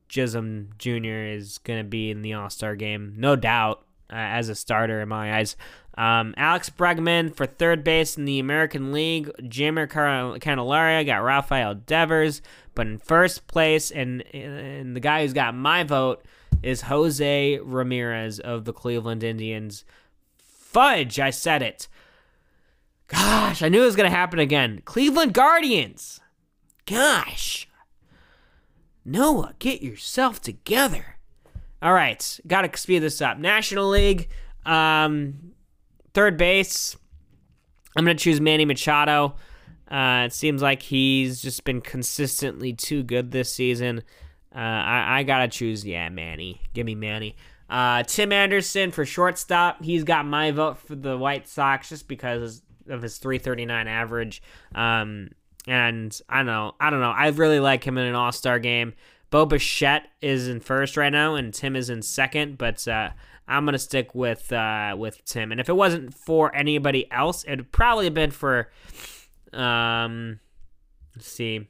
Chisholm 0.07 0.69
Jr. 0.77 1.33
is 1.33 1.57
gonna 1.59 1.83
be 1.83 2.11
in 2.11 2.21
the 2.21 2.33
All 2.33 2.49
Star 2.49 2.75
game, 2.75 3.15
no 3.17 3.35
doubt, 3.35 3.85
uh, 4.09 4.15
as 4.15 4.49
a 4.49 4.55
starter 4.55 5.01
in 5.01 5.09
my 5.09 5.37
eyes. 5.37 5.57
Um, 5.97 6.33
Alex 6.35 6.69
Bregman 6.69 7.35
for 7.35 7.45
third 7.45 7.83
base 7.83 8.17
in 8.17 8.25
the 8.25 8.39
American 8.39 8.91
League. 8.91 9.29
Jimmer 9.41 9.89
Car- 9.89 10.37
Candelaria 10.39 11.03
got 11.03 11.23
Rafael 11.23 11.75
Devers, 11.75 12.41
but 12.73 12.87
in 12.87 12.97
first 12.97 13.47
place, 13.47 13.91
and, 13.91 14.21
and 14.35 14.95
the 14.95 14.99
guy 14.99 15.21
who's 15.21 15.33
got 15.33 15.55
my 15.55 15.83
vote 15.83 16.25
is 16.61 16.81
Jose 16.81 17.59
Ramirez 17.59 18.39
of 18.39 18.65
the 18.65 18.73
Cleveland 18.73 19.23
Indians. 19.23 19.85
Fudge, 20.37 21.19
I 21.19 21.29
said 21.29 21.61
it. 21.61 21.87
Gosh, 23.07 23.61
I 23.61 23.69
knew 23.69 23.83
it 23.83 23.85
was 23.85 23.95
going 23.95 24.09
to 24.09 24.15
happen 24.15 24.39
again. 24.39 24.81
Cleveland 24.83 25.33
Guardians. 25.33 26.19
Gosh. 26.85 27.67
Noah, 29.05 29.53
get 29.59 29.81
yourself 29.81 30.41
together. 30.41 31.17
All 31.81 31.93
right, 31.93 32.39
got 32.47 32.61
to 32.63 32.79
speed 32.79 32.99
this 32.99 33.21
up. 33.21 33.37
National 33.37 33.87
League, 33.87 34.27
um, 34.65 35.53
third 36.15 36.37
base. 36.37 36.97
I'm 37.95 38.05
going 38.05 38.17
to 38.17 38.23
choose 38.23 38.41
Manny 38.41 38.65
Machado. 38.65 39.35
Uh, 39.89 40.23
it 40.25 40.33
seems 40.33 40.61
like 40.61 40.81
he's 40.81 41.41
just 41.41 41.63
been 41.63 41.81
consistently 41.81 42.73
too 42.73 43.03
good 43.03 43.31
this 43.31 43.53
season. 43.53 43.99
Uh, 44.53 44.59
I, 44.59 45.19
I 45.19 45.23
got 45.23 45.39
to 45.39 45.47
choose, 45.47 45.85
yeah, 45.85 46.09
Manny. 46.09 46.61
Give 46.73 46.85
me 46.85 46.95
Manny. 46.95 47.35
Uh, 47.69 48.03
Tim 48.03 48.31
Anderson 48.31 48.91
for 48.91 49.05
shortstop. 49.05 49.83
He's 49.83 50.03
got 50.03 50.25
my 50.25 50.51
vote 50.51 50.77
for 50.77 50.95
the 50.95 51.17
White 51.17 51.47
Sox 51.47 51.89
just 51.89 52.07
because 52.07 52.61
of 52.87 53.01
his 53.01 53.17
339 53.17 53.87
average. 53.87 54.41
Um, 54.73 55.29
and 55.67 56.17
I 56.29 56.37
don't 56.37 56.45
know. 56.45 56.73
I 56.79 56.89
don't 56.89 57.01
know. 57.01 57.11
I 57.11 57.27
really 57.29 57.59
like 57.59 57.83
him 57.83 57.97
in 57.97 58.05
an 58.05 58.15
All 58.15 58.31
Star 58.31 58.59
game. 58.59 58.93
Bo 59.31 59.45
Bichette 59.45 60.07
is 60.21 60.47
in 60.47 60.59
first 60.59 60.95
right 60.95 61.11
now, 61.11 61.35
and 61.35 61.53
Tim 61.53 61.75
is 61.75 61.89
in 61.89 62.01
second. 62.01 62.57
But 62.57 62.87
uh, 62.87 63.09
I'm 63.47 63.65
gonna 63.65 63.77
stick 63.77 64.15
with 64.15 64.51
uh, 64.51 64.95
with 64.97 65.23
Tim. 65.25 65.51
And 65.51 65.61
if 65.61 65.69
it 65.69 65.75
wasn't 65.75 66.13
for 66.13 66.55
anybody 66.55 67.09
else, 67.11 67.45
it'd 67.47 67.71
probably 67.71 68.05
have 68.05 68.13
been 68.13 68.31
for 68.31 68.71
um, 69.53 70.39
let's 71.15 71.27
see, 71.27 71.67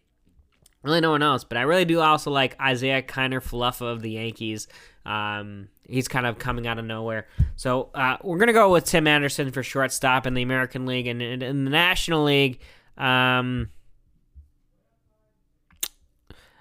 really 0.84 1.01
no 1.01 1.11
one 1.11 1.23
else. 1.23 1.43
But 1.43 1.57
I 1.57 1.61
really 1.61 1.86
do 1.86 1.99
also 1.99 2.32
like 2.32 2.55
Isiah 2.65 3.01
Kiner 3.01 3.41
Falefa 3.41 3.91
of 3.91 4.01
the 4.01 4.11
Yankees. 4.11 4.67
Um, 5.05 5.67
he's 5.88 6.07
kind 6.07 6.26
of 6.26 6.39
coming 6.39 6.65
out 6.65 6.80
of 6.80 6.86
nowhere. 6.86 7.28
So 7.55 7.89
uh, 7.93 8.17
we're 8.23 8.38
gonna 8.39 8.53
go 8.53 8.71
with 8.71 8.86
Tim 8.86 9.07
Anderson 9.07 9.51
for 9.51 9.61
shortstop 9.61 10.26
in 10.26 10.34
the 10.34 10.41
American 10.41 10.86
League 10.86 11.07
and 11.07 11.21
in, 11.21 11.41
in 11.41 11.65
the 11.65 11.71
National 11.71 12.23
League. 12.23 12.59
Um, 12.97 13.69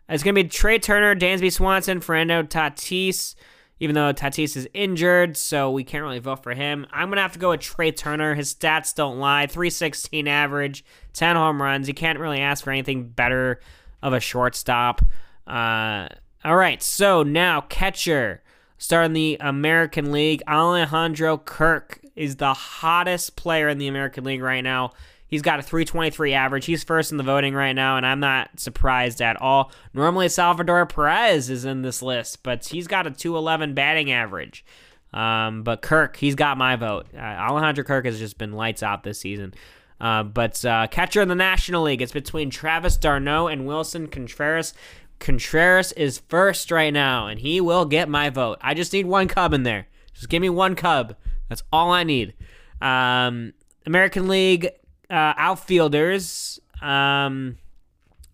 it's 0.08 0.22
to 0.22 0.32
be 0.32 0.44
Trea 0.44 0.78
Turner, 0.78 1.14
Dansby 1.14 1.50
Swanson, 1.52 2.00
Fernando 2.00 2.42
Tatis, 2.42 3.34
even 3.80 3.94
though 3.94 4.12
Tatis 4.12 4.56
is 4.56 4.68
injured, 4.72 5.36
so 5.36 5.70
we 5.70 5.84
can't 5.84 6.04
really 6.04 6.20
vote 6.20 6.42
for 6.42 6.54
him. 6.54 6.86
I'm 6.92 7.08
going 7.08 7.16
to 7.16 7.22
have 7.22 7.32
to 7.32 7.38
go 7.38 7.50
with 7.50 7.60
Trea 7.60 7.92
Turner. 7.92 8.34
His 8.34 8.54
stats 8.54 8.94
don't 8.94 9.18
lie 9.18 9.46
316 9.46 10.28
average, 10.28 10.84
10 11.12 11.36
home 11.36 11.60
runs. 11.60 11.88
You 11.88 11.94
can't 11.94 12.18
really 12.18 12.40
ask 12.40 12.64
for 12.64 12.70
anything 12.70 13.08
better 13.08 13.60
of 14.02 14.12
a 14.12 14.20
shortstop. 14.20 15.02
Uh, 15.46 16.08
all 16.44 16.56
right, 16.56 16.82
so 16.82 17.22
now 17.22 17.62
catcher. 17.62 18.42
Starting 18.76 19.12
the 19.14 19.38
American 19.40 20.12
League, 20.12 20.42
Alejandro 20.48 21.38
Kirk 21.38 22.00
is 22.16 22.36
the 22.36 22.52
hottest 22.52 23.34
player 23.34 23.68
in 23.68 23.78
the 23.78 23.88
American 23.88 24.24
League 24.24 24.42
right 24.42 24.62
now. 24.62 24.92
He's 25.26 25.42
got 25.42 25.58
a 25.58 25.62
323 25.62 26.34
average. 26.34 26.66
He's 26.66 26.84
first 26.84 27.10
in 27.10 27.18
the 27.18 27.24
voting 27.24 27.54
right 27.54 27.72
now, 27.72 27.96
and 27.96 28.06
I'm 28.06 28.20
not 28.20 28.60
surprised 28.60 29.20
at 29.20 29.40
all. 29.40 29.72
Normally, 29.92 30.28
Salvador 30.28 30.86
Perez 30.86 31.50
is 31.50 31.64
in 31.64 31.82
this 31.82 32.02
list, 32.02 32.42
but 32.42 32.66
he's 32.66 32.86
got 32.86 33.06
a 33.06 33.10
211 33.10 33.74
batting 33.74 34.12
average. 34.12 34.64
Um, 35.12 35.62
but 35.62 35.80
Kirk, 35.80 36.16
he's 36.16 36.34
got 36.34 36.58
my 36.58 36.76
vote. 36.76 37.06
Uh, 37.14 37.18
Alejandro 37.18 37.84
Kirk 37.84 38.04
has 38.04 38.18
just 38.18 38.36
been 38.36 38.52
lights 38.52 38.82
out 38.82 39.02
this 39.02 39.20
season. 39.20 39.54
Uh, 40.00 40.24
but 40.24 40.62
uh, 40.64 40.88
catcher 40.88 41.22
in 41.22 41.28
the 41.28 41.34
National 41.34 41.84
League, 41.84 42.02
it's 42.02 42.12
between 42.12 42.50
Travis 42.50 42.96
d'Arnaud 42.96 43.46
and 43.46 43.62
Willson 43.66 44.10
Contreras. 44.10 44.74
Contreras 45.20 45.92
is 45.92 46.18
first 46.28 46.70
right 46.70 46.92
now, 46.92 47.28
and 47.28 47.40
he 47.40 47.60
will 47.60 47.84
get 47.84 48.08
my 48.08 48.28
vote. 48.28 48.58
I 48.60 48.74
just 48.74 48.92
need 48.92 49.06
one 49.06 49.28
Cub 49.28 49.54
in 49.54 49.62
there. 49.62 49.86
Just 50.12 50.28
give 50.28 50.42
me 50.42 50.50
one 50.50 50.74
Cub. 50.74 51.14
That's 51.48 51.62
all 51.72 51.92
I 51.92 52.02
need. 52.02 52.34
Um, 52.82 53.52
American 53.86 54.28
League 54.28 54.68
uh, 55.10 55.34
outfielders, 55.36 56.60
um, 56.82 57.58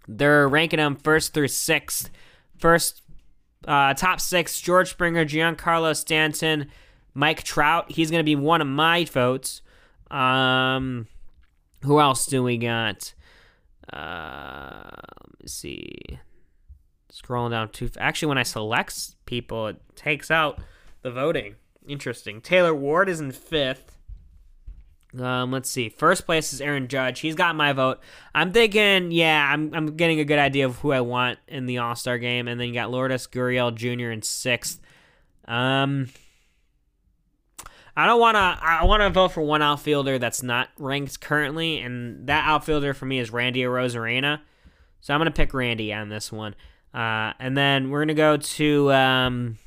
they're 0.09 0.49
ranking 0.49 0.79
them 0.79 0.97
first 0.97 1.35
through 1.35 1.49
sixth. 1.49 2.11
First, 2.59 3.03
uh, 3.67 3.95
top 3.95 4.21
six: 4.21 4.61
George 4.61 4.91
Springer, 4.91 5.25
Giancarlo 5.25 5.95
Stanton, 5.97 6.71
Mike 7.15 7.43
Trout. 7.43 7.91
He's 7.93 8.11
going 8.11 8.21
to 8.21 8.25
be 8.25 8.37
one 8.37 8.61
of 8.61 8.67
my 8.67 9.05
votes. 9.05 9.63
Um, 10.11 11.07
who 11.83 12.01
else 12.01 12.27
do 12.27 12.43
we 12.43 12.59
got? 12.59 13.15
Uh, 13.93 14.91
let 14.93 15.43
me 15.43 15.49
see. 15.49 16.19
Scrolling 17.13 17.51
down 17.51 17.71
too. 17.71 17.91
Actually, 17.99 18.29
when 18.29 18.39
I 18.39 18.43
select 18.45 19.15
people, 19.27 19.69
it 19.69 19.81
takes 19.97 20.31
out 20.31 20.61
the 21.03 21.11
voting. 21.11 21.57
Interesting. 21.87 22.41
Taylor 22.41 22.75
Ward 22.75 23.09
is 23.09 23.21
in 23.21 23.33
fifth. 23.33 23.97
Um, 25.19 25.51
let's 25.51 25.69
see. 25.69 25.89
First 25.89 26.25
place 26.25 26.53
is 26.53 26.61
Aaron 26.61 26.87
Judge. 26.87 27.21
He's 27.21 27.35
got 27.35 27.57
my 27.57 27.73
vote. 27.73 27.99
I'm 28.35 28.53
thinking, 28.53 29.11
yeah, 29.11 29.51
I'm, 29.53 29.75
I'm 29.75 29.97
getting 29.97 30.21
a 30.21 30.25
good 30.25 30.39
idea 30.39 30.67
of 30.67 30.77
who 30.79 30.93
I 30.93 31.01
want 31.01 31.39
in 31.49 31.67
the 31.67 31.79
All 31.79 31.97
Star 31.97 32.19
game. 32.19 32.47
And 32.47 32.61
then 32.61 32.69
you 32.69 32.75
got 32.75 32.91
Lourdes 32.91 33.27
Gurriel 33.27 33.75
Jr. 33.75 34.11
in 34.11 34.23
sixth. 34.23 34.81
Um, 35.47 36.09
I 37.97 38.07
don't 38.07 38.21
want 38.21 38.37
to. 38.37 38.41
I 38.41 38.85
want 38.85 39.03
to 39.03 39.11
vote 39.11 39.33
for 39.33 39.43
one 39.43 39.63
outfielder 39.63 40.19
that's 40.19 40.43
not 40.43 40.69
ranked 40.79 41.21
currently, 41.21 41.81
and 41.81 42.29
that 42.29 42.47
outfielder 42.47 42.95
for 42.95 43.05
me 43.05 43.19
is 43.19 43.31
Randy 43.31 43.61
Arozarena. 43.61 44.41
So 45.01 45.13
I'm 45.13 45.21
gonna 45.21 45.33
pick 45.33 45.53
Randy 45.53 45.93
on 45.93 46.09
this 46.09 46.31
one. 46.31 46.55
Uh, 46.95 47.33
and 47.39 47.57
then 47.57 47.91
we're 47.91 48.01
gonna 48.01 48.15
go 48.15 48.37
to 48.37 48.93
um, 48.93 49.59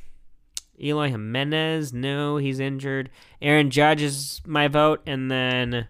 Eloy 0.82 1.10
Jimenez. 1.10 1.94
No, 1.94 2.38
he's 2.38 2.60
injured. 2.60 3.10
Aaron 3.42 3.70
Judge 3.70 4.02
is 4.02 4.42
my 4.46 4.68
vote, 4.68 5.02
and 5.06 5.30
then 5.30 5.88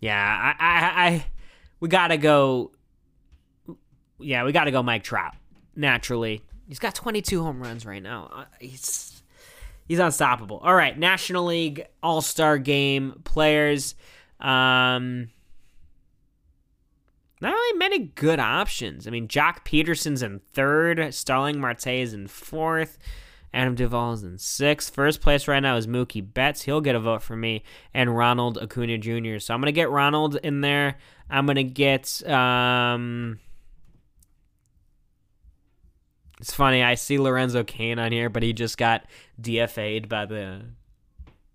yeah, 0.00 0.54
I, 0.58 0.64
I, 0.64 1.06
I 1.06 1.26
we 1.80 1.88
gotta 1.88 2.16
go. 2.16 2.72
Yeah, 4.18 4.44
we 4.44 4.52
gotta 4.52 4.70
go 4.70 4.82
Mike 4.82 5.04
Trout. 5.04 5.34
Naturally, 5.74 6.42
he's 6.68 6.78
got 6.78 6.94
22 6.94 7.42
home 7.42 7.62
runs 7.62 7.86
right 7.86 8.02
now. 8.02 8.28
Uh, 8.32 8.44
he's 8.60 9.22
he's 9.86 9.98
unstoppable. 9.98 10.58
All 10.58 10.74
right, 10.74 10.98
National 10.98 11.44
League 11.44 11.86
All 12.02 12.20
Star 12.20 12.58
Game 12.58 13.20
players. 13.24 13.94
Um, 14.40 15.30
not 17.42 17.52
really 17.52 17.78
many 17.78 17.98
good 17.98 18.38
options. 18.38 19.06
I 19.06 19.10
mean, 19.10 19.28
Joc 19.28 19.64
Pederson's 19.64 20.22
in 20.22 20.38
third, 20.38 21.12
Starling 21.12 21.60
Marte 21.60 21.88
is 21.88 22.14
in 22.14 22.28
fourth, 22.28 22.98
Adam 23.54 23.74
Duvall 23.74 24.14
is 24.14 24.22
in 24.22 24.38
sixth. 24.38 24.94
First 24.94 25.20
place 25.20 25.46
right 25.46 25.60
now 25.60 25.76
is 25.76 25.86
Mookie 25.86 26.24
Betts. 26.32 26.62
He'll 26.62 26.80
get 26.80 26.94
a 26.94 27.00
vote 27.00 27.22
for 27.22 27.36
me, 27.36 27.64
and 27.92 28.16
Ronald 28.16 28.56
Acuna 28.58 28.96
Jr. 28.96 29.38
So 29.38 29.52
I'm 29.52 29.60
gonna 29.60 29.72
get 29.72 29.90
Ronald 29.90 30.36
in 30.36 30.62
there. 30.62 30.96
I'm 31.28 31.46
gonna 31.46 31.62
get. 31.62 32.26
Um, 32.28 33.40
it's 36.40 36.54
funny. 36.54 36.82
I 36.82 36.94
see 36.94 37.18
Lorenzo 37.18 37.62
Cain 37.62 37.98
on 37.98 38.10
here, 38.10 38.30
but 38.30 38.42
he 38.42 38.52
just 38.52 38.78
got 38.78 39.04
DFA'd 39.40 40.08
by 40.08 40.24
the 40.24 40.62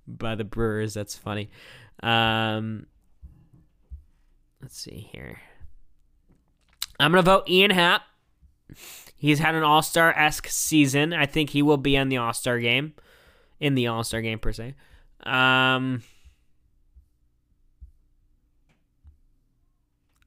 by 0.08 0.36
the 0.36 0.44
Brewers. 0.44 0.94
That's 0.94 1.16
funny. 1.16 1.50
Um, 2.04 2.86
let's 4.62 4.78
see 4.80 5.10
here. 5.12 5.40
I'm 7.00 7.12
gonna 7.12 7.22
vote 7.22 7.50
Ian 7.50 7.72
Happ. 7.72 8.04
He's 9.18 9.40
had 9.40 9.56
an 9.56 9.64
All 9.64 9.82
Star 9.82 10.18
esque 10.18 10.48
season. 10.48 11.14
I 11.14 11.26
think 11.26 11.52
he 11.52 11.62
will 11.62 11.78
be 11.78 11.96
in 11.96 12.10
the 12.10 12.18
All 12.18 12.34
Star 12.34 12.60
game, 12.60 12.94
in 13.60 13.76
the 13.76 13.88
All 13.88 14.04
Star 14.04 14.22
game 14.22 14.40
per 14.40 14.52
se. 14.52 14.76
Um, 15.24 16.04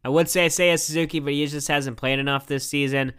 I 0.04 0.08
would 0.08 0.28
say 0.28 0.46
Seiya 0.46 0.78
Suzuki, 0.78 1.20
but 1.20 1.32
he 1.32 1.46
just 1.46 1.68
hasn't 1.68 1.96
played 1.96 2.18
enough 2.18 2.46
this 2.46 2.66
season. 2.66 3.12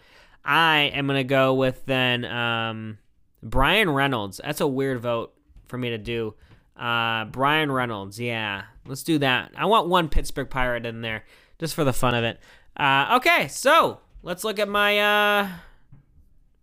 I 0.44 0.92
am 0.94 1.08
gonna 1.08 1.24
go 1.24 1.54
with 1.54 1.86
then 1.86 2.26
um, 2.26 2.98
Bryan 3.44 3.90
Reynolds. 3.90 4.42
That's 4.44 4.62
a 4.62 4.68
weird 4.68 5.00
vote 5.00 5.34
for 5.68 5.78
me 5.78 5.90
to 5.90 5.98
do. 5.98 6.36
Uh, 6.76 7.26
Bryan 7.26 7.72
Reynolds, 7.72 8.20
yeah, 8.20 8.64
let's 8.88 9.04
do 9.04 9.20
that. 9.20 9.52
I 9.56 9.66
want 9.66 9.88
one 9.88 10.10
Pittsburgh 10.10 10.50
Pirate 10.50 10.86
in 10.86 11.02
there 11.02 11.26
just 11.60 11.76
for 11.76 11.84
the 11.84 11.94
fun 11.94 12.16
of 12.16 12.24
it. 12.24 12.40
Uh, 12.76 13.18
okay, 13.18 13.48
so 13.48 14.00
let's 14.24 14.44
look 14.44 14.60
at 14.60 14.70
my 14.70 15.00
uh, 15.00 15.50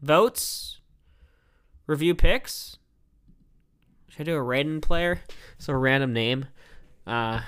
votes, 0.00 0.80
review 1.86 2.14
picks. 2.14 2.78
Should 4.08 4.22
I 4.22 4.24
do 4.24 4.36
a 4.36 4.42
random 4.42 4.80
player? 4.80 5.20
So 5.58 5.72
a 5.72 5.76
random 5.76 6.12
name, 6.12 6.46
uh, 7.06 7.40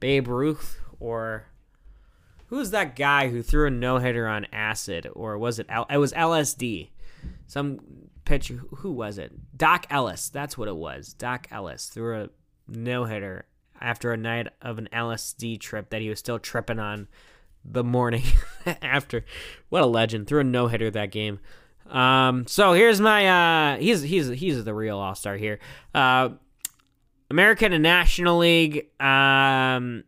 Babe 0.00 0.28
Ruth 0.28 0.80
or 0.98 1.46
who's 2.46 2.70
that 2.70 2.96
guy 2.96 3.28
who 3.28 3.42
threw 3.42 3.66
a 3.66 3.70
no 3.70 3.98
hitter 3.98 4.26
on 4.26 4.46
acid 4.52 5.08
or 5.14 5.38
was 5.38 5.58
it? 5.58 5.66
L- 5.68 5.86
it 5.88 5.98
was 5.98 6.12
LSD. 6.12 6.90
Some 7.46 7.80
pitcher. 8.24 8.62
Who 8.78 8.92
was 8.92 9.18
it? 9.18 9.32
Doc 9.56 9.86
Ellis. 9.90 10.28
That's 10.28 10.58
what 10.58 10.68
it 10.68 10.76
was. 10.76 11.14
Doc 11.14 11.46
Ellis 11.50 11.86
threw 11.86 12.22
a 12.22 12.28
no 12.68 13.04
hitter 13.04 13.46
after 13.80 14.12
a 14.12 14.16
night 14.16 14.48
of 14.60 14.78
an 14.78 14.88
LSD 14.92 15.58
trip 15.58 15.90
that 15.90 16.02
he 16.02 16.08
was 16.08 16.18
still 16.18 16.38
tripping 16.38 16.78
on 16.78 17.08
the 17.64 17.84
morning 17.84 18.24
after. 18.82 19.24
What 19.68 19.82
a 19.82 19.86
legend! 19.86 20.26
Threw 20.26 20.40
a 20.40 20.44
no 20.44 20.68
hitter 20.68 20.90
that 20.90 21.10
game. 21.10 21.40
Um, 21.88 22.46
so 22.46 22.72
here's 22.72 23.00
my 23.00 23.74
uh, 23.74 23.78
he's 23.78 24.02
he's 24.02 24.28
he's 24.28 24.64
the 24.64 24.74
real 24.74 24.98
all 24.98 25.14
star 25.14 25.36
here. 25.36 25.58
Uh, 25.94 26.30
American 27.30 27.72
and 27.72 27.82
National 27.82 28.38
League. 28.38 28.88
Um, 29.00 30.04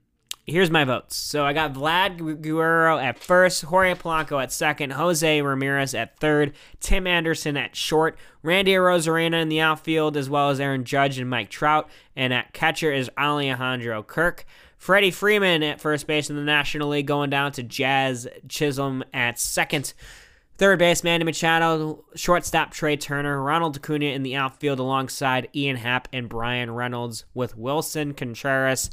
here's 0.47 0.71
my 0.71 0.85
votes. 0.85 1.17
So 1.17 1.45
I 1.45 1.53
got 1.53 1.73
Vlad 1.73 2.43
Guerrero 2.43 2.99
at 2.99 3.19
first, 3.19 3.63
Jorge 3.63 3.95
Polanco 3.95 4.43
at 4.43 4.53
second, 4.53 4.93
Jose 4.93 5.41
Ramirez 5.41 5.95
at 5.95 6.19
third, 6.19 6.53
Tim 6.81 7.07
Anderson 7.07 7.57
at 7.57 7.77
short, 7.77 8.19
Randy 8.43 8.73
Arozarena 8.73 9.41
in 9.41 9.49
the 9.49 9.61
outfield, 9.61 10.17
as 10.17 10.29
well 10.29 10.51
as 10.51 10.61
Aaron 10.61 10.85
Judge 10.85 11.19
and 11.19 11.31
Mike 11.31 11.51
Trout, 11.51 11.89
and 12.17 12.33
at 12.33 12.53
catcher 12.53 12.93
is 12.93 13.11
Alejandro 13.17 14.03
Kirk. 14.03 14.45
Freddie 14.83 15.13
Freeman 15.13 15.63
at 15.63 15.81
first 15.81 16.09
base 16.09 16.29
in 16.29 16.35
the 16.35 16.43
National 16.43 16.89
League, 16.89 17.07
going 17.07 17.31
down 17.31 17.53
to 17.53 17.63
Jazz 17.63 18.27
Chisholm 18.49 19.05
at 19.15 19.39
second. 19.39 19.95
Third 20.57 20.81
base, 20.81 21.05
Manny 21.05 21.23
Machado. 21.23 22.05
Shortstop, 22.17 22.73
Trea 22.73 22.97
Turner. 22.97 23.41
Ronald 23.41 23.77
Acuna 23.77 24.07
in 24.07 24.25
the 24.25 24.35
outfield 24.35 24.81
alongside 24.81 25.49
Ian 25.55 25.77
Happ 25.77 26.09
and 26.13 26.29
Bryan 26.29 26.73
Reynolds 26.73 27.25
with 27.33 27.57
Willson 27.57 28.13
Contreras 28.17 28.91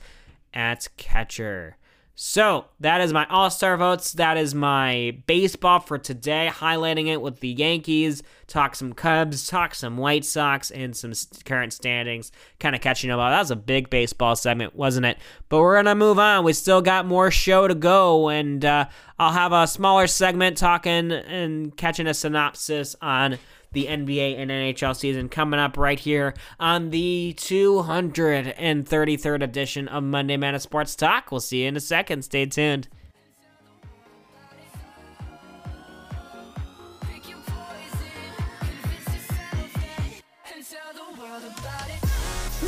at 0.53 0.87
catcher. 0.95 1.75
So 2.21 2.65
that 2.81 2.99
is 2.99 3.13
my 3.13 3.25
All 3.27 3.49
Star 3.49 3.77
votes. 3.77 4.11
That 4.11 4.35
is 4.35 4.53
my 4.53 5.17
baseball 5.25 5.79
for 5.79 5.97
today, 5.97 6.49
highlighting 6.51 7.07
it 7.07 7.21
with 7.21 7.39
the 7.39 7.47
Yankees, 7.47 8.23
talk 8.45 8.75
some 8.75 8.91
Cubs, 8.91 9.47
talk 9.47 9.73
some 9.73 9.95
White 9.95 10.25
Sox, 10.25 10.69
and 10.69 10.93
some 10.93 11.13
current 11.45 11.71
standings. 11.71 12.33
Kind 12.59 12.75
of 12.75 12.81
catching 12.81 13.09
up. 13.09 13.19
That 13.19 13.39
was 13.39 13.51
a 13.51 13.55
big 13.55 13.89
baseball 13.89 14.35
segment, 14.35 14.75
wasn't 14.75 15.05
it? 15.05 15.17
But 15.47 15.59
we're 15.59 15.77
gonna 15.77 15.95
move 15.95 16.19
on. 16.19 16.43
We 16.43 16.51
still 16.51 16.81
got 16.81 17.05
more 17.05 17.31
show 17.31 17.69
to 17.69 17.73
go, 17.73 18.27
and 18.27 18.65
uh, 18.65 18.89
I'll 19.17 19.31
have 19.31 19.53
a 19.53 19.65
smaller 19.65 20.05
segment 20.05 20.57
talking 20.57 21.13
and 21.13 21.75
catching 21.77 22.05
a 22.05 22.13
synopsis 22.13 22.97
on 23.01 23.37
the 23.71 23.85
NBA 23.85 24.39
and 24.39 24.51
NHL 24.51 24.95
season 24.95 25.29
coming 25.29 25.59
up 25.59 25.77
right 25.77 25.99
here 25.99 26.33
on 26.59 26.89
the 26.89 27.35
233rd 27.37 29.43
edition 29.43 29.87
of 29.87 30.03
Monday 30.03 30.37
Night 30.37 30.59
Sports 30.61 30.95
Talk. 30.95 31.31
We'll 31.31 31.39
see 31.39 31.63
you 31.63 31.67
in 31.67 31.75
a 31.75 31.79
second. 31.79 32.23
Stay 32.23 32.45
tuned. 32.45 32.87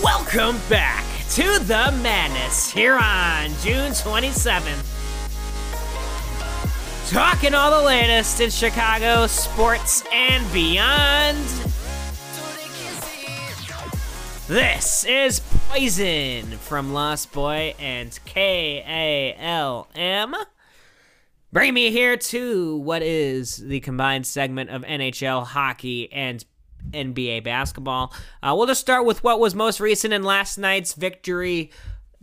Welcome 0.02 0.58
back 0.70 1.04
to 1.32 1.60
the 1.60 1.94
madness 2.02 2.72
here 2.72 2.96
on 2.96 3.50
June 3.62 3.92
27th. 3.92 4.91
Talking 7.12 7.54
all 7.54 7.78
the 7.78 7.86
latest 7.86 8.40
in 8.40 8.50
Chicago 8.50 9.28
sports 9.28 10.02
and 10.14 10.50
beyond. 10.54 11.38
This 14.48 15.04
is 15.04 15.42
Poison 15.68 16.52
from 16.60 16.94
Lost 16.94 17.34
Boy 17.34 17.76
and 17.78 18.18
KALM. 18.26 18.86
Bring 21.52 21.74
me 21.74 21.92
here 21.92 22.16
to 22.16 22.78
what 22.78 23.02
is 23.02 23.58
the 23.58 23.82
combined 23.82 24.26
segment 24.26 24.70
of 24.70 24.84
NHL 24.84 25.46
hockey 25.46 26.14
and 26.14 26.46
NBA 26.92 27.44
basketball. 27.44 28.14
Uh, 28.42 28.54
we'll 28.56 28.68
just 28.68 28.80
start 28.80 29.06
with 29.06 29.22
what 29.22 29.38
was 29.38 29.54
most 29.54 29.82
recent 29.82 30.14
in 30.14 30.24
last 30.24 30.58
night's 30.58 30.94
victory 30.94 31.72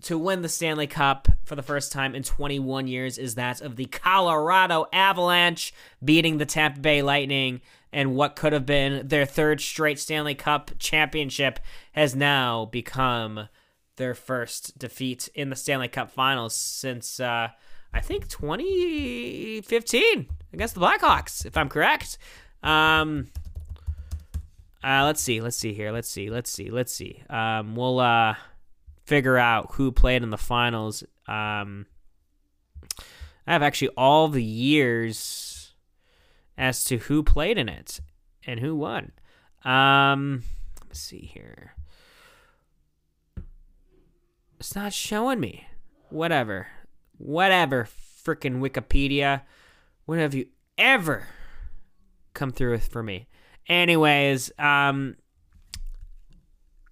to 0.03 0.19
win 0.19 0.43
the 0.43 0.49
Stanley 0.49 0.87
Cup 0.87 1.29
for 1.45 1.57
the 1.57 1.63
first 1.63 1.91
time 1.93 2.15
in 2.15 2.23
21 2.23 2.87
years 2.87 3.19
is 3.19 3.35
that 3.35 3.61
of 3.61 3.77
the 3.77 3.87
Colorado 3.87 4.87
Avalanche 4.93 5.75
beating 6.05 6.39
the 6.39 6.47
Tampa 6.47 6.81
Bay 6.81 7.03
Lightning. 7.03 7.61
And 7.93 8.15
what 8.15 8.37
could 8.37 8.53
have 8.53 8.67
been 8.67 9.09
their 9.09 9.25
third 9.27 9.61
straight 9.61 9.99
Stanley 9.99 10.35
Cup 10.35 10.71
championship 10.79 11.59
has 11.93 12.15
now 12.15 12.67
become 12.67 13.49
their 13.97 14.15
first 14.15 14.79
defeat 14.79 15.29
in 15.35 15.51
the 15.51 15.57
Stanley 15.57 15.89
Cup 15.89 16.11
finals 16.11 16.55
since, 16.55 17.19
uh, 17.19 17.49
I 17.93 18.01
think, 18.01 18.29
2015 18.29 20.27
against 20.53 20.75
the 20.75 20.81
Blackhawks, 20.81 21.45
if 21.45 21.57
I'm 21.57 21.69
correct. 21.69 22.19
Um, 22.63 23.29
uh, 24.85 25.05
let's 25.05 25.21
see, 25.21 25.41
let's 25.41 25.57
see 25.57 25.73
here, 25.73 25.91
let's 25.91 26.09
see, 26.09 26.31
let's 26.31 26.51
see, 26.51 26.71
let's 26.71 26.93
see. 26.93 27.23
Um, 27.29 27.75
we'll, 27.75 27.99
uh, 27.99 28.37
figure 29.09 29.39
out 29.39 29.73
who 29.73 29.91
played 29.91 30.23
in 30.23 30.29
the 30.29 30.37
finals. 30.37 31.03
Um, 31.27 31.87
I 33.47 33.53
have 33.53 33.63
actually 33.63 33.89
all 33.97 34.29
the 34.29 34.45
years 34.45 35.73
as 36.59 36.85
to 36.85 36.99
who 36.99 37.23
played 37.23 37.57
in 37.57 37.71
it 37.71 38.01
and 38.47 38.61
who 38.61 38.77
won. 38.77 39.13
Um, 39.65 40.43
let's 40.85 41.01
see 41.01 41.31
here. 41.33 41.75
It's 44.61 44.77
not 44.77 44.93
showing 44.93 45.41
me. 45.41 45.67
Whatever. 46.11 46.67
Whatever. 47.17 47.89
Freaking 48.23 48.61
Wikipedia. 48.61 49.43
When 50.05 50.19
have 50.19 50.35
you 50.35 50.49
ever 50.77 51.29
come 52.35 52.51
through 52.51 52.73
with 52.73 52.89
for 52.89 53.03
me? 53.03 53.27
Anyways, 53.69 54.53
um, 54.59 55.17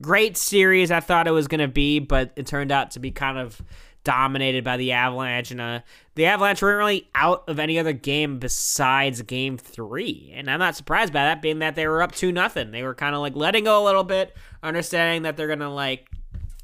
great 0.03 0.37
series 0.37 0.91
I 0.91 1.01
thought 1.01 1.27
it 1.27 1.33
was 1.33 1.49
going 1.49 1.61
to 1.61 1.69
be, 1.69 1.99
but 1.99 2.33
it 2.37 2.47
turned 2.47 2.73
out 2.73 2.93
to 2.93 3.01
be 3.01 3.11
kind 3.11 3.39
of 3.39 3.61
dominated 4.05 4.63
by 4.63 4.77
the 4.77 4.93
Avalanche. 4.93 5.51
And 5.51 5.61
uh, 5.61 5.81
the 6.15 6.27
Avalanche 6.27 6.63
weren't 6.63 6.79
really 6.79 7.11
out 7.15 7.45
of 7.49 7.59
any 7.59 7.79
other 7.79 7.93
game 7.93 8.39
besides 8.39 9.21
game 9.23 9.59
three. 9.59 10.33
And 10.35 10.49
I'm 10.49 10.61
not 10.61 10.77
surprised 10.77 11.13
by 11.13 11.25
that, 11.25 11.43
being 11.43 11.59
that 11.59 11.75
they 11.75 11.89
were 11.89 12.03
up 12.03 12.13
2 12.13 12.31
nothing. 12.31 12.71
They 12.71 12.85
were 12.85 12.95
kind 12.95 13.15
of 13.15 13.21
like 13.21 13.35
letting 13.35 13.65
go 13.65 13.83
a 13.83 13.85
little 13.85 14.05
bit, 14.05 14.35
understanding 14.63 15.23
that 15.23 15.37
they're 15.37 15.49
going 15.49 15.59
to 15.59 15.69
like 15.69 16.09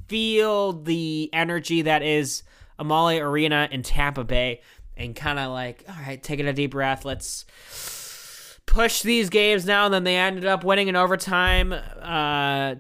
feel 0.08 0.72
the 0.72 1.30
energy 1.32 1.82
that 1.82 2.02
is 2.02 2.44
Amalie 2.78 3.18
Arena 3.18 3.68
in 3.72 3.82
Tampa 3.82 4.22
Bay 4.22 4.60
and 4.96 5.16
kind 5.16 5.38
of 5.38 5.50
like, 5.50 5.84
all 5.88 5.96
right, 6.06 6.22
taking 6.22 6.46
a 6.46 6.52
deep 6.52 6.70
breath. 6.70 7.04
Let's 7.04 7.44
push 8.66 9.02
these 9.02 9.30
games 9.30 9.66
now. 9.66 9.86
And 9.86 9.94
then 9.94 10.04
they 10.04 10.16
ended 10.16 10.46
up 10.46 10.62
winning 10.62 10.86
in 10.86 10.94
overtime. 10.94 11.72
Uh, 11.72 12.76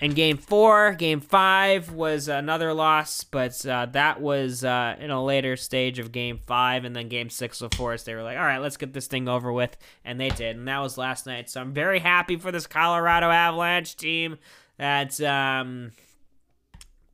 in 0.00 0.12
game 0.12 0.36
four, 0.36 0.92
game 0.92 1.20
five 1.20 1.90
was 1.90 2.28
another 2.28 2.72
loss, 2.72 3.24
but 3.24 3.66
uh, 3.66 3.86
that 3.86 4.20
was 4.20 4.64
uh, 4.64 4.94
in 5.00 5.10
a 5.10 5.22
later 5.22 5.56
stage 5.56 5.98
of 5.98 6.12
game 6.12 6.38
five. 6.38 6.84
And 6.84 6.94
then 6.94 7.08
game 7.08 7.30
six, 7.30 7.60
of 7.60 7.70
course, 7.72 8.04
they 8.04 8.14
were 8.14 8.22
like, 8.22 8.38
all 8.38 8.44
right, 8.44 8.58
let's 8.58 8.76
get 8.76 8.92
this 8.92 9.08
thing 9.08 9.28
over 9.28 9.52
with. 9.52 9.76
And 10.04 10.20
they 10.20 10.28
did. 10.28 10.56
And 10.56 10.68
that 10.68 10.78
was 10.80 10.98
last 10.98 11.26
night. 11.26 11.50
So 11.50 11.60
I'm 11.60 11.72
very 11.72 11.98
happy 11.98 12.36
for 12.36 12.52
this 12.52 12.66
Colorado 12.66 13.30
Avalanche 13.30 13.96
team 13.96 14.38
that 14.76 15.20
um, 15.20 15.90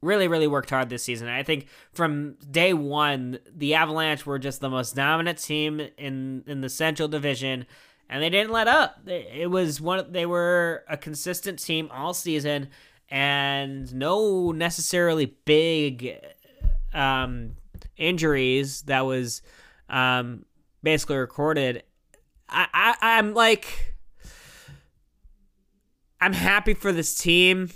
really, 0.03 0.29
really 0.29 0.47
worked 0.47 0.69
hard 0.69 0.91
this 0.91 1.05
season. 1.05 1.29
I 1.29 1.43
think 1.43 1.69
from 1.93 2.35
day 2.51 2.75
one, 2.75 3.39
the 3.51 3.75
Avalanche 3.75 4.27
were 4.27 4.39
just 4.39 4.61
the 4.61 4.69
most 4.69 4.95
dominant 4.95 5.39
team 5.39 5.81
in, 5.97 6.45
in 6.47 6.61
the 6.61 6.69
Central 6.69 7.09
Division 7.09 7.65
and 8.15 8.23
they 8.23 8.31
didn't 8.31 8.53
let 8.53 8.69
up. 8.69 9.01
It 9.09 9.51
was 9.51 9.81
one. 9.81 10.13
They 10.13 10.25
were 10.25 10.85
a 10.89 10.97
consistent 10.97 11.59
team 11.59 11.89
all 11.93 12.15
season, 12.15 12.69
and 13.11 13.93
no 13.93 14.53
necessarily 14.53 15.35
big 15.45 16.17
um, 16.93 17.57
injuries 17.97 18.83
that 18.83 19.05
was 19.05 19.43
um, 19.89 20.45
basically 20.81 21.17
recorded. 21.17 21.83
I, 22.49 22.69
I 22.73 22.95
I'm 23.19 23.35
like 23.35 23.97
I'm 26.21 26.35
happy 26.35 26.75
for 26.75 26.93
this 26.93 27.17
team. 27.17 27.69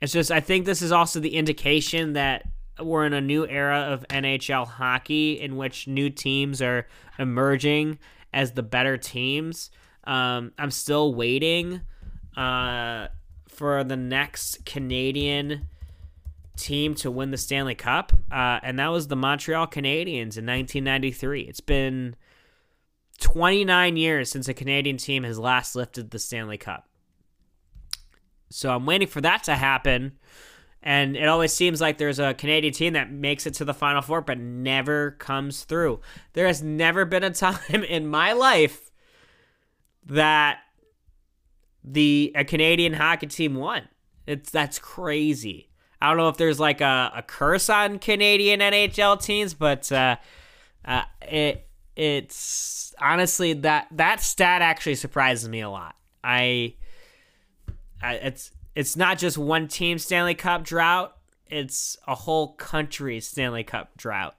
It's 0.00 0.12
just 0.12 0.32
I 0.32 0.40
think 0.40 0.66
this 0.66 0.82
is 0.82 0.90
also 0.90 1.20
the 1.20 1.36
indication 1.36 2.14
that 2.14 2.48
we're 2.80 3.06
in 3.06 3.12
a 3.12 3.20
new 3.20 3.46
era 3.46 3.78
of 3.78 4.04
NHL 4.08 4.66
hockey 4.66 5.40
in 5.40 5.56
which 5.56 5.86
new 5.86 6.10
teams 6.10 6.60
are 6.60 6.88
emerging 7.16 8.00
as 8.32 8.52
the 8.52 8.62
better 8.62 8.96
teams. 8.96 9.70
Um, 10.04 10.52
I'm 10.58 10.70
still 10.70 11.14
waiting 11.14 11.82
uh, 12.36 13.08
for 13.48 13.84
the 13.84 13.96
next 13.96 14.64
Canadian 14.64 15.68
team 16.56 16.94
to 16.94 17.10
win 17.10 17.30
the 17.30 17.36
Stanley 17.36 17.74
Cup, 17.74 18.12
uh, 18.30 18.60
and 18.62 18.78
that 18.78 18.88
was 18.88 19.08
the 19.08 19.16
Montreal 19.16 19.66
Canadiens 19.66 20.36
in 20.36 20.46
1993. 20.46 21.42
It's 21.42 21.60
been 21.60 22.16
29 23.20 23.96
years 23.96 24.30
since 24.30 24.48
a 24.48 24.54
Canadian 24.54 24.96
team 24.96 25.24
has 25.24 25.38
last 25.38 25.76
lifted 25.76 26.10
the 26.10 26.18
Stanley 26.18 26.58
Cup. 26.58 26.88
So 28.50 28.74
I'm 28.74 28.86
waiting 28.86 29.08
for 29.08 29.20
that 29.20 29.44
to 29.44 29.54
happen. 29.54 30.18
And 30.82 31.16
it 31.16 31.28
always 31.28 31.52
seems 31.52 31.80
like 31.80 31.98
there's 31.98 32.18
a 32.18 32.32
Canadian 32.34 32.72
team 32.72 32.92
that 32.94 33.12
makes 33.12 33.46
it 33.46 33.54
to 33.54 33.64
the 33.64 33.74
Final 33.74 34.00
Four 34.00 34.22
but 34.22 34.38
never 34.38 35.12
comes 35.12 35.64
through. 35.64 36.00
There 36.32 36.46
has 36.46 36.62
never 36.62 37.04
been 37.04 37.24
a 37.24 37.30
time 37.34 37.84
in 37.84 38.06
my 38.06 38.32
life 38.32 38.90
that 40.06 40.60
the 41.84 42.32
a 42.34 42.44
Canadian 42.44 42.94
hockey 42.94 43.26
team 43.26 43.54
won. 43.54 43.88
It's 44.26 44.50
that's 44.50 44.78
crazy. 44.78 45.70
I 46.00 46.08
don't 46.08 46.16
know 46.16 46.28
if 46.28 46.36
there's 46.38 46.58
like 46.60 46.80
a, 46.80 47.12
a 47.16 47.22
curse 47.22 47.68
on 47.68 47.98
Canadian 47.98 48.60
NHL 48.60 49.22
teams, 49.22 49.52
but 49.52 49.90
uh, 49.92 50.16
uh, 50.84 51.02
it 51.22 51.68
it's 51.96 52.94
honestly 53.00 53.52
that 53.52 53.88
that 53.92 54.20
stat 54.20 54.62
actually 54.62 54.94
surprises 54.94 55.48
me 55.48 55.60
a 55.60 55.68
lot. 55.68 55.94
I, 56.24 56.74
I 58.02 58.14
it's 58.14 58.50
it's 58.74 58.96
not 58.96 59.18
just 59.18 59.38
one 59.38 59.68
team 59.68 59.98
Stanley 59.98 60.34
Cup 60.34 60.64
drought, 60.64 61.16
it's 61.48 61.96
a 62.06 62.14
whole 62.14 62.54
country 62.54 63.20
Stanley 63.20 63.64
Cup 63.64 63.96
drought. 63.96 64.36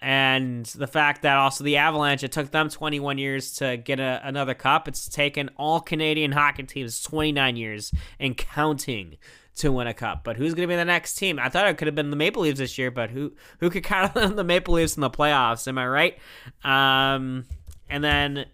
And 0.00 0.64
the 0.66 0.86
fact 0.86 1.22
that 1.22 1.36
also 1.36 1.64
the 1.64 1.76
Avalanche, 1.76 2.22
it 2.22 2.30
took 2.30 2.52
them 2.52 2.68
21 2.68 3.18
years 3.18 3.54
to 3.54 3.76
get 3.76 3.98
a, 3.98 4.20
another 4.22 4.54
cup. 4.54 4.86
It's 4.86 5.08
taken 5.08 5.50
all 5.56 5.80
Canadian 5.80 6.30
hockey 6.32 6.62
teams 6.62 7.02
29 7.02 7.56
years 7.56 7.92
and 8.20 8.36
counting 8.36 9.16
to 9.56 9.72
win 9.72 9.88
a 9.88 9.94
cup. 9.94 10.22
But 10.22 10.36
who's 10.36 10.54
going 10.54 10.68
to 10.68 10.72
be 10.72 10.76
the 10.76 10.84
next 10.84 11.16
team? 11.16 11.40
I 11.40 11.48
thought 11.48 11.66
it 11.66 11.78
could 11.78 11.88
have 11.88 11.96
been 11.96 12.10
the 12.10 12.16
Maple 12.16 12.42
Leafs 12.42 12.58
this 12.58 12.78
year, 12.78 12.92
but 12.92 13.10
who 13.10 13.32
who 13.58 13.70
could 13.70 13.82
count 13.82 14.16
on 14.16 14.36
the 14.36 14.44
Maple 14.44 14.74
Leafs 14.74 14.96
in 14.96 15.00
the 15.00 15.10
playoffs? 15.10 15.66
Am 15.66 15.78
I 15.78 15.86
right? 15.88 16.18
Um, 16.62 17.44
and 17.90 18.04
then 18.04 18.46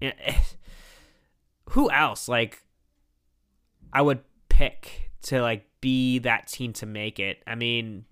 you 0.00 0.08
know, 0.26 0.34
who 1.70 1.90
else? 1.90 2.28
Like 2.28 2.62
I 3.94 4.02
would 4.02 4.20
pick 4.48 5.10
to 5.22 5.40
like 5.40 5.66
be 5.80 6.18
that 6.20 6.48
team 6.48 6.72
to 6.74 6.86
make 6.86 7.20
it. 7.20 7.42
I 7.46 7.54
mean, 7.54 8.04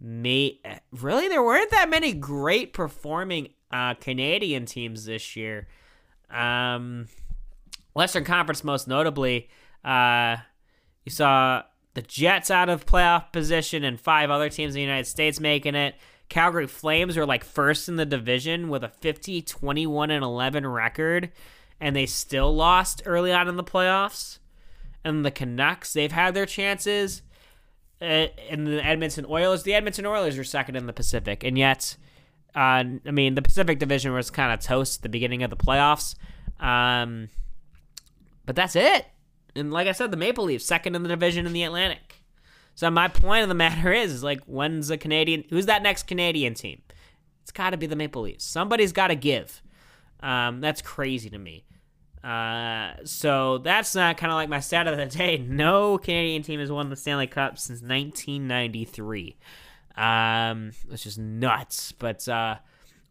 may 0.00 0.60
really 0.90 1.28
there 1.28 1.42
weren't 1.42 1.70
that 1.70 1.90
many 1.90 2.12
great 2.12 2.72
performing 2.72 3.48
uh, 3.70 3.94
Canadian 3.94 4.66
teams 4.66 5.04
this 5.04 5.36
year. 5.36 5.68
Um, 6.30 7.06
Western 7.94 8.24
Conference, 8.24 8.64
most 8.64 8.88
notably, 8.88 9.48
uh, 9.84 10.36
you 11.04 11.12
saw 11.12 11.62
the 11.94 12.02
Jets 12.02 12.50
out 12.50 12.68
of 12.68 12.84
playoff 12.84 13.32
position 13.32 13.84
and 13.84 13.98
five 13.98 14.30
other 14.30 14.50
teams 14.50 14.74
in 14.74 14.76
the 14.76 14.82
United 14.82 15.06
States 15.06 15.40
making 15.40 15.74
it. 15.74 15.94
Calgary 16.28 16.66
Flames 16.66 17.16
are 17.16 17.24
like 17.24 17.44
first 17.44 17.88
in 17.88 17.96
the 17.96 18.04
division 18.04 18.68
with 18.68 18.82
a 18.82 18.88
50, 18.88 19.42
21, 19.42 20.10
and 20.10 20.24
11 20.24 20.66
record, 20.66 21.30
and 21.80 21.94
they 21.94 22.06
still 22.06 22.54
lost 22.54 23.02
early 23.06 23.32
on 23.32 23.48
in 23.48 23.56
the 23.56 23.64
playoffs. 23.64 24.38
And 25.06 25.24
the 25.24 25.30
Canucks, 25.30 25.92
they've 25.92 26.10
had 26.10 26.34
their 26.34 26.46
chances. 26.46 27.22
Uh, 28.00 28.26
and 28.50 28.66
the 28.66 28.84
Edmonton 28.84 29.24
Oilers, 29.28 29.62
the 29.62 29.72
Edmonton 29.72 30.04
Oilers 30.04 30.36
are 30.36 30.44
second 30.44 30.76
in 30.76 30.86
the 30.86 30.92
Pacific, 30.92 31.44
and 31.44 31.56
yet, 31.56 31.96
uh, 32.54 32.84
I 33.06 33.10
mean, 33.10 33.36
the 33.36 33.42
Pacific 33.42 33.78
Division 33.78 34.12
was 34.12 34.30
kind 34.30 34.52
of 34.52 34.60
toast 34.60 34.98
at 34.98 35.02
the 35.02 35.08
beginning 35.08 35.42
of 35.42 35.50
the 35.50 35.56
playoffs. 35.56 36.14
Um, 36.60 37.28
but 38.44 38.56
that's 38.56 38.76
it. 38.76 39.06
And 39.54 39.72
like 39.72 39.88
I 39.88 39.92
said, 39.92 40.10
the 40.10 40.16
Maple 40.16 40.44
Leafs 40.44 40.64
second 40.64 40.94
in 40.94 41.02
the 41.02 41.08
division 41.08 41.46
in 41.46 41.52
the 41.52 41.62
Atlantic. 41.62 42.16
So 42.74 42.90
my 42.90 43.08
point 43.08 43.42
of 43.42 43.48
the 43.48 43.54
matter 43.54 43.92
is, 43.92 44.12
is 44.12 44.24
like, 44.24 44.42
when's 44.44 44.88
the 44.88 44.98
Canadian? 44.98 45.44
Who's 45.50 45.66
that 45.66 45.82
next 45.82 46.06
Canadian 46.06 46.54
team? 46.54 46.82
It's 47.42 47.52
got 47.52 47.70
to 47.70 47.76
be 47.76 47.86
the 47.86 47.96
Maple 47.96 48.22
Leafs. 48.22 48.44
Somebody's 48.44 48.92
got 48.92 49.08
to 49.08 49.14
give. 49.14 49.62
Um, 50.20 50.60
that's 50.60 50.82
crazy 50.82 51.30
to 51.30 51.38
me. 51.38 51.65
Uh, 52.24 52.94
so 53.04 53.58
that's 53.58 53.94
not 53.94 54.16
kind 54.16 54.32
of 54.32 54.36
like 54.36 54.48
my 54.48 54.60
stat 54.60 54.86
of 54.86 54.96
the 54.96 55.06
day. 55.06 55.38
No 55.48 55.98
Canadian 55.98 56.42
team 56.42 56.60
has 56.60 56.70
won 56.70 56.90
the 56.90 56.96
Stanley 56.96 57.26
Cup 57.26 57.58
since 57.58 57.80
1993, 57.82 59.36
um, 59.96 60.72
which 60.88 61.06
is 61.06 61.18
nuts. 61.18 61.92
But 61.92 62.28
uh, 62.28 62.56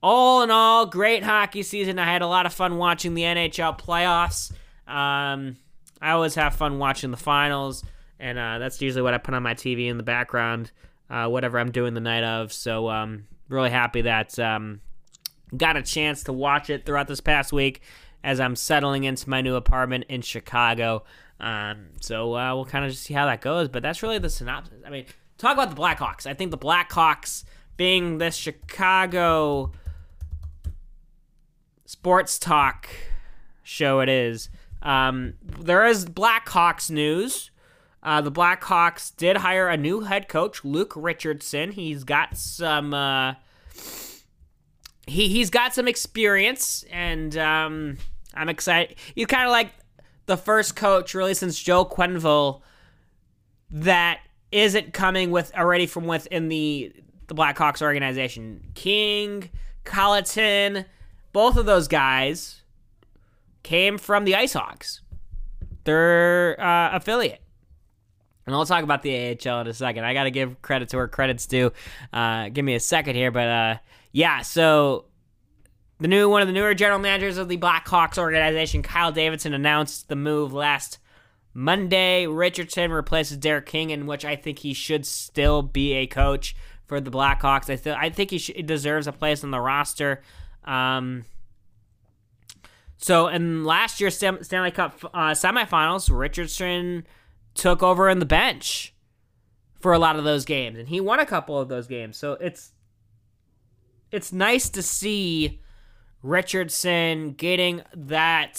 all 0.03 0.43
in 0.43 0.51
all, 0.51 0.85
great 0.85 1.23
hockey 1.23 1.63
season. 1.63 1.97
I 1.97 2.05
had 2.05 2.21
a 2.21 2.27
lot 2.27 2.45
of 2.45 2.53
fun 2.53 2.77
watching 2.77 3.13
the 3.13 3.23
NHL 3.23 3.79
playoffs. 3.79 4.51
Um, 4.87 5.55
I 6.01 6.11
always 6.11 6.35
have 6.35 6.55
fun 6.55 6.77
watching 6.77 7.11
the 7.11 7.17
finals 7.17 7.83
and 8.19 8.37
uh, 8.37 8.59
that's 8.59 8.81
usually 8.81 9.01
what 9.01 9.13
I 9.13 9.17
put 9.17 9.33
on 9.33 9.43
my 9.43 9.53
TV 9.53 9.87
in 9.87 9.97
the 9.97 10.03
background, 10.03 10.71
uh, 11.09 11.27
whatever 11.27 11.59
I'm 11.59 11.71
doing 11.71 11.93
the 11.93 12.01
night 12.01 12.23
of. 12.23 12.53
So 12.53 12.89
um, 12.89 13.27
really 13.49 13.69
happy 13.69 14.01
that 14.01 14.37
um, 14.39 14.81
got 15.55 15.77
a 15.77 15.81
chance 15.81 16.23
to 16.23 16.33
watch 16.33 16.69
it 16.69 16.85
throughout 16.85 17.07
this 17.07 17.21
past 17.21 17.51
week 17.51 17.81
as 18.25 18.39
I'm 18.39 18.55
settling 18.55 19.03
into 19.03 19.29
my 19.29 19.41
new 19.41 19.55
apartment 19.55 20.05
in 20.09 20.21
Chicago. 20.21 21.03
Um, 21.39 21.89
so 22.01 22.35
uh, 22.35 22.55
we'll 22.55 22.65
kind 22.65 22.83
of 22.83 22.91
just 22.91 23.03
see 23.03 23.13
how 23.13 23.27
that 23.27 23.39
goes. 23.39 23.69
But 23.69 23.83
that's 23.83 24.01
really 24.01 24.17
the 24.17 24.31
synopsis. 24.31 24.81
I 24.85 24.89
mean, 24.89 25.05
talk 25.37 25.53
about 25.53 25.69
the 25.69 25.79
Blackhawks. 25.79 26.25
I 26.25 26.33
think 26.33 26.49
the 26.49 26.57
Blackhawks 26.57 27.43
being 27.77 28.17
this 28.17 28.35
Chicago 28.35 29.71
sports 31.85 32.39
talk 32.39 32.89
show 33.61 33.99
it 33.99 34.09
is. 34.09 34.49
Um, 34.81 35.35
there 35.41 35.85
is 35.85 36.05
Blackhawks 36.05 36.89
news. 36.89 37.51
Uh, 38.01 38.21
the 38.21 38.31
Blackhawks 38.31 39.15
did 39.15 39.37
hire 39.37 39.67
a 39.67 39.77
new 39.77 40.01
head 40.01 40.27
coach, 40.27 40.65
Luke 40.65 40.93
Richardson. 40.95 41.73
He's 41.73 42.03
got 42.03 42.37
some. 42.37 42.93
Uh, 42.93 43.35
he 45.05 45.27
he's 45.27 45.51
got 45.51 45.75
some 45.75 45.87
experience, 45.87 46.83
and 46.91 47.37
um, 47.37 47.97
I'm 48.35 48.49
excited. 48.49 48.97
You 49.15 49.27
kind 49.27 49.45
of 49.45 49.51
like 49.51 49.71
the 50.25 50.37
first 50.37 50.75
coach, 50.75 51.13
really, 51.13 51.33
since 51.33 51.59
Joe 51.59 51.85
Quenneville, 51.85 52.61
that 53.71 54.19
isn't 54.51 54.93
coming 54.93 55.31
with 55.31 55.53
already 55.55 55.85
from 55.85 56.05
within 56.05 56.49
the 56.49 56.93
the 57.27 57.35
Blackhawks 57.35 57.81
organization. 57.81 58.63
King, 58.75 59.49
Colliton, 59.83 60.85
both 61.33 61.57
of 61.57 61.65
those 61.65 61.87
guys 61.87 62.61
came 63.63 63.97
from 63.97 64.25
the 64.25 64.33
IceHogs. 64.33 64.99
Their 65.85 66.59
uh, 66.61 66.95
affiliate. 66.95 67.41
And 68.45 68.55
I'll 68.55 68.65
talk 68.65 68.83
about 68.83 69.01
the 69.01 69.37
AHL 69.43 69.61
in 69.61 69.67
a 69.67 69.73
second. 69.73 70.05
I 70.05 70.13
got 70.13 70.25
to 70.25 70.31
give 70.31 70.61
credit 70.61 70.89
to 70.89 70.97
where 70.97 71.07
credit's 71.07 71.47
due. 71.47 71.71
Uh, 72.13 72.49
give 72.49 72.63
me 72.63 72.75
a 72.75 72.79
second 72.79 73.15
here, 73.15 73.31
but 73.31 73.47
uh, 73.47 73.77
yeah. 74.11 74.41
So 74.43 75.05
the 75.99 76.07
new 76.07 76.29
one 76.29 76.41
of 76.41 76.47
the 76.47 76.53
newer 76.53 76.73
general 76.73 76.99
managers 76.99 77.37
of 77.37 77.47
the 77.47 77.57
Blackhawks 77.57 78.17
organization, 78.17 78.83
Kyle 78.83 79.11
Davidson, 79.11 79.53
announced 79.53 80.09
the 80.09 80.15
move 80.15 80.53
last 80.53 80.99
Monday. 81.53 82.27
Richardson 82.27 82.91
replaces 82.91 83.37
Derek 83.37 83.65
King, 83.65 83.89
in 83.89 84.05
which 84.05 84.25
I 84.25 84.35
think 84.35 84.59
he 84.59 84.73
should 84.73 85.05
still 85.05 85.61
be 85.61 85.93
a 85.93 86.07
coach 86.07 86.55
for 86.85 86.99
the 86.99 87.11
Blackhawks. 87.11 87.69
I, 87.69 87.77
th- 87.77 87.97
I 87.97 88.09
think 88.09 88.31
he, 88.31 88.37
sh- 88.37 88.51
he 88.55 88.61
deserves 88.61 89.07
a 89.07 89.11
place 89.11 89.43
on 89.43 89.51
the 89.51 89.59
roster. 89.59 90.21
Um, 90.65 91.23
so 92.97 93.27
in 93.27 93.63
last 93.63 94.01
year's 94.01 94.17
Stanley 94.17 94.71
Cup 94.71 94.99
uh, 95.13 95.31
semifinals, 95.31 96.09
Richardson 96.15 97.05
took 97.53 97.81
over 97.81 98.09
in 98.09 98.19
the 98.19 98.25
bench 98.25 98.93
for 99.79 99.93
a 99.93 99.99
lot 99.99 100.15
of 100.15 100.23
those 100.23 100.45
games 100.45 100.79
and 100.79 100.89
he 100.89 100.99
won 100.99 101.19
a 101.19 101.25
couple 101.25 101.59
of 101.59 101.69
those 101.69 101.87
games. 101.87 102.17
So 102.17 102.33
it's 102.33 102.71
it's 104.11 104.31
nice 104.31 104.69
to 104.69 104.81
see 104.81 105.61
Richardson 106.25 107.33
getting 107.33 107.83
that 107.95 108.55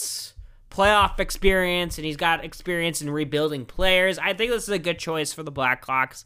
playoff 0.71 1.19
experience 1.19 1.99
and 1.99 2.05
he's 2.05 2.17
got 2.17 2.45
experience 2.45 3.03
in 3.03 3.11
rebuilding 3.11 3.65
players. 3.65 4.19
I 4.19 4.35
think 4.35 4.53
this 4.53 4.63
is 4.63 4.69
a 4.69 4.79
good 4.79 4.99
choice 4.99 5.33
for 5.33 5.43
the 5.43 5.51
Blackhawks. 5.51 6.25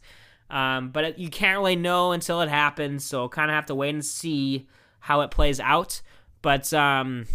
Um, 0.51 0.89
but 0.89 1.17
you 1.17 1.29
can't 1.29 1.57
really 1.57 1.77
know 1.77 2.11
until 2.11 2.41
it 2.41 2.49
happens, 2.49 3.05
so 3.05 3.27
kind 3.29 3.49
of 3.49 3.55
have 3.55 3.67
to 3.67 3.75
wait 3.75 3.93
and 3.93 4.05
see 4.05 4.67
how 4.99 5.21
it 5.21 5.31
plays 5.31 5.59
out. 5.59 6.01
But 6.41 6.71
um, 6.73 7.25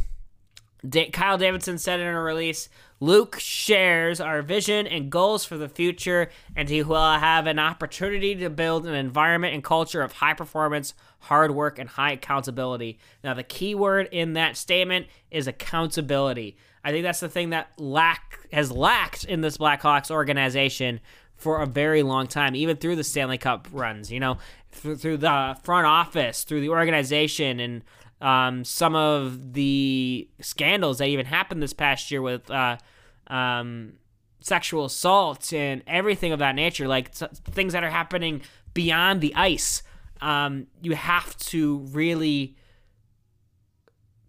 D- 0.88 1.10
Kyle 1.10 1.38
Davidson 1.38 1.78
said 1.78 2.00
in 2.00 2.06
a 2.06 2.20
release 2.20 2.68
Luke 2.98 3.38
shares 3.38 4.20
our 4.20 4.40
vision 4.40 4.86
and 4.86 5.10
goals 5.10 5.44
for 5.44 5.58
the 5.58 5.68
future, 5.68 6.30
and 6.54 6.68
he 6.68 6.82
will 6.82 6.96
have 6.96 7.46
an 7.46 7.58
opportunity 7.58 8.34
to 8.36 8.48
build 8.48 8.86
an 8.86 8.94
environment 8.94 9.54
and 9.54 9.62
culture 9.62 10.00
of 10.02 10.12
high 10.12 10.32
performance, 10.32 10.94
hard 11.20 11.50
work, 11.54 11.78
and 11.78 11.90
high 11.90 12.12
accountability. 12.12 12.98
Now, 13.22 13.34
the 13.34 13.42
key 13.42 13.74
word 13.74 14.08
in 14.12 14.32
that 14.34 14.56
statement 14.56 15.08
is 15.30 15.46
accountability. 15.46 16.56
I 16.82 16.90
think 16.90 17.02
that's 17.02 17.20
the 17.20 17.28
thing 17.28 17.50
that 17.50 17.70
lack 17.78 18.38
has 18.52 18.70
lacked 18.70 19.24
in 19.24 19.42
this 19.42 19.58
Blackhawks 19.58 20.10
organization 20.10 21.00
for 21.34 21.60
a 21.60 21.66
very 21.66 22.02
long 22.02 22.26
time, 22.26 22.54
even 22.54 22.78
through 22.78 22.96
the 22.96 23.04
Stanley 23.04 23.38
Cup 23.38 23.68
runs. 23.72 24.10
You 24.10 24.20
know, 24.20 24.38
through, 24.70 24.96
through 24.96 25.18
the 25.18 25.58
front 25.62 25.86
office, 25.86 26.44
through 26.44 26.60
the 26.60 26.68
organization, 26.70 27.60
and 27.60 27.82
um, 28.20 28.64
some 28.64 28.94
of 28.94 29.52
the 29.52 30.28
scandals 30.40 30.98
that 30.98 31.08
even 31.08 31.26
happened 31.26 31.62
this 31.62 31.72
past 31.72 32.10
year 32.10 32.22
with 32.22 32.50
uh, 32.50 32.78
um, 33.26 33.94
sexual 34.40 34.86
assault 34.86 35.52
and 35.52 35.82
everything 35.86 36.32
of 36.32 36.38
that 36.38 36.54
nature, 36.54 36.88
like 36.88 37.14
things 37.14 37.72
that 37.72 37.84
are 37.84 37.90
happening 37.90 38.42
beyond 38.72 39.20
the 39.20 39.34
ice. 39.34 39.82
Um, 40.20 40.68
you 40.80 40.94
have 40.94 41.36
to 41.38 41.78
really 41.90 42.56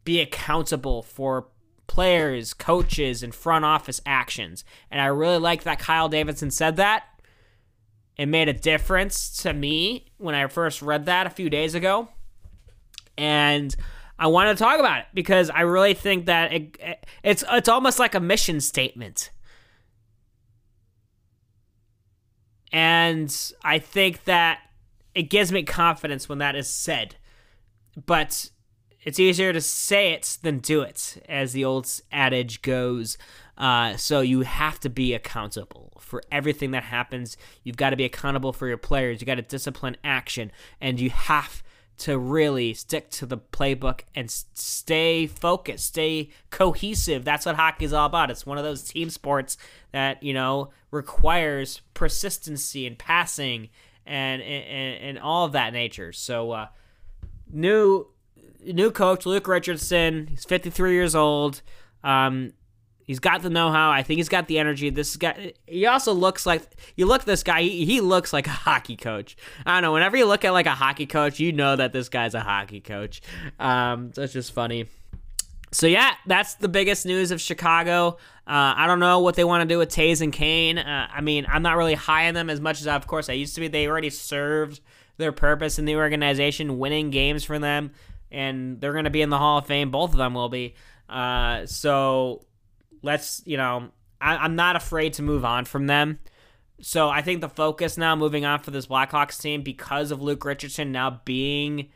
be 0.04 0.20
accountable 0.20 1.02
for 1.02 1.48
players, 1.88 2.54
coaches, 2.54 3.24
and 3.24 3.34
front 3.34 3.64
office 3.64 4.02
actions. 4.06 4.66
And 4.92 5.00
I 5.00 5.06
really 5.06 5.38
like 5.38 5.64
that 5.64 5.80
Kyle 5.80 6.10
Davidson 6.10 6.52
said 6.52 6.76
that. 6.76 7.04
It 8.18 8.26
made 8.26 8.50
a 8.50 8.54
difference 8.54 9.42
to 9.44 9.54
me 9.54 10.08
when 10.18 10.36
I 10.36 10.48
first 10.48 10.82
read 10.82 11.06
that 11.06 11.28
a 11.28 11.30
few 11.30 11.50
days 11.50 11.76
ago 11.76 12.10
and 13.18 13.76
I 14.20 14.28
want 14.28 14.56
to 14.56 14.64
talk 14.64 14.80
about 14.80 15.00
it 15.00 15.06
because 15.14 15.50
I 15.50 15.62
really 15.62 15.94
think 15.94 16.26
that 16.26 16.54
it, 16.54 17.06
it's 17.24 17.44
it's 17.52 17.70
almost 17.70 18.00
like 18.00 18.16
a 18.16 18.20
mission 18.20 18.62
statement. 18.62 19.32
And 22.72 23.36
I 23.64 23.80
think 23.80 24.26
that 24.26 24.60
it 25.16 25.24
gives 25.24 25.52
me 25.52 25.64
confidence 25.64 26.28
when 26.28 26.40
that 26.40 26.56
is 26.56 26.70
said. 26.70 27.16
But 28.06 28.50
it's 29.04 29.20
easier 29.20 29.54
to 29.54 29.62
say 29.62 30.12
it 30.12 30.38
than 30.42 30.60
do 30.60 30.82
it, 30.82 31.24
as 31.30 31.54
the 31.54 31.64
old 31.64 31.90
adage 32.12 32.62
goes. 32.62 33.18
Uh, 33.58 33.96
so 33.96 34.22
you 34.22 34.42
have 34.42 34.80
to 34.82 34.90
be 34.90 35.14
accountable 35.14 35.94
for 36.00 36.22
everything 36.32 36.72
that 36.72 36.84
happens. 36.84 37.38
You've 37.64 37.78
got 37.78 37.92
to 37.92 37.96
be 37.96 38.04
accountable 38.04 38.54
for 38.54 38.68
your 38.68 38.78
players. 38.78 39.22
You 39.22 39.26
got 39.26 39.36
to 39.36 39.42
discipline 39.42 39.98
action, 40.04 40.52
and 40.82 41.00
you 41.00 41.10
have 41.10 41.64
to 42.00 42.18
really 42.18 42.74
stick 42.74 43.10
to 43.10 43.26
the 43.26 43.38
playbook 43.38 44.02
and 44.14 44.30
stay 44.30 45.26
focused, 45.26 45.88
stay 45.88 46.30
cohesive. 46.52 47.26
That's 47.26 47.46
what 47.46 47.56
hockey 47.56 47.86
is 47.86 47.94
all 47.94 48.06
about. 48.06 48.30
It's 48.30 48.46
one 48.46 48.58
of 48.58 48.64
those 48.64 48.84
team 48.84 49.10
sports 49.10 49.58
that, 49.92 50.22
you 50.22 50.34
know, 50.34 50.70
requires 50.92 51.82
persistency 51.94 52.86
and 52.86 52.98
passing 52.98 53.70
and 54.06 54.42
and, 54.42 55.04
and 55.04 55.20
all 55.20 55.46
of 55.46 55.52
that 55.54 55.74
nature. 55.74 56.14
So 56.14 56.52
uh, 56.52 56.68
new 57.52 58.08
new 58.64 58.92
coach 58.92 59.26
Luke 59.26 59.48
Richardson, 59.48 60.28
he's 60.28 60.46
53 60.46 60.94
years 60.94 61.16
old. 61.16 61.62
Um, 62.04 62.54
He's 63.08 63.20
got 63.20 63.42
the 63.42 63.50
know-how. 63.50 63.90
I 63.90 64.04
think 64.04 64.18
he's 64.18 64.28
got 64.28 64.48
the 64.48 64.60
energy. 64.60 64.90
This 64.90 65.16
guy, 65.16 65.54
he 65.66 65.86
also 65.86 66.12
looks 66.12 66.46
like 66.46 66.62
you 66.98 67.06
look 67.06 67.22
at 67.22 67.26
this 67.26 67.42
guy. 67.42 67.62
He, 67.62 67.86
he 67.86 68.02
looks 68.02 68.34
like 68.34 68.48
a 68.48 68.50
hockey 68.68 68.98
coach. 68.98 69.38
I 69.66 69.76
don't 69.76 69.84
know. 69.84 69.94
Whenever 69.94 70.18
you 70.18 70.26
look 70.26 70.44
at 70.44 70.52
like 70.52 70.66
a 70.66 70.76
hockey 70.76 71.06
coach, 71.06 71.40
you 71.40 71.54
know 71.54 71.78
that 71.78 71.94
this 71.94 72.10
guy's 72.10 72.36
a 72.36 72.42
hockey 72.42 72.82
coach. 72.82 73.22
Um, 73.60 74.12
that's 74.14 74.34
just 74.34 74.52
funny. 74.52 74.88
So 75.72 75.88
yeah, 75.88 76.12
that's 76.26 76.56
the 76.56 76.68
biggest 76.68 77.06
news 77.06 77.32
of 77.32 77.40
Chicago. 77.40 78.18
Uh, 78.46 78.76
I 78.76 78.88
don't 78.88 79.00
know 79.00 79.20
what 79.20 79.36
they 79.36 79.46
want 79.46 79.62
to 79.62 79.74
do 79.74 79.78
with 79.78 79.90
Toews 79.90 80.22
and 80.22 80.34
Kane. 80.34 80.78
Uh, 80.78 81.08
I 81.10 81.22
mean, 81.22 81.46
I'm 81.50 81.62
not 81.62 81.78
really 81.78 81.94
high 81.94 82.28
on 82.28 82.34
them 82.34 82.50
as 82.50 82.60
much 82.60 82.82
as, 82.82 82.88
I, 82.88 82.96
of 82.96 83.08
course, 83.08 83.30
I 83.30 83.34
used 83.34 83.56
to 83.56 83.62
be. 83.62 83.70
They 83.70 83.88
already 83.88 84.10
served 84.10 84.82
their 85.16 85.32
purpose 85.32 85.80
in 85.80 85.86
the 85.86 85.96
organization, 85.96 86.78
winning 86.78 87.10
games 87.10 87.44
for 87.44 87.58
them, 87.58 87.92
and 88.32 88.82
they're 88.82 88.94
going 88.94 89.06
to 89.06 89.10
be 89.10 89.22
in 89.22 89.30
the 89.30 89.38
Hall 89.38 89.60
of 89.60 89.66
Fame. 89.66 89.92
Both 89.92 90.12
of 90.12 90.18
them 90.18 90.34
will 90.34 90.50
be. 90.50 90.76
Uh, 91.10 91.66
so 91.66 92.46
let's, 93.02 93.42
you 93.46 93.58
know, 93.58 93.90
I, 94.20 94.38
I'm 94.38 94.56
not 94.56 94.76
afraid 94.76 95.14
to 95.14 95.24
move 95.24 95.46
on 95.46 95.66
from 95.66 95.88
them. 95.88 96.20
So 96.80 97.10
I 97.10 97.22
think 97.22 97.42
the 97.42 97.50
focus 97.50 97.98
now, 97.98 98.16
moving 98.16 98.46
on 98.46 98.60
for 98.60 98.72
this 98.72 98.88
Blackhawks 98.88 99.42
team, 99.42 99.64
because 99.64 100.12
of 100.12 100.22
Luke 100.22 100.46
Richardson 100.46 100.92
now 100.92 101.22
being 101.26 101.90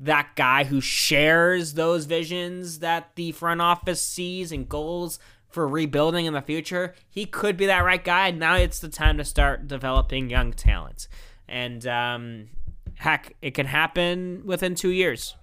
that 0.00 0.30
guy 0.36 0.64
who 0.64 0.80
shares 0.80 1.74
those 1.74 2.06
visions 2.06 2.80
that 2.80 3.10
the 3.14 3.32
front 3.32 3.60
office 3.60 4.02
sees 4.02 4.52
and 4.52 4.68
goals 4.68 5.18
for 5.48 5.68
rebuilding 5.68 6.26
in 6.26 6.32
the 6.32 6.42
future, 6.42 6.94
he 7.08 7.26
could 7.26 7.56
be 7.56 7.66
that 7.66 7.84
right 7.84 8.02
guy. 8.02 8.30
Now 8.30 8.56
it's 8.56 8.80
the 8.80 8.88
time 8.88 9.18
to 9.18 9.24
start 9.24 9.68
developing 9.68 10.28
young 10.28 10.52
talent. 10.52 11.06
And 11.46 11.86
um, 11.86 12.48
heck, 12.96 13.36
it 13.40 13.52
can 13.52 13.66
happen 13.66 14.42
within 14.44 14.74
two 14.74 14.90
years. 14.90 15.36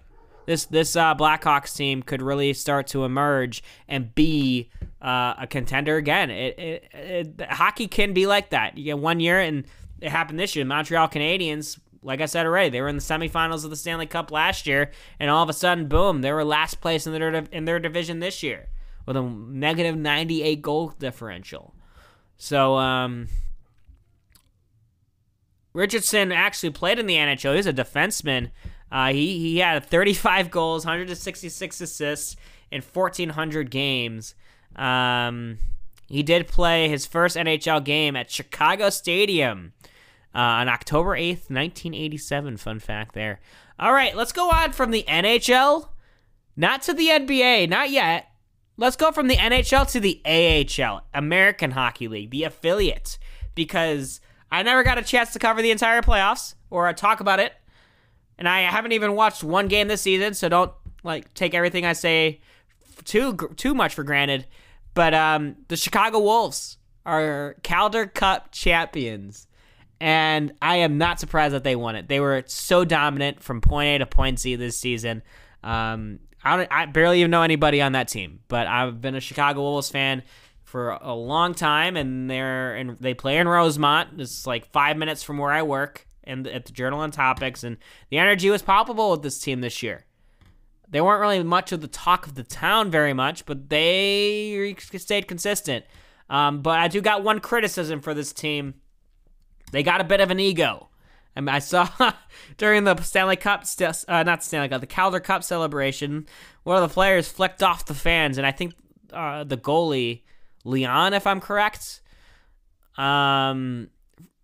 This 0.45 0.65
this 0.65 0.95
uh, 0.95 1.15
Blackhawks 1.15 1.75
team 1.75 2.03
could 2.03 2.21
really 2.21 2.53
start 2.53 2.87
to 2.87 3.05
emerge 3.05 3.63
and 3.87 4.13
be 4.13 4.69
uh, 5.01 5.35
a 5.39 5.47
contender 5.47 5.97
again. 5.97 6.29
It, 6.29 6.59
it, 6.59 6.89
it, 6.93 7.41
hockey 7.49 7.87
can 7.87 8.13
be 8.13 8.27
like 8.27 8.49
that. 8.49 8.77
You 8.77 8.83
get 8.83 8.99
one 8.99 9.19
year, 9.19 9.39
and 9.39 9.65
it 9.99 10.09
happened 10.09 10.39
this 10.39 10.55
year. 10.55 10.65
Montreal 10.65 11.09
Canadiens 11.09 11.79
like 12.03 12.21
I 12.21 12.25
said 12.25 12.45
already, 12.45 12.69
they 12.69 12.81
were 12.81 12.87
in 12.87 12.95
the 12.95 13.01
semifinals 13.01 13.63
of 13.63 13.69
the 13.69 13.75
Stanley 13.75 14.07
Cup 14.07 14.31
last 14.31 14.65
year, 14.65 14.91
and 15.19 15.29
all 15.29 15.43
of 15.43 15.49
a 15.49 15.53
sudden, 15.53 15.87
boom, 15.87 16.21
they 16.21 16.31
were 16.31 16.43
last 16.43 16.81
place 16.81 17.05
in 17.05 17.13
their 17.13 17.33
in 17.51 17.65
their 17.65 17.79
division 17.79 18.19
this 18.19 18.41
year 18.41 18.69
with 19.05 19.17
a 19.17 19.21
negative 19.21 19.95
98 19.95 20.61
goal 20.61 20.93
differential. 20.99 21.75
So, 22.37 22.75
um, 22.77 23.27
Richardson 25.73 26.31
actually 26.31 26.71
played 26.71 26.99
in 26.99 27.05
the 27.05 27.15
NHL. 27.15 27.55
He's 27.55 27.65
a 27.65 27.73
defenseman. 27.73 28.51
Uh, 28.91 29.13
he 29.13 29.39
he 29.39 29.57
had 29.59 29.85
35 29.85 30.51
goals, 30.51 30.85
166 30.85 31.81
assists 31.81 32.35
in 32.71 32.81
1,400 32.81 33.71
games. 33.71 34.35
Um, 34.75 35.57
he 36.07 36.23
did 36.23 36.47
play 36.47 36.89
his 36.89 37.05
first 37.05 37.37
NHL 37.37 37.83
game 37.83 38.15
at 38.15 38.29
Chicago 38.29 38.89
Stadium 38.89 39.73
uh, 40.35 40.39
on 40.39 40.69
October 40.69 41.11
8th, 41.11 41.49
1987. 41.49 42.57
Fun 42.57 42.79
fact 42.79 43.13
there. 43.13 43.39
All 43.79 43.93
right, 43.93 44.15
let's 44.15 44.31
go 44.31 44.49
on 44.49 44.73
from 44.73 44.91
the 44.91 45.03
NHL, 45.07 45.89
not 46.55 46.81
to 46.83 46.93
the 46.93 47.07
NBA, 47.07 47.69
not 47.69 47.89
yet. 47.89 48.27
Let's 48.77 48.95
go 48.95 49.11
from 49.11 49.27
the 49.27 49.35
NHL 49.35 49.89
to 49.91 49.99
the 49.99 50.21
AHL, 50.25 51.01
American 51.13 51.71
Hockey 51.71 52.07
League, 52.07 52.31
the 52.31 52.43
affiliate, 52.43 53.17
because 53.55 54.21
I 54.51 54.63
never 54.63 54.83
got 54.83 54.97
a 54.97 55.03
chance 55.03 55.33
to 55.33 55.39
cover 55.39 55.61
the 55.61 55.71
entire 55.71 56.01
playoffs 56.01 56.55
or 56.69 56.91
talk 56.93 57.19
about 57.19 57.39
it. 57.39 57.53
And 58.41 58.49
I 58.49 58.61
haven't 58.61 58.93
even 58.93 59.13
watched 59.13 59.43
one 59.43 59.67
game 59.67 59.87
this 59.87 60.01
season, 60.01 60.33
so 60.33 60.49
don't 60.49 60.71
like 61.03 61.31
take 61.35 61.53
everything 61.53 61.85
I 61.85 61.93
say 61.93 62.41
too 63.05 63.37
too 63.55 63.75
much 63.75 63.93
for 63.93 64.03
granted. 64.03 64.47
But 64.95 65.13
um, 65.13 65.57
the 65.67 65.77
Chicago 65.77 66.17
Wolves 66.17 66.79
are 67.05 67.55
Calder 67.63 68.07
Cup 68.07 68.51
champions, 68.51 69.45
and 69.99 70.53
I 70.59 70.77
am 70.77 70.97
not 70.97 71.19
surprised 71.19 71.53
that 71.53 71.63
they 71.63 71.75
won 71.75 71.95
it. 71.95 72.07
They 72.07 72.19
were 72.19 72.41
so 72.47 72.83
dominant 72.83 73.43
from 73.43 73.61
point 73.61 73.89
A 73.89 73.97
to 73.99 74.07
point 74.07 74.39
Z 74.39 74.55
this 74.55 74.75
season. 74.75 75.21
Um, 75.63 76.17
I, 76.43 76.57
don't, 76.57 76.71
I 76.71 76.87
barely 76.87 77.19
even 77.19 77.29
know 77.29 77.43
anybody 77.43 77.79
on 77.79 77.91
that 77.91 78.07
team, 78.07 78.39
but 78.47 78.65
I've 78.65 79.01
been 79.01 79.13
a 79.13 79.19
Chicago 79.19 79.61
Wolves 79.61 79.91
fan 79.91 80.23
for 80.63 80.97
a 80.99 81.13
long 81.13 81.53
time, 81.53 81.95
and 81.95 82.27
they're 82.27 82.73
and 82.75 82.97
they 82.99 83.13
play 83.13 83.37
in 83.37 83.47
Rosemont. 83.47 84.19
It's 84.19 84.47
like 84.47 84.65
five 84.71 84.97
minutes 84.97 85.21
from 85.21 85.37
where 85.37 85.51
I 85.51 85.61
work, 85.61 86.07
and 86.23 86.47
at 86.47 86.65
the 86.65 86.71
Journal 86.71 86.99
on 86.99 87.11
Topics, 87.11 87.63
and 87.63 87.77
the 88.09 88.17
energy 88.17 88.49
was 88.49 88.61
palpable 88.61 89.11
with 89.11 89.23
this 89.23 89.39
team 89.39 89.61
this 89.61 89.81
year. 89.81 90.05
They 90.89 91.01
weren't 91.01 91.21
really 91.21 91.41
much 91.43 91.71
of 91.71 91.81
the 91.81 91.87
talk 91.87 92.27
of 92.27 92.35
the 92.35 92.43
town 92.43 92.91
very 92.91 93.13
much, 93.13 93.45
but 93.45 93.69
they 93.69 94.75
stayed 94.77 95.27
consistent. 95.27 95.85
Um, 96.29 96.61
but 96.61 96.79
I 96.79 96.87
do 96.87 97.01
got 97.01 97.23
one 97.23 97.39
criticism 97.39 98.01
for 98.01 98.13
this 98.13 98.33
team. 98.33 98.75
They 99.71 99.83
got 99.83 100.01
a 100.01 100.05
bit 100.05 100.19
of 100.19 100.31
an 100.31 100.39
ego. 100.39 100.89
I, 101.35 101.41
mean, 101.41 101.49
I 101.49 101.59
saw 101.59 101.87
during 102.57 102.83
the 102.83 102.95
Stanley 103.01 103.37
Cup, 103.37 103.63
uh, 104.07 104.23
not 104.23 104.43
Stanley 104.43 104.69
Cup, 104.69 104.81
the 104.81 104.87
Calder 104.87 105.21
Cup 105.21 105.43
celebration, 105.43 106.25
one 106.63 106.81
of 106.81 106.89
the 106.89 106.93
players 106.93 107.29
flicked 107.29 107.63
off 107.63 107.85
the 107.85 107.93
fans, 107.93 108.37
and 108.37 108.45
I 108.45 108.51
think 108.51 108.73
uh, 109.13 109.43
the 109.45 109.57
goalie, 109.57 110.23
Leon, 110.65 111.13
if 111.13 111.25
I'm 111.25 111.39
correct, 111.39 112.01
um, 112.97 113.89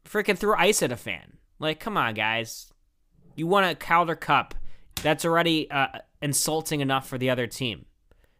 freaking 0.06 0.38
threw 0.38 0.56
ice 0.56 0.82
at 0.82 0.92
a 0.92 0.98
fan. 0.98 1.37
Like, 1.60 1.80
come 1.80 1.98
on, 1.98 2.14
guys. 2.14 2.72
You 3.36 3.48
won 3.48 3.64
a 3.64 3.76
Calder 3.76 4.16
Cup. 4.16 4.56
That's 5.04 5.26
already 5.26 5.70
uh, 5.70 5.88
insulting 6.22 6.82
enough 6.82 7.08
for 7.08 7.18
the 7.18 7.30
other 7.30 7.48
team. 7.48 7.86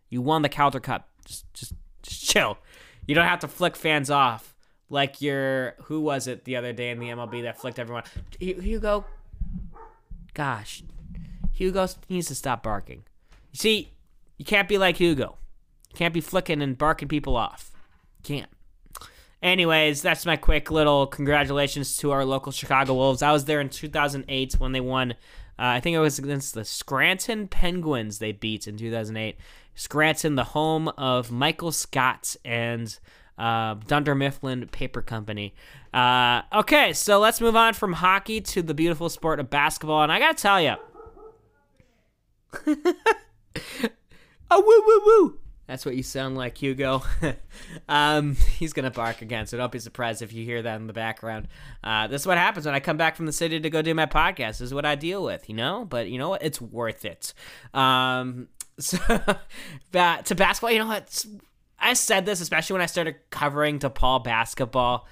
You 0.10 0.22
won 0.22 0.42
the 0.42 0.50
Calder 0.50 0.80
Cup. 0.80 1.10
Just, 1.26 1.52
just, 1.54 1.74
just 2.02 2.24
chill. 2.30 2.58
You 3.06 3.16
don't 3.16 3.28
have 3.28 3.40
to 3.40 3.48
flick 3.48 3.76
fans 3.76 4.10
off 4.10 4.56
like 4.90 5.22
your 5.22 5.76
who 5.84 6.02
was 6.02 6.28
it 6.28 6.46
the 6.46 6.56
other 6.56 6.74
day 6.74 6.90
in 6.90 7.00
the 7.00 7.08
MLB 7.08 7.44
that 7.44 7.60
flicked 7.60 7.80
everyone? 7.80 8.04
Hugo. 8.40 9.06
Gosh, 10.34 10.84
Hugo 11.52 11.88
needs 12.10 12.28
to 12.28 12.36
stop 12.36 12.64
barking. 12.64 13.04
You 13.52 13.58
see, 13.58 13.92
you 14.38 14.46
can't 14.46 14.68
be 14.68 14.78
like 14.78 14.98
Hugo. 14.98 15.38
You 15.90 15.96
can't 15.96 16.14
be 16.14 16.22
flicking 16.22 16.62
and 16.62 16.78
barking 16.78 17.08
people 17.08 17.36
off. 17.36 17.72
can't. 18.24 18.50
Anyways, 19.42 20.02
that's 20.02 20.26
my 20.26 20.36
quick 20.36 20.72
little 20.72 21.06
congratulations 21.06 21.96
to 21.98 22.12
our 22.12 22.26
local 22.26 22.52
Chicago 22.52 22.96
Wolves. 22.96 23.22
I 23.22 23.32
was 23.32 23.46
there 23.46 23.62
in 23.62 23.70
2008 23.70 24.56
when 24.58 24.72
they 24.72 24.82
won. 24.82 25.12
Uh, 25.12 25.78
I 25.78 25.80
think 25.80 25.96
it 25.96 26.00
was 26.00 26.20
against 26.20 26.54
the 26.54 26.66
Scranton 26.66 27.48
Penguins 27.48 28.20
they 28.20 28.32
beat 28.32 28.68
in 28.68 28.78
2008. 28.78 29.38
Scranton, 29.76 30.36
the 30.36 30.44
home 30.44 30.88
of 30.90 31.32
Michael 31.32 31.72
Scott 31.72 32.36
and 32.44 32.98
uh, 33.38 33.76
Dunder 33.86 34.16
Mifflin 34.16 34.68
Paper 34.68 35.04
Company. 35.04 35.54
Uh, 35.94 36.42
okay, 36.54 36.94
so 36.94 37.20
let's 37.20 37.40
move 37.40 37.56
on 37.56 37.74
from 37.74 37.94
hockey 37.94 38.42
to 38.42 38.64
the 38.64 38.74
beautiful 38.74 39.10
sport 39.10 39.40
of 39.40 39.50
basketball. 39.50 40.02
And 40.04 40.12
I 40.12 40.20
gotta 40.20 40.34
tell 40.34 40.60
you, 40.62 40.76
oh 44.52 44.62
woo 44.62 44.84
woo 44.86 45.02
woo. 45.06 45.40
That's 45.68 45.86
what 45.86 45.96
you 45.96 46.04
sound 46.04 46.38
like, 46.38 46.58
Hugo. 46.58 47.04
um, 47.90 48.36
he's 48.58 48.74
gonna 48.74 48.92
bark 48.92 49.22
again, 49.22 49.48
so 49.48 49.58
don't 49.58 49.72
be 49.72 49.80
surprised 49.80 50.22
if 50.22 50.32
you 50.32 50.46
hear 50.46 50.62
that 50.62 50.80
in 50.80 50.88
the 50.88 50.94
background. 50.94 51.50
Uh, 51.84 52.08
this 52.08 52.22
is 52.22 52.28
what 52.28 52.38
happens 52.38 52.66
when 52.66 52.74
I 52.74 52.80
come 52.80 52.98
back 52.98 53.16
from 53.16 53.26
the 53.26 53.34
city 53.34 53.60
to 53.60 53.70
go 53.70 53.82
do 53.82 53.94
my 53.94 54.06
podcast. 54.06 54.60
This 54.60 54.62
is 54.62 54.74
what 54.74 54.86
I 54.86 54.96
deal 54.96 55.24
with, 55.24 55.50
you 55.50 55.56
know. 55.56 55.86
But 55.86 56.10
you 56.10 56.18
know 56.18 56.30
what? 56.30 56.44
It's 56.44 56.62
worth 56.62 57.04
it. 57.04 57.34
Um, 57.74 58.48
so, 58.80 58.98
to 58.98 60.36
basketball, 60.36 60.72
you 60.72 60.80
know 60.80 60.88
what? 60.88 61.26
I 61.80 61.94
said 61.94 62.26
this 62.26 62.42
especially 62.42 62.74
when 62.74 62.82
I 62.82 62.88
started 62.88 63.16
covering 63.30 63.80
DePaul 63.80 64.24
basketball. 64.24 65.06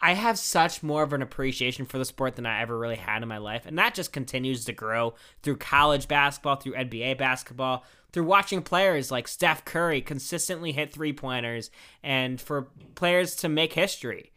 I 0.00 0.14
have 0.14 0.38
such 0.38 0.82
more 0.82 1.02
of 1.02 1.12
an 1.12 1.22
appreciation 1.22 1.84
for 1.84 1.98
the 1.98 2.04
sport 2.04 2.36
than 2.36 2.46
I 2.46 2.62
ever 2.62 2.78
really 2.78 2.96
had 2.96 3.22
in 3.22 3.28
my 3.28 3.38
life. 3.38 3.66
And 3.66 3.76
that 3.78 3.94
just 3.94 4.12
continues 4.12 4.64
to 4.66 4.72
grow 4.72 5.14
through 5.42 5.56
college 5.56 6.06
basketball, 6.06 6.56
through 6.56 6.74
NBA 6.74 7.18
basketball, 7.18 7.84
through 8.12 8.24
watching 8.24 8.62
players 8.62 9.10
like 9.10 9.28
Steph 9.28 9.64
Curry 9.64 10.00
consistently 10.00 10.72
hit 10.72 10.92
three 10.92 11.12
pointers, 11.12 11.70
and 12.02 12.40
for 12.40 12.68
players 12.94 13.34
to 13.36 13.48
make 13.48 13.72
history. 13.74 14.32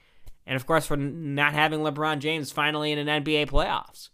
And 0.45 0.55
of 0.55 0.65
course, 0.65 0.88
for 0.88 0.97
not 0.97 1.53
having 1.53 1.82
LeBron 1.82 2.19
James 2.19 2.51
finally 2.51 2.91
in 2.91 3.07
an 3.07 3.24
NBA 3.24 3.49
playoffs. 3.49 4.09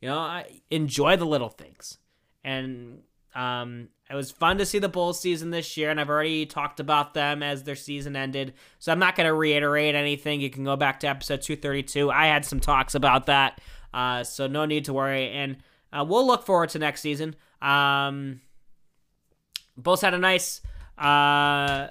You 0.00 0.08
know, 0.08 0.18
I 0.18 0.60
enjoy 0.70 1.16
the 1.16 1.26
little 1.26 1.48
things. 1.48 1.98
And 2.42 3.00
um, 3.34 3.88
it 4.10 4.14
was 4.14 4.30
fun 4.30 4.58
to 4.58 4.66
see 4.66 4.78
the 4.78 4.88
Bulls 4.88 5.20
season 5.20 5.50
this 5.50 5.76
year, 5.76 5.90
and 5.90 6.00
I've 6.00 6.10
already 6.10 6.46
talked 6.46 6.80
about 6.80 7.14
them 7.14 7.42
as 7.42 7.62
their 7.62 7.76
season 7.76 8.16
ended. 8.16 8.54
So 8.78 8.92
I'm 8.92 8.98
not 8.98 9.14
going 9.14 9.26
to 9.26 9.34
reiterate 9.34 9.94
anything. 9.94 10.40
You 10.40 10.50
can 10.50 10.64
go 10.64 10.76
back 10.76 11.00
to 11.00 11.08
episode 11.08 11.42
232. 11.42 12.10
I 12.10 12.26
had 12.26 12.44
some 12.44 12.60
talks 12.60 12.94
about 12.94 13.26
that, 13.26 13.60
uh, 13.94 14.24
so 14.24 14.46
no 14.46 14.64
need 14.64 14.86
to 14.86 14.92
worry. 14.92 15.30
And 15.30 15.58
uh, 15.92 16.04
we'll 16.08 16.26
look 16.26 16.44
forward 16.44 16.70
to 16.70 16.78
next 16.78 17.02
season. 17.02 17.36
Um, 17.62 18.40
Bulls 19.82 20.00
had 20.00 20.14
a 20.14 20.18
nice, 20.18 20.60
uh, 20.98 21.88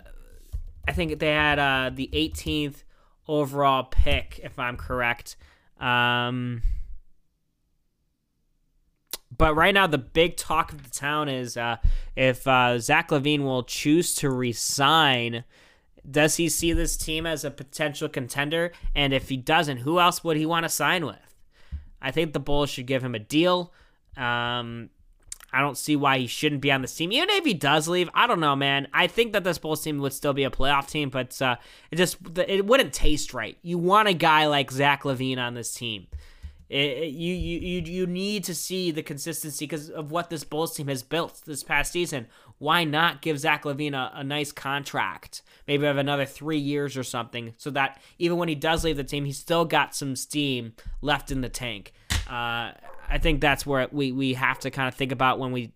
I 0.88 0.94
think 0.94 1.20
they 1.20 1.32
had 1.32 1.60
uh, 1.60 1.92
the 1.94 2.10
18th 2.14 2.84
overall 3.28 3.84
pick, 3.84 4.40
if 4.44 4.58
I'm 4.58 4.78
correct. 4.78 5.36
Um, 5.80 6.62
but 9.36 9.56
right 9.56 9.74
now, 9.74 9.88
the 9.88 9.98
big 9.98 10.36
talk 10.36 10.74
of 10.74 10.84
the 10.84 10.90
town 10.90 11.30
is 11.30 11.56
uh, 11.56 11.78
if 12.16 12.48
uh, 12.48 12.80
Zach 12.80 13.10
LaVine 13.10 13.44
will 13.44 13.64
choose 13.64 14.16
to 14.16 14.30
resign. 14.30 15.44
Does 16.10 16.38
he 16.38 16.50
see 16.50 16.74
this 16.74 16.98
team 16.98 17.26
as 17.26 17.46
a 17.46 17.52
potential 17.52 18.10
contender? 18.10 18.72
And 18.96 19.14
if 19.14 19.30
he 19.30 19.38
doesn't, 19.38 19.78
who 19.78 20.00
else 20.00 20.24
would 20.24 20.38
he 20.38 20.46
want 20.46 20.64
to 20.64 20.70
sign 20.70 21.06
with? 21.06 21.36
I 22.02 22.12
think 22.12 22.34
the 22.34 22.40
Bulls 22.40 22.70
should 22.70 22.88
give 22.88 23.04
him 23.04 23.16
a 23.16 23.20
deal. 23.20 23.74
Um, 24.18 24.90
I 25.52 25.62
don't 25.62 25.78
see 25.78 25.96
why 25.96 26.20
he 26.20 26.28
shouldn't 26.28 26.62
be 26.62 26.72
on 26.72 26.82
this 26.82 26.96
team. 26.96 27.12
Even 27.12 27.30
if 27.32 27.46
he 27.46 27.54
does 27.54 27.88
leave, 27.88 28.10
I 28.14 28.28
don't 28.28 28.40
know, 28.40 28.56
man. 28.56 28.88
I 28.94 29.08
think 29.08 29.34
that 29.34 29.44
this 29.44 29.58
Bulls 29.58 29.84
team 29.84 30.00
would 30.00 30.14
still 30.14 30.34
be 30.34 30.44
a 30.44 30.52
playoff 30.52 30.90
team, 30.90 31.10
but 31.10 31.42
uh, 31.42 31.56
it 31.92 31.96
just 31.96 32.18
it 32.38 32.66
wouldn't 32.66 32.94
taste 32.94 33.34
right. 33.34 33.58
You 33.62 33.78
want 33.78 34.08
a 34.08 34.14
guy 34.14 34.48
like 34.48 34.72
Zach 34.72 35.04
LaVine 35.04 35.40
on 35.40 35.54
this 35.54 35.74
team. 35.74 36.08
It, 36.70 37.08
you, 37.08 37.34
you 37.34 37.60
you 37.60 37.82
you 37.82 38.08
need 38.08 38.44
to 38.44 38.54
see 38.54 38.92
the 38.92 39.02
consistency 39.02 39.66
because 39.66 39.90
of 39.90 40.12
what 40.12 40.30
this 40.30 40.44
Bulls 40.44 40.76
team 40.76 40.88
has 40.88 41.02
built 41.02 41.42
this 41.46 41.64
past 41.64 41.92
season. 41.92 42.28
Why 42.60 42.84
not 42.84 43.24
give 43.24 43.40
Zach 43.40 43.64
LaVine 43.64 43.96
a, 43.96 44.20
a 44.20 44.24
nice 44.24 44.52
contract, 44.52 45.42
maybe 45.68 45.86
have 45.86 45.98
another 45.98 46.26
three 46.26 46.60
years 46.60 46.96
or 46.96 47.04
something, 47.04 47.54
so 47.58 47.72
that 47.72 48.00
even 48.20 48.38
when 48.38 48.50
he 48.50 48.56
does 48.56 48.84
leave 48.84 48.98
the 48.98 49.04
team, 49.04 49.26
he's 49.26 49.40
still 49.40 49.66
got 49.66 49.96
some 49.96 50.16
steam 50.16 50.74
left 51.02 51.32
in 51.32 51.42
the 51.42 51.50
tank. 51.50 51.92
Uh, 52.30 52.74
I 53.10 53.18
think 53.20 53.42
that's 53.42 53.66
where 53.66 53.88
we, 53.92 54.12
we 54.12 54.36
have 54.36 54.60
to 54.60 54.70
kind 54.70 54.88
of 54.88 54.94
think 54.94 55.12
about 55.12 55.40
when 55.40 55.52
we 55.52 55.72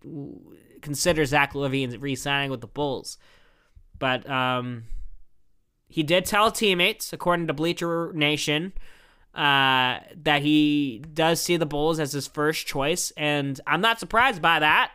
consider 0.80 1.24
Zach 1.24 1.54
LaVine 1.54 2.00
re-signing 2.00 2.50
with 2.50 2.60
the 2.60 2.68
Bulls. 2.68 3.18
But 3.98 4.28
um, 4.30 4.84
he 5.88 6.02
did 6.02 6.26
tell 6.26 6.52
teammates, 6.52 7.12
according 7.12 7.48
to 7.48 7.52
Bleacher 7.52 8.12
Nation, 8.12 8.72
uh, 9.34 9.98
that 10.22 10.42
he 10.42 11.02
does 11.12 11.40
see 11.40 11.56
the 11.56 11.66
Bulls 11.66 11.98
as 11.98 12.12
his 12.12 12.28
first 12.28 12.66
choice, 12.66 13.10
and 13.16 13.60
I'm 13.66 13.80
not 13.80 13.98
surprised 13.98 14.40
by 14.40 14.60
that. 14.60 14.92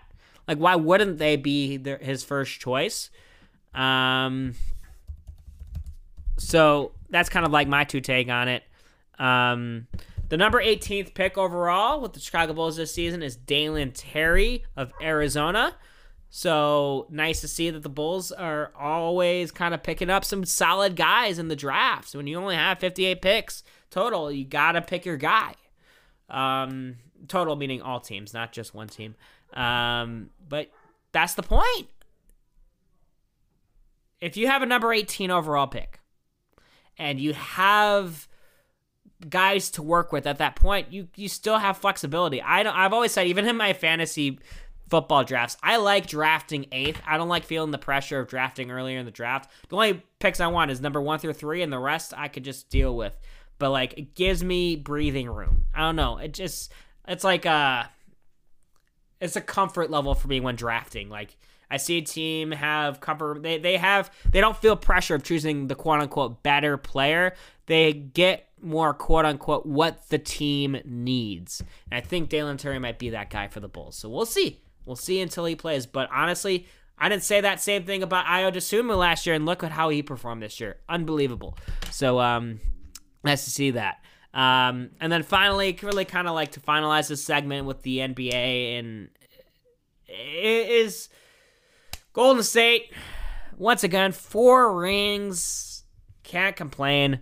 Like, 0.48 0.58
why 0.58 0.76
wouldn't 0.76 1.18
they 1.18 1.36
be 1.36 1.76
their, 1.78 1.98
his 1.98 2.24
first 2.24 2.60
choice? 2.60 3.10
Um, 3.74 4.56
so 6.38 6.94
that's 7.10 7.30
kind 7.30 7.46
of 7.46 7.52
like 7.52 7.68
my 7.68 7.84
two 7.84 8.02
take 8.02 8.30
on 8.30 8.48
it. 8.48 8.64
Um, 9.20 9.88
the 10.30 10.38
number 10.38 10.62
18th 10.62 11.14
pick 11.14 11.38
overall 11.38 12.00
with 12.00 12.14
the 12.14 12.20
Chicago 12.20 12.54
Bulls 12.54 12.78
this 12.78 12.94
season 12.94 13.22
is 13.22 13.36
Dalen 13.36 13.92
Terry 13.92 14.64
of 14.76 14.94
Arizona. 15.02 15.76
So 16.30 17.08
nice 17.10 17.42
to 17.42 17.48
see 17.48 17.72
that 17.72 17.82
the 17.82 17.90
Bulls 17.90 18.32
are 18.32 18.72
always 18.80 19.52
kind 19.52 19.74
of 19.74 19.82
picking 19.82 20.12
up 20.12 20.24
some 20.24 20.46
solid 20.46 20.96
guys 20.96 21.40
in 21.40 21.48
the 21.48 21.56
drafts. 21.56 22.14
When 22.14 22.28
you 22.28 22.38
only 22.38 22.56
have 22.56 22.78
58 22.80 23.22
picks 23.22 23.64
total, 23.90 24.32
you 24.32 24.46
got 24.46 24.74
to 24.74 24.82
pick 24.82 25.06
your 25.06 25.18
guy. 25.18 25.56
Um, 26.30 26.98
total 27.28 27.56
meaning 27.56 27.82
all 27.82 28.00
teams, 28.00 28.32
not 28.32 28.52
just 28.52 28.76
one 28.76 28.88
team. 28.88 29.16
Um, 29.54 30.30
but 30.48 30.70
that's 31.12 31.34
the 31.34 31.42
point. 31.42 31.88
If 34.22 34.38
you 34.38 34.46
have 34.46 34.62
a 34.62 34.68
number 34.68 34.94
18 34.94 35.32
overall 35.32 35.66
pick 35.66 36.00
and 36.98 37.20
you 37.20 37.34
have 37.34 38.28
guys 39.28 39.70
to 39.72 39.82
work 39.82 40.12
with 40.12 40.26
at 40.28 40.38
that 40.38 40.56
point, 40.56 40.94
you 40.94 41.08
you 41.16 41.28
still 41.28 41.58
have 41.58 41.78
flexibility. 41.78 42.42
I 42.42 42.64
don't. 42.64 42.76
I've 42.76 42.94
always 42.94 43.12
said, 43.12 43.28
even 43.28 43.48
in 43.48 43.58
my 43.58 43.74
fantasy 43.74 44.40
football 44.90 45.24
drafts, 45.24 45.58
I 45.62 45.78
like 45.78 46.08
drafting 46.08 46.68
eighth. 46.72 47.02
I 47.06 47.18
don't 47.18 47.30
like 47.30 47.46
feeling 47.46 47.72
the 47.72 47.78
pressure 47.78 48.20
of 48.20 48.28
drafting 48.28 48.72
earlier 48.72 48.98
in 48.98 49.06
the 49.06 49.12
draft. 49.12 49.52
The 49.70 49.76
only 49.76 50.04
picks 50.20 50.40
I 50.40 50.48
want 50.48 50.72
is 50.72 50.82
number 50.82 51.02
one 51.02 51.20
through 51.20 51.34
three, 51.34 51.62
and 51.62 51.74
the 51.74 51.80
rest 51.80 52.14
I 52.16 52.28
could 52.28 52.44
just 52.44 52.70
deal 52.70 52.96
with. 52.96 53.18
But 53.58 53.72
like, 53.72 53.98
it 53.98 54.16
gives 54.16 54.44
me 54.44 54.76
breathing 54.76 55.30
room. 55.30 55.66
I 55.74 55.82
don't 55.82 55.96
know. 55.96 56.18
It 56.18 56.34
just 56.34 56.72
it's 57.08 57.24
like 57.24 57.46
a 57.46 57.90
it's 59.20 59.36
a 59.36 59.42
comfort 59.42 59.90
level 59.92 60.16
for 60.16 60.28
me 60.28 60.40
when 60.40 60.56
drafting. 60.56 61.10
Like. 61.10 61.36
I 61.72 61.78
see 61.78 62.00
a 62.00 62.02
team 62.02 62.50
have 62.50 63.00
comfort. 63.00 63.44
They, 63.44 63.60
they 63.60 63.78
have 63.78 64.10
they 64.32 64.42
don't 64.42 64.58
feel 64.58 64.76
pressure 64.76 65.14
of 65.14 65.22
choosing 65.22 65.68
the 65.68 65.76
quote 65.76 66.00
unquote 66.00 66.42
better 66.42 66.78
player. 66.78 67.36
They 67.68 67.94
get 67.94 68.49
more 68.62 68.94
quote 68.94 69.26
unquote 69.26 69.66
what 69.66 70.10
the 70.10 70.20
team 70.20 70.78
needs. 70.86 71.64
And 71.92 71.98
I 71.98 72.02
think 72.06 72.30
Dalen 72.30 72.58
Terry 72.58 72.80
might 72.80 73.00
be 73.00 73.12
that 73.12 73.30
guy 73.30 73.48
for 73.48 73.60
the 73.60 73.68
Bulls. 73.68 73.96
So 73.96 74.10
we'll 74.10 74.26
see. 74.26 74.62
We'll 74.86 74.96
see 74.96 75.20
until 75.22 75.46
he 75.46 75.56
plays. 75.56 75.86
But 75.86 76.10
honestly, 76.12 76.68
I 76.98 77.10
didn't 77.10 77.24
say 77.24 77.42
that 77.42 77.62
same 77.62 77.84
thing 77.84 78.04
about 78.04 78.26
Ayo 78.26 78.54
Dosunmu 78.54 78.98
last 78.98 79.26
year, 79.26 79.36
and 79.36 79.46
look 79.46 79.64
at 79.64 79.72
how 79.72 79.90
he 79.90 80.04
performed 80.04 80.44
this 80.44 80.60
year. 80.60 80.78
Unbelievable. 80.90 81.58
So 81.92 82.20
um, 82.20 82.60
nice 83.24 83.46
to 83.46 83.50
see 83.50 83.72
that. 83.72 84.04
Um, 84.34 84.92
and 85.00 85.12
then 85.12 85.24
finally, 85.24 85.78
really 85.82 86.06
kind 86.06 86.28
of 86.28 86.34
like 86.34 86.52
to 86.52 86.60
finalize 86.60 87.08
this 87.08 87.24
segment 87.24 87.66
with 87.66 87.82
the 87.84 88.00
NBA, 88.00 88.80
and 88.80 89.10
it 90.08 90.70
is 90.70 91.10
Golden 92.14 92.44
State 92.44 92.94
once 93.58 93.84
again 93.84 94.12
four 94.12 94.76
rings. 94.78 95.84
Can't 96.24 96.56
complain. 96.56 97.20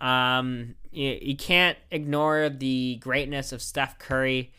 Um, 0.00 0.74
you, 0.90 1.18
you 1.20 1.36
can't 1.36 1.78
ignore 1.90 2.48
the 2.48 2.96
greatness 2.96 3.52
of 3.52 3.62
Steph 3.62 3.98
Curry. 3.98 4.52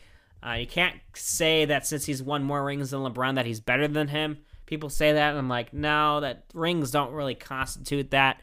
Uh, 0.46 0.52
you 0.52 0.66
can't 0.66 0.96
say 1.14 1.64
that 1.66 1.86
since 1.86 2.06
he's 2.06 2.22
won 2.22 2.42
more 2.42 2.64
rings 2.64 2.90
than 2.90 3.00
LeBron 3.00 3.34
that 3.34 3.46
he's 3.46 3.60
better 3.60 3.86
than 3.88 4.08
him. 4.08 4.38
People 4.66 4.88
say 4.88 5.12
that, 5.12 5.30
and 5.30 5.38
I'm 5.38 5.48
like, 5.48 5.72
no, 5.74 6.20
that 6.20 6.44
rings 6.54 6.90
don't 6.90 7.12
really 7.12 7.34
constitute 7.34 8.12
that 8.12 8.40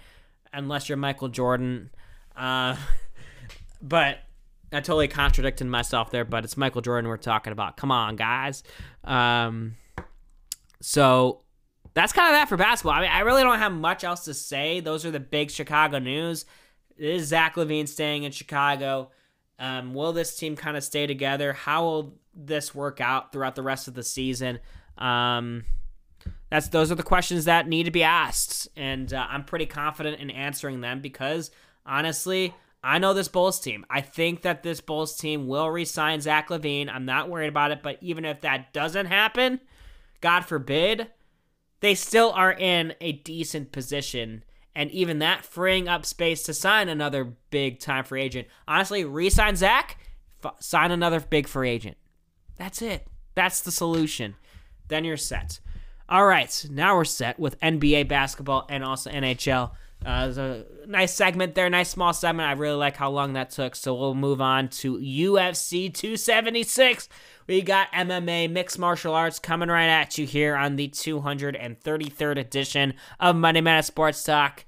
unless 0.54 0.89
you're 0.89 0.98
Michael 0.98 1.30
Jordan. 1.30 1.89
Uh, 2.36 2.76
but 3.82 4.20
I 4.72 4.82
totally 4.82 5.08
contradicted 5.08 5.68
myself 5.68 6.12
there, 6.12 6.26
but 6.26 6.43
it's 6.43 6.58
Michael 6.58 6.82
Jordan 6.82 7.08
we're 7.08 7.18
talking 7.18 7.54
about. 7.54 7.78
Come 7.78 7.91
on, 7.91 8.16
guys. 8.16 8.64
Um, 9.04 9.76
so 10.82 11.43
that's 11.93 12.14
kind 12.14 12.28
of 12.28 12.34
that 12.34 12.50
for 12.50 12.58
basketball. 12.58 12.93
I 12.93 13.02
mean, 13.02 13.12
I 13.12 13.22
really 13.22 13.43
don't 13.43 13.60
have 13.60 13.72
much 13.72 14.04
else 14.04 14.26
to 14.26 14.34
say. 14.34 14.82
Those 14.82 15.06
are 15.06 15.12
the 15.12 15.20
big 15.20 15.50
Chicago 15.50 16.00
news. 16.00 16.45
Is 16.98 17.28
Zach 17.28 17.56
LaVine 17.56 17.88
staying 17.88 18.24
in 18.24 18.32
Chicago? 18.32 19.12
Um, 19.60 19.93
will 19.93 20.14
this 20.14 20.36
team 20.36 20.56
kind 20.56 20.78
of 20.78 20.84
stay 20.84 21.08
together? 21.08 21.54
How 21.54 21.84
will 21.84 22.20
this 22.34 22.76
work 22.76 23.02
out 23.02 23.32
throughout 23.32 23.56
the 23.56 23.64
rest 23.64 23.88
of 23.88 23.93
the 23.93 24.04
season? 24.04 24.60
Um, 24.98 25.64
that's 26.50 26.70
those 26.70 26.91
are 26.91 26.95
the 26.95 27.04
questions 27.04 27.45
that 27.45 27.68
need 27.68 27.84
to 27.84 27.91
be 27.91 28.04
asked, 28.04 28.68
and 28.76 29.14
uh, 29.14 29.28
I'm 29.30 29.43
pretty 29.43 29.66
confident 29.66 30.20
in 30.20 30.30
answering 30.30 30.82
them 30.82 31.02
because 31.02 31.52
honestly, 31.86 32.54
I 32.84 33.00
know 33.00 33.14
this 33.14 33.28
Bulls 33.28 33.60
team. 33.60 33.86
I 33.89 34.02
think 34.02 34.43
that 34.43 34.64
this 34.64 34.80
Bulls 34.80 35.18
team 35.18 35.48
will 35.48 35.70
resign 35.70 36.22
Zach 36.22 36.50
LaVine. 36.50 36.89
I'm 36.89 37.06
not 37.06 37.30
worried 37.30 37.50
about 37.50 37.72
it, 37.72 37.84
but 37.84 37.98
even 38.02 38.24
if 38.24 38.41
that 38.41 38.72
doesn't 38.72 39.08
happen, 39.08 39.60
God 40.22 40.41
forbid, 40.41 41.08
they 41.80 41.95
still 41.95 42.32
are 42.32 42.54
in 42.54 42.93
a 43.02 43.12
decent 43.12 43.72
position 43.72 44.43
and 44.78 44.91
even 44.91 45.17
that 45.17 45.43
freeing 45.43 45.88
up 45.88 46.05
space 46.05 46.43
to 46.43 46.53
sign 46.53 46.88
another 46.88 47.34
big 47.49 47.80
time 47.80 48.03
free 48.03 48.21
agent. 48.21 48.47
Honestly, 48.67 49.03
re-sign 49.03 49.55
Zach, 49.55 49.97
f- 50.45 50.53
sign 50.59 50.91
another 50.91 51.19
big 51.19 51.47
free 51.47 51.71
agent. 51.71 51.97
That's 52.57 52.84
it. 52.84 53.07
That's 53.34 53.61
the 53.61 53.71
solution. 53.71 54.36
Then 54.88 55.03
you're 55.03 55.17
set. 55.17 55.59
All 56.07 56.28
right, 56.28 56.65
now 56.69 56.95
we're 56.95 57.05
set 57.05 57.39
with 57.39 57.59
NBA 57.59 58.07
basketball 58.07 58.67
and 58.69 58.84
also 58.84 59.09
NHL. 59.09 59.71
Uh, 60.05 60.32
a 60.38 60.63
nice 60.88 61.11
segment 61.11 61.55
there, 61.55 61.71
nice 61.71 61.89
small 61.89 62.13
segment. 62.13 62.47
I 62.47 62.51
really 62.51 62.78
like 62.78 62.95
how 62.95 63.09
long 63.09 63.34
that 63.34 63.49
took. 63.49 63.75
So 63.75 63.95
we'll 63.95 64.13
move 64.13 64.41
on 64.41 64.69
to 64.69 64.99
UFC 64.99 65.91
276. 65.91 67.09
We 67.47 67.63
got 67.63 67.91
MMA 67.91 68.51
mixed 68.51 68.78
martial 68.78 69.15
arts 69.15 69.39
coming 69.39 69.69
right 69.69 69.88
at 69.88 70.19
you 70.19 70.28
here 70.28 70.55
on 70.55 70.75
the 70.75 70.88
233rd 70.89 72.38
edition 72.38 72.93
of 73.19 73.36
Monday 73.36 73.61
Night 73.61 73.86
Sports 73.86 74.23
Talk. 74.23 74.65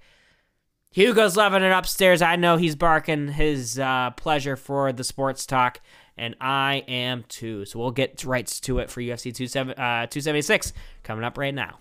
Hugo's 0.92 1.38
loving 1.38 1.62
it 1.62 1.72
upstairs. 1.72 2.24
I 2.24 2.36
know 2.36 2.58
he's 2.58 2.76
barking 2.76 3.28
his 3.28 3.78
uh, 3.78 4.10
pleasure 4.12 4.56
for 4.56 4.92
the 4.92 5.04
sports 5.04 5.46
talk, 5.46 5.82
and 6.18 6.36
I 6.42 6.84
am 6.88 7.26
too. 7.30 7.66
So 7.66 7.78
we'll 7.78 7.92
get 7.92 8.24
right 8.26 8.48
to 8.48 8.80
it 8.80 8.90
for 8.90 9.00
UFC 9.00 9.36
27, 9.36 9.74
uh, 9.74 10.08
276 10.08 10.74
coming 11.04 11.24
up 11.24 11.38
right 11.38 11.54
now. 11.54 11.78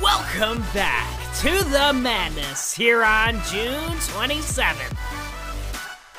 Welcome 0.00 0.64
back 0.72 1.34
to 1.40 1.50
the 1.64 1.92
madness 1.92 2.72
here 2.74 3.04
on 3.04 3.34
June 3.44 3.92
27th 3.98 5.13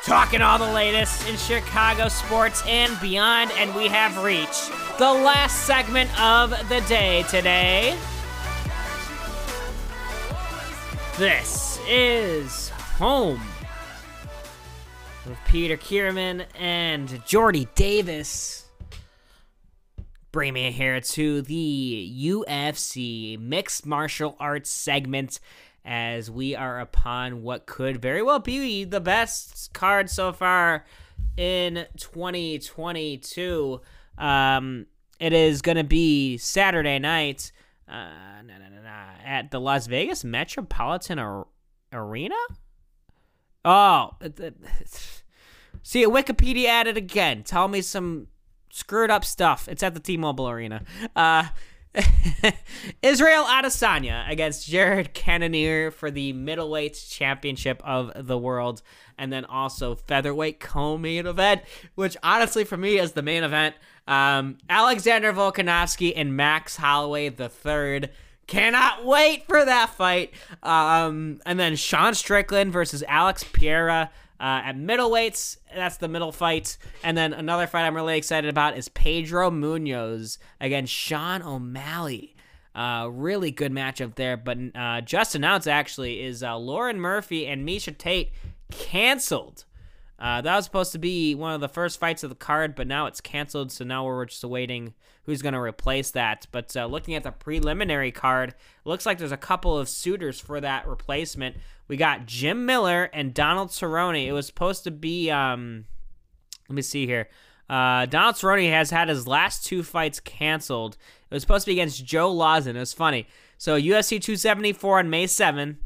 talking 0.06 0.40
all 0.40 0.60
the 0.60 0.72
latest 0.72 1.28
in 1.28 1.36
Chicago 1.36 2.08
sports 2.08 2.62
and 2.68 2.96
beyond, 3.02 3.50
and 3.58 3.74
we 3.74 3.88
have 3.88 4.24
reached 4.24 4.70
the 5.00 5.12
last 5.12 5.66
segment 5.66 6.08
of 6.22 6.52
the 6.70 6.80
day 6.82 7.24
today. 7.24 7.98
This 11.18 11.80
is 11.88 12.70
home 12.70 13.42
with 15.28 15.40
Peter 15.48 15.76
Kierman 15.76 16.46
and 16.54 17.26
Jordy 17.26 17.68
Davis. 17.74 18.70
bring 20.32 20.54
me 20.54 20.70
here 20.70 21.02
to 21.02 21.42
the 21.42 22.14
UFC 22.22 23.40
mixed 23.40 23.88
martial 23.88 24.36
arts 24.40 24.70
segment 24.70 25.40
as 25.86 26.32
we 26.32 26.56
are 26.56 26.80
upon 26.80 27.44
what 27.44 27.68
could 27.68 28.02
very 28.02 28.22
well 28.22 28.40
be 28.40 28.84
the 28.84 29.00
best 29.00 29.72
card 29.74 30.10
so 30.10 30.34
far 30.34 30.86
in 31.38 31.86
2022. 31.98 33.82
Um, 34.18 34.88
it 35.20 35.32
is 35.34 35.62
going 35.62 35.78
to 35.78 35.84
be 35.84 36.38
Saturday 36.38 37.00
night 37.00 37.52
uh, 37.88 38.42
nah, 38.44 38.58
nah, 38.58 38.82
nah, 38.84 39.12
at 39.24 39.52
the 39.52 39.60
Las 39.60 39.88
Vegas 39.88 40.24
Metropolitan 40.24 41.20
Ar- 41.20 41.48
Arena. 41.94 42.36
Oh, 43.64 44.12
see, 45.84 46.06
Wikipedia 46.06 46.66
added 46.66 46.98
again. 46.98 47.44
Tell 47.44 47.68
me 47.68 47.82
some 47.82 48.28
screwed 48.72 49.12
up 49.12 49.24
stuff. 49.24 49.68
It's 49.68 49.84
at 49.84 49.94
the 49.94 50.00
T-Mobile 50.00 50.50
Arena. 50.50 50.84
Uh, 51.16 51.46
Israel 53.02 53.44
Adesanya 53.46 54.30
against 54.30 54.68
Jared 54.68 55.14
Cannonier 55.14 55.92
for 55.92 56.12
the 56.12 56.34
middleweight 56.34 57.04
championship 57.10 57.82
of 57.86 58.12
the 58.16 58.38
world, 58.38 58.82
and 59.18 59.32
then 59.32 59.46
also 59.46 59.96
featherweight 59.96 60.60
co-main 60.60 61.26
event, 61.26 61.62
which 61.96 62.18
honestly 62.24 62.64
for 62.64 62.78
me 62.78 62.98
is 63.00 63.14
the 63.14 63.22
main 63.22 63.44
event. 63.44 63.76
Um, 64.08 64.58
Alexander 64.70 65.34
Volkanovski 65.34 66.14
and 66.16 66.36
Max 66.36 66.78
Holloway 66.78 67.30
the 67.30 67.50
third. 67.50 68.12
Cannot 68.48 69.04
wait 69.04 69.48
for 69.48 69.66
that 69.66 69.90
fight. 69.96 70.32
Um, 70.62 71.42
and 71.48 71.60
then 71.60 71.76
Sean 71.76 72.14
Strickland 72.14 72.72
versus 72.72 73.04
Alex 73.08 73.44
Pereira 73.44 74.12
uh, 74.40 74.62
at 74.66 74.78
middleweights. 74.78 75.58
That's 75.74 75.98
the 75.98 76.08
middle 76.08 76.32
fight. 76.32 76.78
And 77.04 77.18
then 77.18 77.34
another 77.34 77.68
fight 77.68 77.86
I'm 77.86 77.96
really 77.96 78.18
excited 78.18 78.50
about 78.50 78.78
is 78.78 78.90
Pedro 78.90 79.52
Munhoz 79.52 80.38
against 80.60 80.94
Sean 80.94 81.42
O'Malley. 81.42 82.36
Uh, 82.74 83.08
really 83.10 83.52
good 83.52 83.72
matchup 83.72 84.16
there. 84.16 84.36
But 84.38 84.58
uh, 84.76 85.02
just 85.02 85.36
announced 85.36 85.68
actually 85.68 86.22
is 86.22 86.44
uh, 86.44 86.58
Lauren 86.58 87.00
Murphy 87.00 87.48
and 87.48 87.68
Miesha 87.68 87.98
Tate 87.98 88.32
canceled. 88.72 89.66
Uh, 90.18 90.42
that 90.42 90.56
was 90.56 90.66
supposed 90.66 90.94
to 90.94 90.98
be 90.98 91.36
one 91.36 91.54
of 91.54 91.62
the 91.62 91.68
first 91.68 92.00
fights 92.00 92.24
of 92.24 92.30
the 92.30 92.36
card, 92.36 92.74
but 92.76 92.88
now 92.88 93.06
it's 93.06 93.22
canceled. 93.22 93.72
So 93.72 93.84
now 93.84 94.06
we're 94.06 94.26
just 94.26 94.44
awaiting 94.44 94.94
who's 95.24 95.42
going 95.42 95.54
to 95.54 95.60
replace 95.60 96.12
that. 96.12 96.48
But 96.52 96.76
uh, 96.76 96.86
looking 96.86 97.16
at 97.16 97.24
the 97.24 97.32
preliminary 97.32 98.12
card, 98.12 98.56
looks 98.86 99.06
like 99.06 99.18
there's 99.18 99.32
a 99.32 99.38
couple 99.38 99.78
of 99.78 99.90
suitors 99.90 100.40
for 100.40 100.62
that 100.62 100.88
replacement. 100.88 101.58
We 101.88 101.98
got 101.98 102.26
Jim 102.26 102.66
Miller 102.66 103.10
and 103.14 103.34
Donald 103.34 103.70
Cerrone. 103.70 104.26
It 104.26 104.34
was 104.34 104.48
supposed 104.48 104.84
to 104.86 104.92
be, 104.92 105.30
um, 105.30 105.86
let 106.68 106.76
me 106.76 106.82
see 106.82 107.06
here. 107.06 107.30
Uh, 107.70 108.06
Donald 108.06 108.36
Cerrone 108.36 108.70
has 108.72 108.92
had 108.92 109.10
his 109.10 109.28
last 109.28 109.66
two 109.66 109.84
fights 109.84 110.20
canceled. 110.20 110.98
It 111.30 111.34
was 111.34 111.44
supposed 111.44 111.66
to 111.66 111.72
be 111.72 111.80
against 111.80 112.06
Joe 112.06 112.34
Lauzon. 112.34 112.76
It 112.76 112.80
was 112.80 112.94
funny. 112.94 113.28
So 113.58 113.80
UFC 113.80 114.22
274 114.22 115.00
on 115.00 115.10
May 115.10 115.26
7th. 115.26 115.78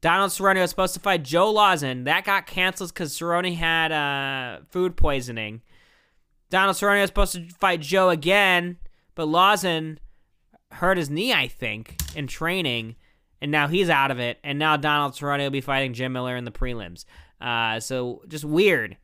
Donald 0.00 0.30
Cerrone 0.30 0.60
was 0.60 0.70
supposed 0.70 0.94
to 0.94 1.00
fight 1.00 1.22
Joe 1.22 1.52
Lauzon. 1.52 2.04
That 2.04 2.24
got 2.24 2.46
canceled 2.46 2.94
because 2.94 3.18
Cerrone 3.18 3.54
had 3.54 3.92
uh, 3.92 4.60
food 4.70 4.96
poisoning. 4.96 5.60
Donald 6.48 6.76
Cerrone 6.76 7.00
was 7.00 7.08
supposed 7.08 7.34
to 7.34 7.48
fight 7.56 7.80
Joe 7.80 8.08
again, 8.08 8.78
but 9.14 9.28
Lauzon 9.28 9.98
hurt 10.72 10.96
his 10.96 11.10
knee, 11.10 11.32
I 11.32 11.48
think, 11.48 11.96
in 12.14 12.26
training, 12.26 12.96
and 13.40 13.50
now 13.50 13.68
he's 13.68 13.90
out 13.90 14.10
of 14.10 14.18
it. 14.18 14.38
And 14.44 14.58
now 14.58 14.76
Donald 14.76 15.12
Cerrone 15.12 15.40
will 15.40 15.50
be 15.50 15.60
fighting 15.60 15.94
Jim 15.94 16.12
Miller 16.12 16.36
in 16.36 16.44
the 16.44 16.50
prelims. 16.50 17.04
Uh, 17.40 17.80
so 17.80 18.22
just 18.28 18.44
weird, 18.44 18.96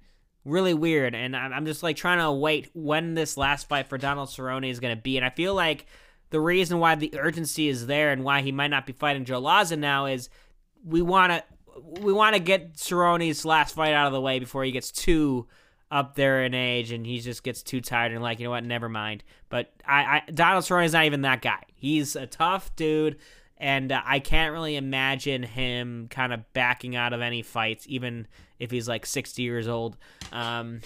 really 0.45 0.75
weird. 0.75 1.15
And 1.15 1.37
I'm 1.37 1.67
just 1.67 1.83
like 1.83 1.97
trying 1.97 2.19
to 2.19 2.31
wait 2.33 2.71
when 2.75 3.15
this 3.15 3.37
last 3.37 3.69
fight 3.69 3.89
for 3.89 3.99
Donald 3.99 4.29
Cerrone 4.29 4.69
is 4.69 4.81
going 4.81 4.95
to 4.97 5.01
be. 5.01 5.17
And 5.17 5.25
I 5.25 5.31
feel 5.31 5.55
like 5.55 5.87
the 6.31 6.41
reason 6.41 6.79
why 6.79 6.95
the 6.95 7.13
urgency 7.19 7.69
is 7.69 7.87
there 7.87 8.11
and 8.11 8.25
why 8.25 8.43
he 8.43 8.53
might 8.53 8.69
not 8.69 8.87
be 8.87 8.93
fighting 8.93 9.25
Joe 9.25 9.41
Lauzon 9.41 9.79
now 9.79 10.07
is– 10.07 10.29
we 10.87 11.03
want 11.03 11.33
to 11.33 11.43
we 12.01 12.13
want 12.13 12.35
to 12.35 12.41
get 12.41 12.75
Cerrone's 12.75 13.45
last 13.45 13.75
fight 13.75 13.93
out 13.93 14.07
of 14.07 14.13
the 14.13 14.21
way 14.21 14.39
before 14.39 14.65
he 14.65 14.71
gets 14.71 14.91
too 14.91 15.47
up 15.91 16.15
there 16.15 16.45
in 16.45 16.55
age 16.55 16.91
and 16.91 17.05
he 17.05 17.21
just 17.21 17.43
gets 17.43 17.63
too 17.63 17.81
tired 17.81 18.13
and 18.13 18.23
like 18.23 18.39
you 18.39 18.45
know 18.45 18.51
what 18.51 18.65
never 18.65 18.89
mind 18.89 19.23
but 19.49 19.73
I, 19.87 20.23
I 20.27 20.31
Donald 20.33 20.69
not 20.69 21.05
even 21.05 21.23
that 21.23 21.43
guy 21.43 21.63
he's 21.75 22.17
a 22.17 22.27
tough 22.27 22.75
dude 22.77 23.19
and 23.59 23.93
uh, 23.93 24.03
I 24.05 24.19
can't 24.19 24.53
really 24.53 24.77
imagine 24.77 25.43
him 25.43 26.09
kind 26.11 26.33
of 26.33 26.53
backing 26.53 26.97
out 26.97 27.13
of 27.13 27.21
any 27.21 27.43
fights 27.43 27.87
even 27.89 28.27
if 28.59 28.71
he's 28.71 28.89
like 28.89 29.07
60 29.07 29.43
years 29.43 29.69
old. 29.69 29.97
Um, 30.33 30.81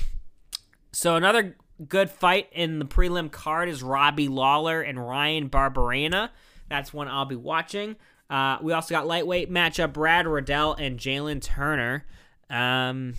so 0.92 1.16
another 1.16 1.56
good 1.88 2.10
fight 2.10 2.48
in 2.52 2.78
the 2.78 2.84
prelim 2.84 3.30
card 3.30 3.68
is 3.68 3.82
Robbie 3.82 4.28
Lawler 4.28 4.82
and 4.82 4.98
Bryan 4.98 5.48
Barberena 5.48 6.30
that's 6.70 6.94
one 6.94 7.08
I'll 7.08 7.26
be 7.26 7.36
watching. 7.36 7.96
Uh, 8.30 8.56
we 8.62 8.72
also 8.72 8.94
got 8.94 9.06
lightweight 9.06 9.50
matchup 9.50 9.92
Brad 9.92 10.26
Riddell 10.26 10.74
and 10.74 10.98
Jalin 10.98 11.42
Turner. 11.42 12.06
Um, 12.48 13.14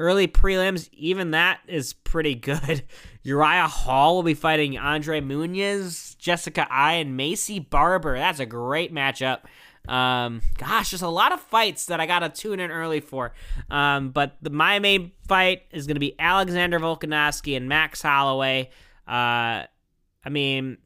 early 0.00 0.26
prelims, 0.26 0.88
even 0.92 1.32
that 1.32 1.60
is 1.68 1.92
pretty 1.92 2.34
good. 2.34 2.82
Uriah 3.22 3.68
Hall 3.68 4.16
will 4.16 4.22
be 4.22 4.34
fighting 4.34 4.78
Andre 4.78 5.20
Muniz, 5.20 6.16
Jessica 6.16 6.66
Eye, 6.70 6.94
and 6.94 7.18
Maycee 7.18 7.68
Barber. 7.68 8.16
That's 8.16 8.40
a 8.40 8.46
great 8.46 8.92
matchup. 8.94 9.40
Um, 9.86 10.40
gosh, 10.56 10.90
there's 10.90 11.02
a 11.02 11.08
lot 11.08 11.32
of 11.32 11.40
fights 11.40 11.86
that 11.86 12.00
I 12.00 12.06
gotta 12.06 12.30
tune 12.30 12.60
in 12.60 12.70
early 12.70 13.00
for. 13.00 13.32
Um, 13.70 14.10
but 14.10 14.36
the, 14.40 14.50
my 14.50 14.78
main 14.78 15.12
fight 15.28 15.62
is 15.70 15.86
gonna 15.86 16.00
be 16.00 16.14
Alexander 16.18 16.80
Volkanovski 16.80 17.56
and 17.56 17.68
Max 17.68 18.00
Holloway. 18.00 18.70
Uh, 19.06 19.64
I 20.24 20.28
mean, 20.30 20.78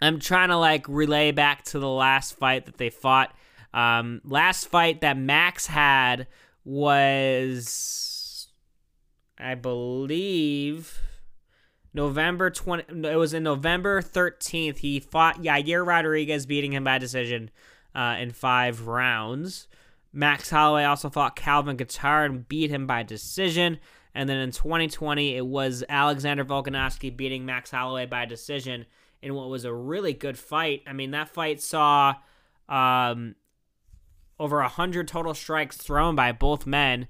I'm 0.00 0.18
trying 0.18 0.48
to 0.48 0.56
like 0.56 0.86
relay 0.88 1.32
back 1.32 1.64
to 1.66 1.78
the 1.78 1.88
last 1.88 2.36
fight 2.36 2.66
that 2.66 2.78
they 2.78 2.90
fought. 2.90 3.34
Um, 3.72 4.20
last 4.24 4.68
fight 4.68 5.00
that 5.00 5.16
Max 5.18 5.66
had 5.66 6.26
was, 6.64 8.13
I 9.38 9.54
believe, 9.54 11.00
November 11.92 12.50
20. 12.50 13.08
It 13.08 13.16
was 13.16 13.34
in 13.34 13.42
November 13.42 14.00
13th. 14.00 14.78
He 14.78 15.00
fought 15.00 15.42
Yair 15.42 15.86
Rodriguez, 15.86 16.46
beating 16.46 16.72
him 16.72 16.84
by 16.84 16.98
decision 16.98 17.50
uh, 17.94 18.16
in 18.18 18.30
five 18.30 18.86
rounds. 18.86 19.68
Max 20.12 20.50
Holloway 20.50 20.84
also 20.84 21.10
fought 21.10 21.34
Calvin 21.34 21.76
Kattar 21.76 22.24
and 22.24 22.48
beat 22.48 22.70
him 22.70 22.86
by 22.86 23.02
decision. 23.02 23.78
And 24.14 24.28
then 24.28 24.36
in 24.38 24.52
2020, 24.52 25.36
it 25.36 25.44
was 25.44 25.82
Alexander 25.88 26.44
Volkanovski 26.44 27.14
beating 27.14 27.44
Max 27.44 27.72
Holloway 27.72 28.06
by 28.06 28.24
decision 28.24 28.86
in 29.20 29.34
what 29.34 29.48
was 29.48 29.64
a 29.64 29.74
really 29.74 30.12
good 30.12 30.38
fight. 30.38 30.82
I 30.86 30.92
mean, 30.92 31.10
that 31.10 31.30
fight 31.30 31.60
saw 31.60 32.14
um, 32.68 33.34
over 34.38 34.60
a 34.60 34.68
hundred 34.68 35.08
total 35.08 35.34
strikes 35.34 35.76
thrown 35.76 36.14
by 36.14 36.30
both 36.30 36.66
men, 36.66 37.08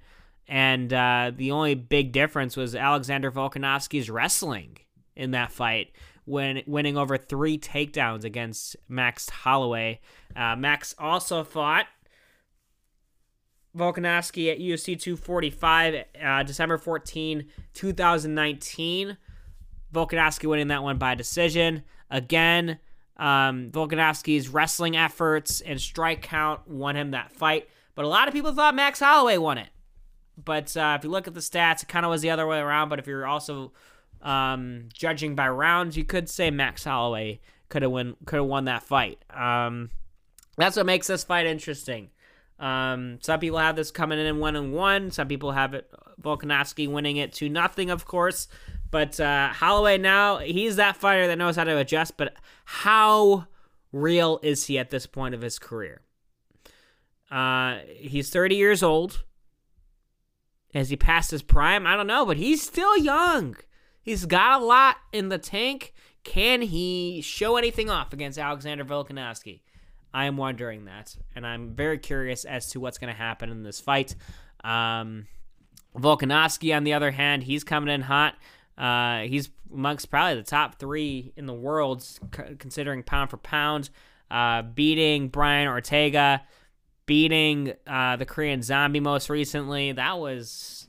and 0.49 0.93
uh, 0.93 1.33
the 1.35 1.51
only 1.51 1.75
big 1.75 2.13
difference 2.13 2.57
was 2.57 2.75
Alexander 2.75 3.31
Volkanovski's 3.31 4.11
wrestling 4.11 4.79
in 5.17 5.31
that 5.33 5.53
fight, 5.53 5.93
when 6.25 6.63
winning 6.67 6.97
over 6.97 7.17
three 7.17 7.59
takedowns 7.59 8.25
against 8.25 8.77
Max 8.89 9.29
Holloway. 9.29 10.01
Uh, 10.35 10.57
Max 10.57 10.95
also 10.99 11.45
fought 11.45 11.87
Volkanovski 13.77 14.51
at 14.51 14.59
UFC 14.59 14.99
245, 14.99 16.05
uh, 16.23 16.43
December 16.43 16.79
14, 16.79 17.47
2019. 17.75 19.17
Volkanovski 19.93 20.49
winning 20.49 20.69
that 20.69 20.83
one 20.83 20.99
by 20.99 21.15
decision. 21.15 21.83
Again, 22.11 22.79
um, 23.17 23.71
Volkanovski's 23.71 24.49
wrestling 24.49 24.97
efforts 24.97 25.61
and 25.61 25.81
strike 25.81 26.23
count 26.23 26.67
won 26.69 26.97
him 26.97 27.13
that 27.13 27.33
fight. 27.33 27.69
But 27.95 28.05
a 28.05 28.09
lot 28.09 28.29
of 28.29 28.35
people 28.35 28.53
thought 28.53 28.75
Max 28.75 28.99
Holloway 29.01 29.39
won 29.39 29.59
it. 29.59 29.69
But 30.43 30.77
uh, 30.77 30.97
if 30.99 31.05
you 31.05 31.11
look 31.11 31.29
at 31.29 31.35
the 31.35 31.41
stats, 31.41 31.83
it 31.83 31.89
kind 31.89 32.05
of 32.05 32.11
was 32.11 32.23
the 32.23 32.31
other 32.31 32.47
way 32.47 32.59
around. 32.59 32.89
But 32.89 32.99
if 32.99 33.07
you're 33.07 33.27
also 33.27 33.73
um, 34.23 34.89
judging 34.93 35.35
by 35.35 35.49
rounds, 35.49 35.97
you 35.97 36.05
could 36.05 36.29
say 36.29 36.51
Max 36.51 36.85
Holloway 36.85 37.41
could 37.69 37.83
have 37.83 37.91
won 37.91 38.17
could 38.25 38.37
have 38.37 38.47
won 38.47 38.65
that 38.65 38.83
fight. 38.83 39.19
Um, 39.31 39.91
that's 40.57 40.77
what 40.77 40.87
makes 40.87 41.07
this 41.07 41.25
fight 41.25 41.47
interesting. 41.47 42.11
Um, 42.59 43.19
some 43.21 43.41
people 43.41 43.59
have 43.59 43.77
this 43.77 43.91
coming 43.91 44.19
in 44.19 44.39
one 44.39 44.57
and 44.57 44.73
one. 44.73 45.11
Some 45.11 45.29
people 45.29 45.53
have 45.53 45.75
it 45.75 45.91
Volkanovski 46.21 46.89
winning 46.89 47.17
it 47.17 47.33
to 47.35 47.49
nothing, 47.49 47.91
of 47.91 48.05
course. 48.05 48.49
But 48.91 49.19
uh, 49.19 49.49
Holloway 49.49 49.99
now, 49.99 50.39
he's 50.39 50.77
that 50.77 50.97
fighter 50.97 51.27
that 51.27 51.39
knows 51.39 51.57
how 51.57 51.65
to 51.65 51.77
adjust. 51.79 52.17
But 52.17 52.35
how 52.65 53.47
real 53.93 54.39
is 54.43 54.67
he 54.67 54.79
at 54.79 54.91
this 54.91 55.07
point 55.07 55.35
of 55.35 55.43
his 55.43 55.59
career? 55.59 56.03
Uh, 57.31 57.79
he's 57.97 58.31
30 58.31 58.55
years 58.55 58.83
old. 58.83 59.25
Has 60.75 60.91
he 60.91 60.97
passed 60.97 61.31
his 61.31 61.43
prime? 61.43 61.87
I 61.87 61.97
don't 61.97 62.07
know, 62.07 62.27
but 62.27 62.37
he's 62.37 62.61
still 62.61 62.97
young. 62.99 63.57
He's 64.03 64.27
got 64.27 64.61
a 64.61 64.65
lot 64.65 64.97
in 65.13 65.29
the 65.29 65.39
tank. 65.39 65.95
Can 66.25 66.63
he 66.63 67.21
show 67.23 67.57
anything 67.57 67.91
off 67.91 68.13
against 68.13 68.39
Alexander 68.39 68.85
Volkanovski? 68.85 69.61
I 70.13 70.27
am 70.27 70.37
wondering 70.37 70.85
that, 70.85 71.17
and 71.35 71.47
I'm 71.47 71.75
very 71.75 71.99
curious 71.99 72.45
as 72.45 72.71
to 72.71 72.81
what's 72.81 72.99
going 72.99 73.13
to 73.13 73.19
happen 73.19 73.51
in 73.51 73.63
this 73.63 73.81
fight. 73.81 74.15
Um, 74.63 75.27
Volkanovski, 75.97 76.77
on 76.77 76.85
the 76.85 76.95
other 76.95 77.11
hand, 77.11 77.45
he's 77.45 77.65
coming 77.65 77.93
in 77.93 78.01
hot. 78.01 78.35
Uh, 78.77 79.21
he's 79.21 79.51
amongst 79.73 80.11
probably 80.11 80.37
the 80.37 80.43
top 80.43 80.79
three 80.79 81.33
in 81.37 81.47
the 81.47 81.55
world, 81.55 82.03
c- 82.03 82.19
considering 82.59 83.03
pound 83.03 83.31
for 83.31 83.37
pound, 83.37 83.91
uh, 84.31 84.63
beating 84.63 85.29
Brian 85.29 85.69
Ortega, 85.69 86.43
beating 87.07 87.75
uh, 87.87 88.17
the 88.17 88.27
Korean 88.27 88.63
Zombie 88.63 89.01
most 89.01 89.29
recently. 89.29 89.93
That 89.93 90.19
was 90.19 90.89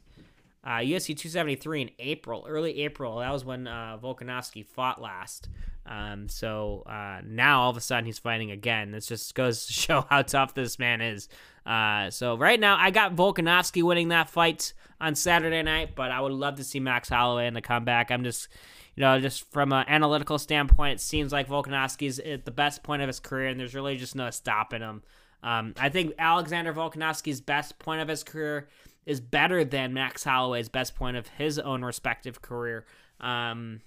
uh, 0.63 0.78
UFC 0.78 1.07
273 1.07 1.82
in 1.82 1.89
April, 1.99 2.45
early 2.47 2.82
April. 2.84 3.20
That 3.20 3.32
was 3.32 3.45
when 3.45 3.68
uh, 3.68 3.97
Volkanovski 4.01 4.66
fought 4.66 5.01
last. 5.01 5.49
Um, 5.86 6.28
so 6.28 6.84
uh, 6.88 7.22
now 7.24 7.61
all 7.61 7.70
of 7.70 7.78
a 7.78 7.82
sudden 7.82 8.05
he's 8.05 8.18
fighting 8.18 8.49
again. 8.49 8.91
This 8.91 9.05
just 9.07 9.36
goes 9.36 9.68
to 9.68 9.74
show 9.74 10.05
how 10.09 10.24
tough 10.24 10.53
this 10.53 10.80
man 10.80 11.01
is. 11.01 11.30
Uh, 11.66 12.09
so 12.09 12.36
right 12.36 12.59
now 12.59 12.78
I 12.80 12.91
got 12.91 13.16
Volkanovski 13.16 13.84
winning 13.84 14.09
that 14.09 14.30
fight 14.30 14.74
on 14.99 15.16
Saturday 15.16 15.61
night, 15.61 15.95
but 15.95 16.11
I 16.11 16.22
would 16.22 16.32
love 16.32 16.55
to 16.55 16.63
see 16.63 16.80
Max 16.80 17.09
Holloway 17.09 17.47
in 17.47 17.53
the 17.53 17.61
comeback. 17.61 18.09
I'm 18.09 18.24
just, 18.24 18.47
you 18.95 19.01
know, 19.01 19.20
just 19.20 19.51
from 19.51 19.72
an 19.72 19.86
analytical 19.88 20.39
standpoint, 20.39 20.93
it 20.93 21.01
seems 21.01 21.32
like 21.32 21.47
Volkanovski's 21.47 22.20
at 22.20 22.45
the 22.45 22.51
best 22.51 22.82
point 22.82 23.01
of 23.01 23.07
his 23.07 23.20
career, 23.20 23.47
and 23.49 23.59
there's 23.59 23.76
really 23.76 23.97
just 23.97 24.16
no 24.16 24.30
stopping 24.32 24.82
him. 24.82 25.03
Um, 25.46 25.76
I 25.80 25.89
think 25.89 26.16
Alexander 26.18 26.74
Volkanovski's 26.74 27.39
best 27.39 27.78
point 27.78 28.02
of 28.02 28.08
his 28.08 28.24
career 28.24 28.68
is 29.06 29.22
better 29.22 29.64
than 29.64 29.93
Max 29.93 30.24
Holloway's 30.24 30.70
best 30.70 30.96
point 30.96 31.16
of 31.16 31.28
his 31.28 31.60
own 31.60 31.86
respective 31.86 32.41
career. 32.41 32.84
Um, 33.22 33.82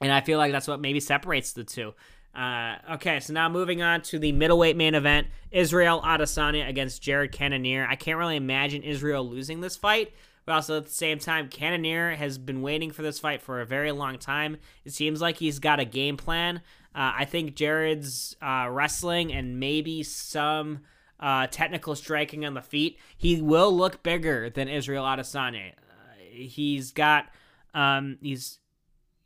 and 0.00 0.12
I 0.12 0.20
feel 0.20 0.38
like 0.38 0.52
that's 0.52 0.68
what 0.68 0.80
maybe 0.80 1.00
separates 1.00 1.52
the 1.52 1.64
two. 1.64 1.92
Uh, 2.32 2.76
okay, 2.92 3.18
so 3.18 3.32
now 3.32 3.48
moving 3.48 3.82
on 3.82 4.02
to 4.02 4.18
the 4.18 4.30
middleweight 4.30 4.76
main 4.76 4.94
event 4.94 5.26
Israel 5.50 6.00
Adesanya 6.02 6.68
against 6.68 7.02
Jared 7.02 7.32
Cannonier. 7.32 7.86
I 7.90 7.96
can't 7.96 8.18
really 8.18 8.36
imagine 8.36 8.82
Israel 8.82 9.28
losing 9.28 9.62
this 9.62 9.76
fight, 9.76 10.12
but 10.44 10.52
also 10.52 10.76
at 10.76 10.84
the 10.84 10.92
same 10.92 11.18
time, 11.18 11.48
Cannonier 11.48 12.14
has 12.14 12.38
been 12.38 12.62
waiting 12.62 12.92
for 12.92 13.02
this 13.02 13.18
fight 13.18 13.42
for 13.42 13.60
a 13.60 13.66
very 13.66 13.90
long 13.90 14.18
time. 14.18 14.58
It 14.84 14.92
seems 14.92 15.20
like 15.20 15.38
he's 15.38 15.58
got 15.58 15.80
a 15.80 15.84
game 15.84 16.16
plan. 16.16 16.60
Uh, 16.96 17.12
I 17.18 17.24
think 17.26 17.54
Jared's 17.54 18.36
uh, 18.40 18.68
wrestling 18.70 19.30
and 19.30 19.60
maybe 19.60 20.02
some 20.02 20.80
uh, 21.20 21.46
technical 21.48 21.94
striking 21.94 22.46
on 22.46 22.54
the 22.54 22.62
feet, 22.62 22.98
he 23.18 23.42
will 23.42 23.70
look 23.76 24.02
bigger 24.02 24.48
than 24.48 24.68
Israel 24.68 25.04
Adesanya. 25.04 25.72
Uh, 25.72 26.14
he's 26.30 26.92
got, 26.92 27.26
um, 27.74 28.16
he's 28.22 28.60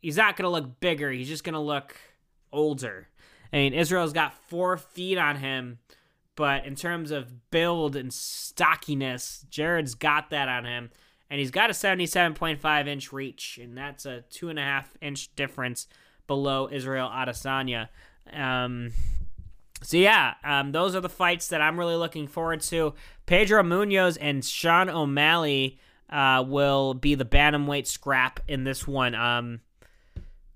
he's 0.01 0.17
not 0.17 0.35
to 0.47 0.51
look 0.51 0.81
bigger. 0.81 1.11
He's 1.11 1.29
just 1.29 1.45
to 1.53 1.61
look 1.61 1.95
older. 2.51 3.07
I 3.53 3.57
mean, 3.57 3.73
Israel's 3.73 4.13
got 4.13 4.33
four 4.49 4.75
feet 4.75 5.17
on 5.17 5.37
him, 5.37 5.79
but 6.35 6.65
in 6.65 6.75
terms 6.75 7.11
of 7.11 7.51
build 7.51 7.95
and 7.95 8.13
stockiness, 8.13 9.45
Jared's 9.49 9.95
got 9.95 10.29
that 10.31 10.49
on 10.49 10.65
him. 10.65 10.89
And 11.29 11.39
he's 11.39 11.51
got 11.51 11.69
a 11.69 11.73
77.5 11.73 12.87
inch 12.87 13.13
reach, 13.13 13.57
and 13.61 13.77
that's 13.77 14.05
a 14.05 14.25
two 14.29 14.49
and 14.49 14.59
a 14.59 14.63
half 14.63 14.97
inch 14.99 15.33
difference 15.35 15.87
below 16.31 16.69
Israel 16.71 17.09
Adesanya. 17.13 17.89
Um, 18.31 18.93
so 19.83 19.97
yeah, 19.97 20.35
um, 20.45 20.71
those 20.71 20.95
are 20.95 21.01
the 21.01 21.09
fights 21.09 21.49
that 21.49 21.59
I'm 21.59 21.77
really 21.77 21.97
looking 21.97 22.25
forward 22.25 22.61
to. 22.61 22.93
Pedro 23.25 23.61
Munhoz 23.63 24.17
and 24.21 24.45
Sean 24.45 24.89
O'Malley 24.89 25.77
uh, 26.09 26.41
will 26.47 26.93
be 26.93 27.15
the 27.15 27.25
bantamweight 27.25 27.85
scrap 27.85 28.39
in 28.47 28.63
this 28.63 28.87
one. 28.87 29.13
Um, 29.13 29.59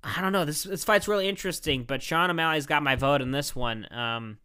I 0.01 0.21
don't 0.21 0.31
know. 0.31 0.45
This 0.45 0.63
this 0.63 0.85
fight's 0.85 1.09
really 1.09 1.27
interesting, 1.27 1.83
but 1.83 2.01
Sean 2.01 2.29
O'Malley's 2.29 2.67
got 2.67 2.81
my 2.81 2.95
vote 2.95 3.21
in 3.21 3.31
this 3.31 3.53
one. 3.53 3.85
Um, 3.91 4.37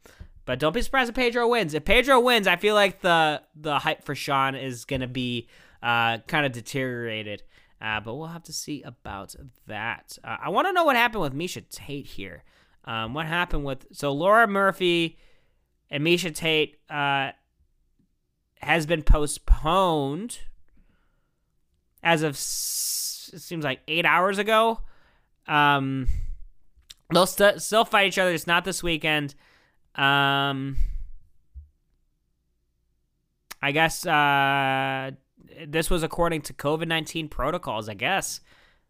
but 0.46 0.58
don't 0.58 0.74
be 0.74 0.82
surprised 0.82 1.10
if 1.10 1.14
Pedro 1.14 1.46
wins. 1.46 1.74
If 1.74 1.84
Pedro 1.84 2.18
wins, 2.18 2.48
I 2.48 2.56
feel 2.56 2.74
like 2.74 3.02
the 3.02 3.40
the 3.54 3.78
hype 3.78 4.02
for 4.02 4.16
Sean 4.16 4.56
is 4.56 4.84
gonna 4.84 5.06
be 5.06 5.48
uh, 5.80 6.18
kind 6.26 6.44
of 6.44 6.50
deteriorated. 6.50 7.44
Uh, 7.80 8.00
but 8.00 8.14
we'll 8.14 8.28
have 8.28 8.42
to 8.44 8.52
see 8.52 8.82
about 8.82 9.34
that. 9.66 10.18
Uh, 10.22 10.36
I 10.42 10.50
want 10.50 10.68
to 10.68 10.72
know 10.72 10.84
what 10.84 10.96
happened 10.96 11.22
with 11.22 11.34
Miesha 11.34 11.66
Tate 11.68 12.06
here. 12.06 12.44
Um, 12.84 13.14
what 13.14 13.26
happened 13.26 13.64
with 13.64 13.86
so 13.92 14.12
Laura 14.12 14.46
Murphy 14.46 15.18
and 15.90 16.04
Miesha 16.04 16.34
Tate 16.34 16.78
uh, 16.90 17.30
has 18.60 18.86
been 18.86 19.02
postponed 19.02 20.40
as 22.02 22.22
of 22.22 22.34
it 22.34 23.40
seems 23.40 23.64
like 23.64 23.80
eight 23.88 24.04
hours 24.04 24.38
ago. 24.38 24.80
Um, 25.46 26.08
they'll 27.12 27.26
st- 27.26 27.62
still 27.62 27.84
fight 27.84 28.08
each 28.08 28.18
other. 28.18 28.32
It's 28.32 28.46
not 28.46 28.64
this 28.64 28.82
weekend. 28.82 29.34
Um, 29.94 30.76
I 33.62 33.72
guess 33.72 34.06
uh, 34.06 35.12
this 35.66 35.90
was 35.90 36.02
according 36.02 36.42
to 36.42 36.52
COVID 36.52 36.86
nineteen 36.86 37.28
protocols. 37.28 37.88
I 37.88 37.94
guess 37.94 38.40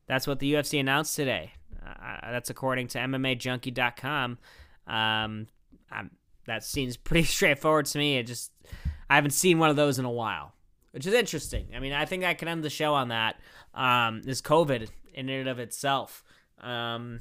that's 0.07 0.27
what 0.27 0.39
the 0.39 0.55
UFC 0.55 0.81
announced 0.81 1.15
today. 1.17 1.53
Uh, 1.85 2.31
that's 2.31 2.51
according 2.51 2.89
to 2.89 2.99
MMAJunkie.com. 2.99 4.39
Um, 4.87 5.47
I'm, 5.91 6.11
that 6.47 6.65
seems 6.65 6.97
pretty 7.09 7.25
straightforward 7.25 7.87
to 7.87 7.99
me. 7.99 8.19
It 8.19 8.27
just 8.27 8.53
I 9.09 9.15
haven't 9.15 9.33
seen 9.33 9.59
one 9.59 9.71
of 9.71 9.77
those 9.77 9.99
in 9.99 10.05
a 10.05 10.11
while, 10.11 10.53
which 10.93 11.07
is 11.07 11.15
interesting. 11.15 11.69
I 11.75 11.81
mean, 11.81 11.93
I 11.93 12.05
think 12.05 12.25
I 12.25 12.35
can 12.35 12.49
end 12.49 12.65
the 12.65 12.71
show 12.71 12.95
on 12.95 13.09
that. 13.09 13.41
Um, 13.75 14.23
is 14.27 14.43
COVID 14.43 14.89
in 15.15 15.29
and 15.29 15.49
of 15.49 15.59
itself. 15.59 16.25
Um, 16.61 17.21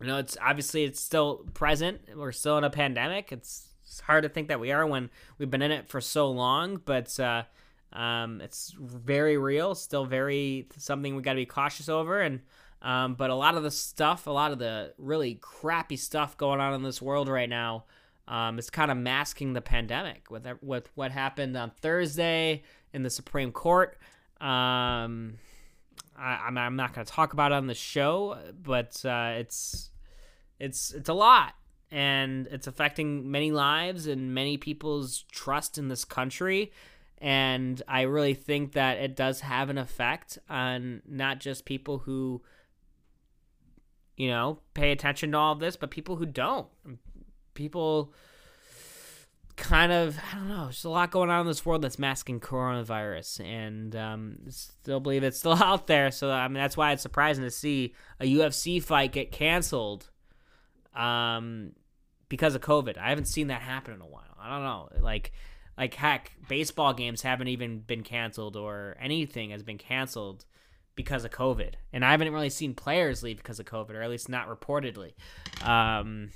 you 0.00 0.06
know, 0.06 0.18
it's 0.18 0.36
obviously 0.42 0.84
it's 0.84 1.00
still 1.00 1.44
present. 1.54 2.00
We're 2.14 2.32
still 2.32 2.58
in 2.58 2.64
a 2.64 2.70
pandemic. 2.70 3.32
It's, 3.32 3.68
it's 3.84 4.00
hard 4.00 4.24
to 4.24 4.28
think 4.28 4.48
that 4.48 4.60
we 4.60 4.72
are 4.72 4.86
when 4.86 5.10
we've 5.38 5.50
been 5.50 5.62
in 5.62 5.72
it 5.72 5.88
for 5.88 6.00
so 6.00 6.30
long, 6.30 6.80
but 6.84 7.18
uh, 7.18 7.44
um, 7.92 8.40
it's 8.40 8.74
very 8.78 9.38
real. 9.38 9.74
Still 9.74 10.04
very 10.04 10.68
something 10.76 11.16
we 11.16 11.22
got 11.22 11.32
to 11.32 11.36
be 11.36 11.46
cautious 11.46 11.88
over. 11.88 12.20
And 12.20 12.40
um, 12.82 13.14
but 13.14 13.30
a 13.30 13.34
lot 13.34 13.56
of 13.56 13.62
the 13.62 13.70
stuff, 13.70 14.26
a 14.26 14.30
lot 14.30 14.52
of 14.52 14.58
the 14.58 14.92
really 14.98 15.34
crappy 15.40 15.96
stuff 15.96 16.36
going 16.36 16.60
on 16.60 16.74
in 16.74 16.82
this 16.82 17.02
world 17.02 17.28
right 17.28 17.48
now, 17.48 17.84
um, 18.28 18.58
is 18.58 18.70
kind 18.70 18.90
of 18.90 18.96
masking 18.96 19.52
the 19.52 19.60
pandemic 19.60 20.30
with 20.30 20.46
with 20.62 20.90
what 20.94 21.10
happened 21.10 21.56
on 21.56 21.70
Thursday 21.70 22.62
in 22.92 23.02
the 23.02 23.10
Supreme 23.10 23.52
Court. 23.52 23.96
Um, 24.40 25.38
I, 26.16 26.42
I'm, 26.46 26.58
I'm 26.58 26.76
not 26.76 26.94
going 26.94 27.04
to 27.04 27.12
talk 27.12 27.32
about 27.32 27.52
it 27.52 27.56
on 27.56 27.66
the 27.66 27.74
show, 27.74 28.38
but 28.62 29.04
uh, 29.04 29.34
it's 29.36 29.90
it's 30.60 30.92
it's 30.92 31.08
a 31.08 31.14
lot, 31.14 31.54
and 31.90 32.46
it's 32.48 32.66
affecting 32.66 33.30
many 33.30 33.50
lives 33.50 34.06
and 34.06 34.34
many 34.34 34.56
people's 34.56 35.24
trust 35.32 35.78
in 35.78 35.88
this 35.88 36.04
country. 36.04 36.70
And 37.20 37.82
I 37.88 38.02
really 38.02 38.34
think 38.34 38.72
that 38.72 38.98
it 38.98 39.16
does 39.16 39.40
have 39.40 39.70
an 39.70 39.78
effect 39.78 40.38
on 40.48 41.02
not 41.06 41.40
just 41.40 41.64
people 41.64 41.98
who, 41.98 42.42
you 44.16 44.28
know, 44.28 44.60
pay 44.74 44.92
attention 44.92 45.32
to 45.32 45.38
all 45.38 45.52
of 45.52 45.58
this, 45.58 45.76
but 45.76 45.90
people 45.90 46.16
who 46.16 46.26
don't. 46.26 46.68
People 47.54 48.12
kind 49.58 49.90
of 49.90 50.16
I 50.18 50.36
don't 50.36 50.48
know. 50.48 50.64
There's 50.64 50.84
a 50.84 50.88
lot 50.88 51.10
going 51.10 51.28
on 51.28 51.42
in 51.42 51.46
this 51.46 51.66
world 51.66 51.82
that's 51.82 51.98
masking 51.98 52.40
coronavirus, 52.40 53.44
and 53.44 53.94
um, 53.96 54.38
still 54.48 55.00
believe 55.00 55.24
it's 55.24 55.38
still 55.38 55.52
out 55.62 55.86
there. 55.86 56.10
So 56.10 56.30
I 56.30 56.48
mean, 56.48 56.54
that's 56.54 56.76
why 56.76 56.92
it's 56.92 57.02
surprising 57.02 57.44
to 57.44 57.50
see 57.50 57.94
a 58.20 58.24
UFC 58.24 58.82
fight 58.82 59.12
get 59.12 59.32
canceled, 59.32 60.08
um, 60.94 61.72
because 62.28 62.54
of 62.54 62.62
COVID. 62.62 62.96
I 62.96 63.10
haven't 63.10 63.26
seen 63.26 63.48
that 63.48 63.60
happen 63.62 63.92
in 63.94 64.00
a 64.00 64.06
while. 64.06 64.36
I 64.40 64.48
don't 64.50 64.62
know, 64.62 64.88
like. 65.02 65.32
Like 65.78 65.94
heck, 65.94 66.32
baseball 66.48 66.92
games 66.92 67.22
haven't 67.22 67.48
even 67.48 67.78
been 67.78 68.02
canceled, 68.02 68.56
or 68.56 68.96
anything 69.00 69.50
has 69.50 69.62
been 69.62 69.78
canceled 69.78 70.44
because 70.96 71.24
of 71.24 71.30
COVID. 71.30 71.74
And 71.92 72.04
I 72.04 72.10
haven't 72.10 72.32
really 72.32 72.50
seen 72.50 72.74
players 72.74 73.22
leave 73.22 73.36
because 73.36 73.60
of 73.60 73.66
COVID, 73.66 73.90
or 73.94 74.02
at 74.02 74.10
least 74.10 74.28
not 74.28 74.48
reportedly. 74.48 75.12
Um, 75.64 76.30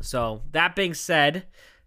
so 0.00 0.42
that 0.52 0.76
being 0.76 0.94
said, 0.94 1.46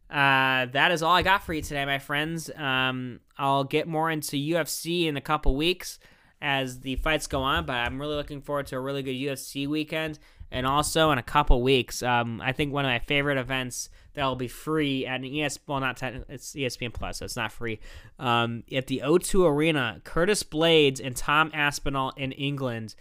uh, 0.09 0.65
that 0.67 0.91
is 0.91 1.01
all 1.01 1.15
I 1.15 1.21
got 1.21 1.43
for 1.43 1.53
you 1.53 1.61
today, 1.61 1.85
my 1.85 1.99
friends. 1.99 2.51
Um, 2.55 3.21
I'll 3.37 3.63
get 3.63 3.87
more 3.87 4.11
into 4.11 4.35
UFC 4.35 5.05
in 5.05 5.15
a 5.17 5.21
couple 5.21 5.55
weeks 5.55 5.99
as 6.41 6.81
the 6.81 6.97
fights 6.97 7.27
go 7.27 7.41
on, 7.41 7.65
but 7.65 7.77
I'm 7.77 7.99
really 7.99 8.15
looking 8.15 8.41
forward 8.41 8.67
to 8.67 8.75
a 8.75 8.79
really 8.79 9.01
good 9.01 9.15
UFC 9.15 9.67
weekend. 9.67 10.19
And 10.51 10.67
also 10.67 11.11
in 11.11 11.17
a 11.17 11.23
couple 11.23 11.61
weeks, 11.63 12.03
um, 12.03 12.39
I 12.41 12.51
think 12.51 12.71
one 12.71 12.85
of 12.85 12.89
my 12.89 12.99
favorite 12.99 13.37
events 13.37 13.89
that 14.15 14.25
will 14.25 14.35
be 14.35 14.47
free 14.47 15.05
at 15.05 15.21
an 15.21 15.25
ES, 15.25 15.59
well, 15.67 15.79
not 15.79 15.97
technically, 15.97 16.35
it's 16.35 16.53
ESPN 16.53 16.93
Plus, 16.93 17.19
so 17.19 17.25
it's 17.25 17.35
not 17.35 17.51
free. 17.51 17.79
Um, 18.19 18.63
at 18.71 18.87
the 18.87 19.01
O2 19.05 19.47
Arena, 19.47 20.01
Curtis 20.03 20.43
Blaydes 20.43 20.99
and 21.03 21.15
Tom 21.15 21.51
Aspinall 21.53 22.13
in 22.17 22.31
England. 22.31 22.95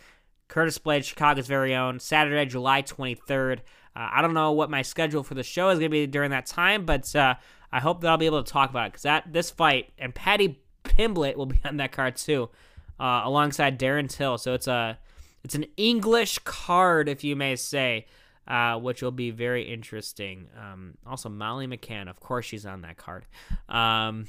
Curtis 0.49 0.79
Blaydes, 0.79 1.05
Chicago's 1.05 1.47
very 1.47 1.75
own, 1.75 1.99
Saturday, 2.01 2.45
July 2.47 2.83
23rd. 2.83 3.59
Uh, 3.97 4.09
I 4.13 4.23
don't 4.23 4.35
know 4.35 4.53
what 4.53 4.71
my 4.71 4.83
schedule 4.83 5.23
for 5.23 5.35
the 5.35 5.43
show 5.43 5.71
is 5.71 5.79
going 5.79 5.91
to 5.91 5.95
be 5.95 6.07
during 6.07 6.31
that 6.31 6.47
time, 6.47 6.85
but 6.85 7.15
uh, 7.17 7.35
I 7.73 7.81
hope 7.81 8.01
that 8.01 8.09
I'll 8.09 8.17
be 8.17 8.27
able 8.27 8.43
to 8.43 8.53
talk 8.53 8.71
about 8.71 8.87
it 8.87 8.93
because 8.93 9.03
that 9.03 9.33
this 9.33 9.51
fight 9.51 9.93
and 9.99 10.15
Paddy 10.15 10.61
Pimblett 10.85 11.37
will 11.37 11.47
be 11.47 11.59
on 11.65 11.77
that 11.79 11.93
card 11.93 12.17
too, 12.17 12.51
uh, 13.01 13.23
alongside 13.25 13.79
Darren 13.79 14.09
Till. 14.09 14.39
So 14.39 14.55
it's 14.55 14.67
a 14.67 14.99
it's 15.45 15.55
an 15.55 15.67
English 15.77 16.39
card, 16.41 17.09
if 17.09 17.23
you 17.23 17.37
may 17.37 17.57
say, 17.57 18.07
uh, 18.47 18.79
which 18.79 19.03
will 19.03 19.11
be 19.11 19.31
very 19.31 19.63
interesting. 19.63 20.49
Um, 20.59 20.95
also, 21.07 21.29
Molly 21.29 21.67
McCann, 21.67 22.09
of 22.09 22.21
course, 22.21 22.47
she's 22.47 22.67
on 22.67 22.83
that 22.83 22.97
card. 22.97 23.27
Um, 23.69 24.27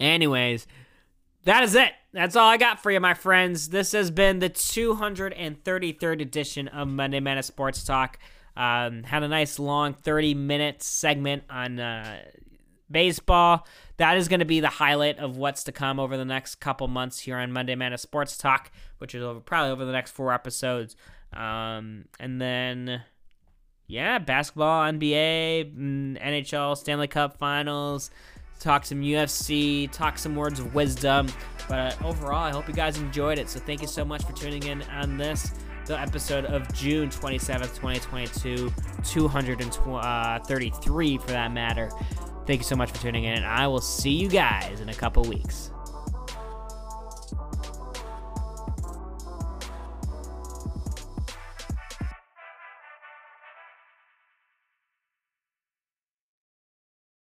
anyways, 0.00 0.66
that 1.44 1.62
is 1.62 1.74
it. 1.74 1.92
That's 2.12 2.36
all 2.36 2.48
I 2.48 2.56
got 2.56 2.82
for 2.82 2.90
you, 2.90 3.00
my 3.00 3.14
friends. 3.14 3.68
This 3.68 3.92
has 3.92 4.10
been 4.10 4.38
the 4.38 4.50
233rd 4.50 6.20
edition 6.22 6.68
of 6.68 6.88
Monday 6.88 7.20
Madness 7.20 7.46
Sports 7.46 7.84
Talk. 7.84 8.18
Um, 8.56 9.02
had 9.02 9.22
a 9.22 9.28
nice 9.28 9.58
long 9.58 9.94
30 9.94 10.34
minute 10.34 10.82
segment 10.82 11.42
on 11.50 11.80
uh, 11.80 12.20
baseball. 12.90 13.66
That 13.96 14.16
is 14.16 14.28
going 14.28 14.40
to 14.40 14.46
be 14.46 14.60
the 14.60 14.68
highlight 14.68 15.18
of 15.18 15.36
what's 15.36 15.64
to 15.64 15.72
come 15.72 16.00
over 16.00 16.16
the 16.16 16.24
next 16.24 16.56
couple 16.56 16.88
months 16.88 17.20
here 17.20 17.36
on 17.36 17.52
Monday 17.52 17.74
Madness 17.74 18.02
Sports 18.02 18.36
Talk, 18.36 18.70
which 18.98 19.14
is 19.14 19.22
over, 19.22 19.40
probably 19.40 19.70
over 19.70 19.84
the 19.84 19.92
next 19.92 20.12
four 20.12 20.32
episodes. 20.32 20.96
Um, 21.34 22.04
and 22.20 22.40
then, 22.40 23.02
yeah, 23.86 24.18
basketball, 24.18 24.92
NBA, 24.92 25.76
mm, 25.76 26.22
NHL, 26.22 26.76
Stanley 26.76 27.08
Cup 27.08 27.38
Finals 27.38 28.10
talk 28.60 28.86
some 28.86 29.02
UFC, 29.02 29.90
talk 29.92 30.16
some 30.18 30.34
words 30.34 30.58
of 30.58 30.74
wisdom. 30.74 31.28
But 31.68 31.78
uh, 31.78 31.92
overall, 32.06 32.42
I 32.42 32.50
hope 32.50 32.66
you 32.68 32.74
guys 32.74 32.98
enjoyed 32.98 33.38
it. 33.38 33.48
So 33.48 33.60
thank 33.60 33.82
you 33.82 33.86
so 33.86 34.04
much 34.04 34.24
for 34.24 34.32
tuning 34.32 34.64
in 34.64 34.82
on 34.82 35.16
this, 35.16 35.52
the 35.86 35.96
episode 35.98 36.44
of 36.46 36.70
June 36.72 37.10
27th, 37.10 37.74
2022, 37.74 38.72
233 39.04 41.18
for 41.18 41.26
that 41.26 41.52
matter. 41.52 41.90
Thank 42.46 42.60
you 42.60 42.64
so 42.64 42.76
much 42.76 42.90
for 42.90 42.98
tuning 42.98 43.24
in, 43.24 43.32
and 43.34 43.46
I 43.46 43.66
will 43.66 43.80
see 43.80 44.10
you 44.10 44.28
guys 44.28 44.80
in 44.80 44.90
a 44.90 44.94
couple 44.94 45.24
weeks. 45.24 45.70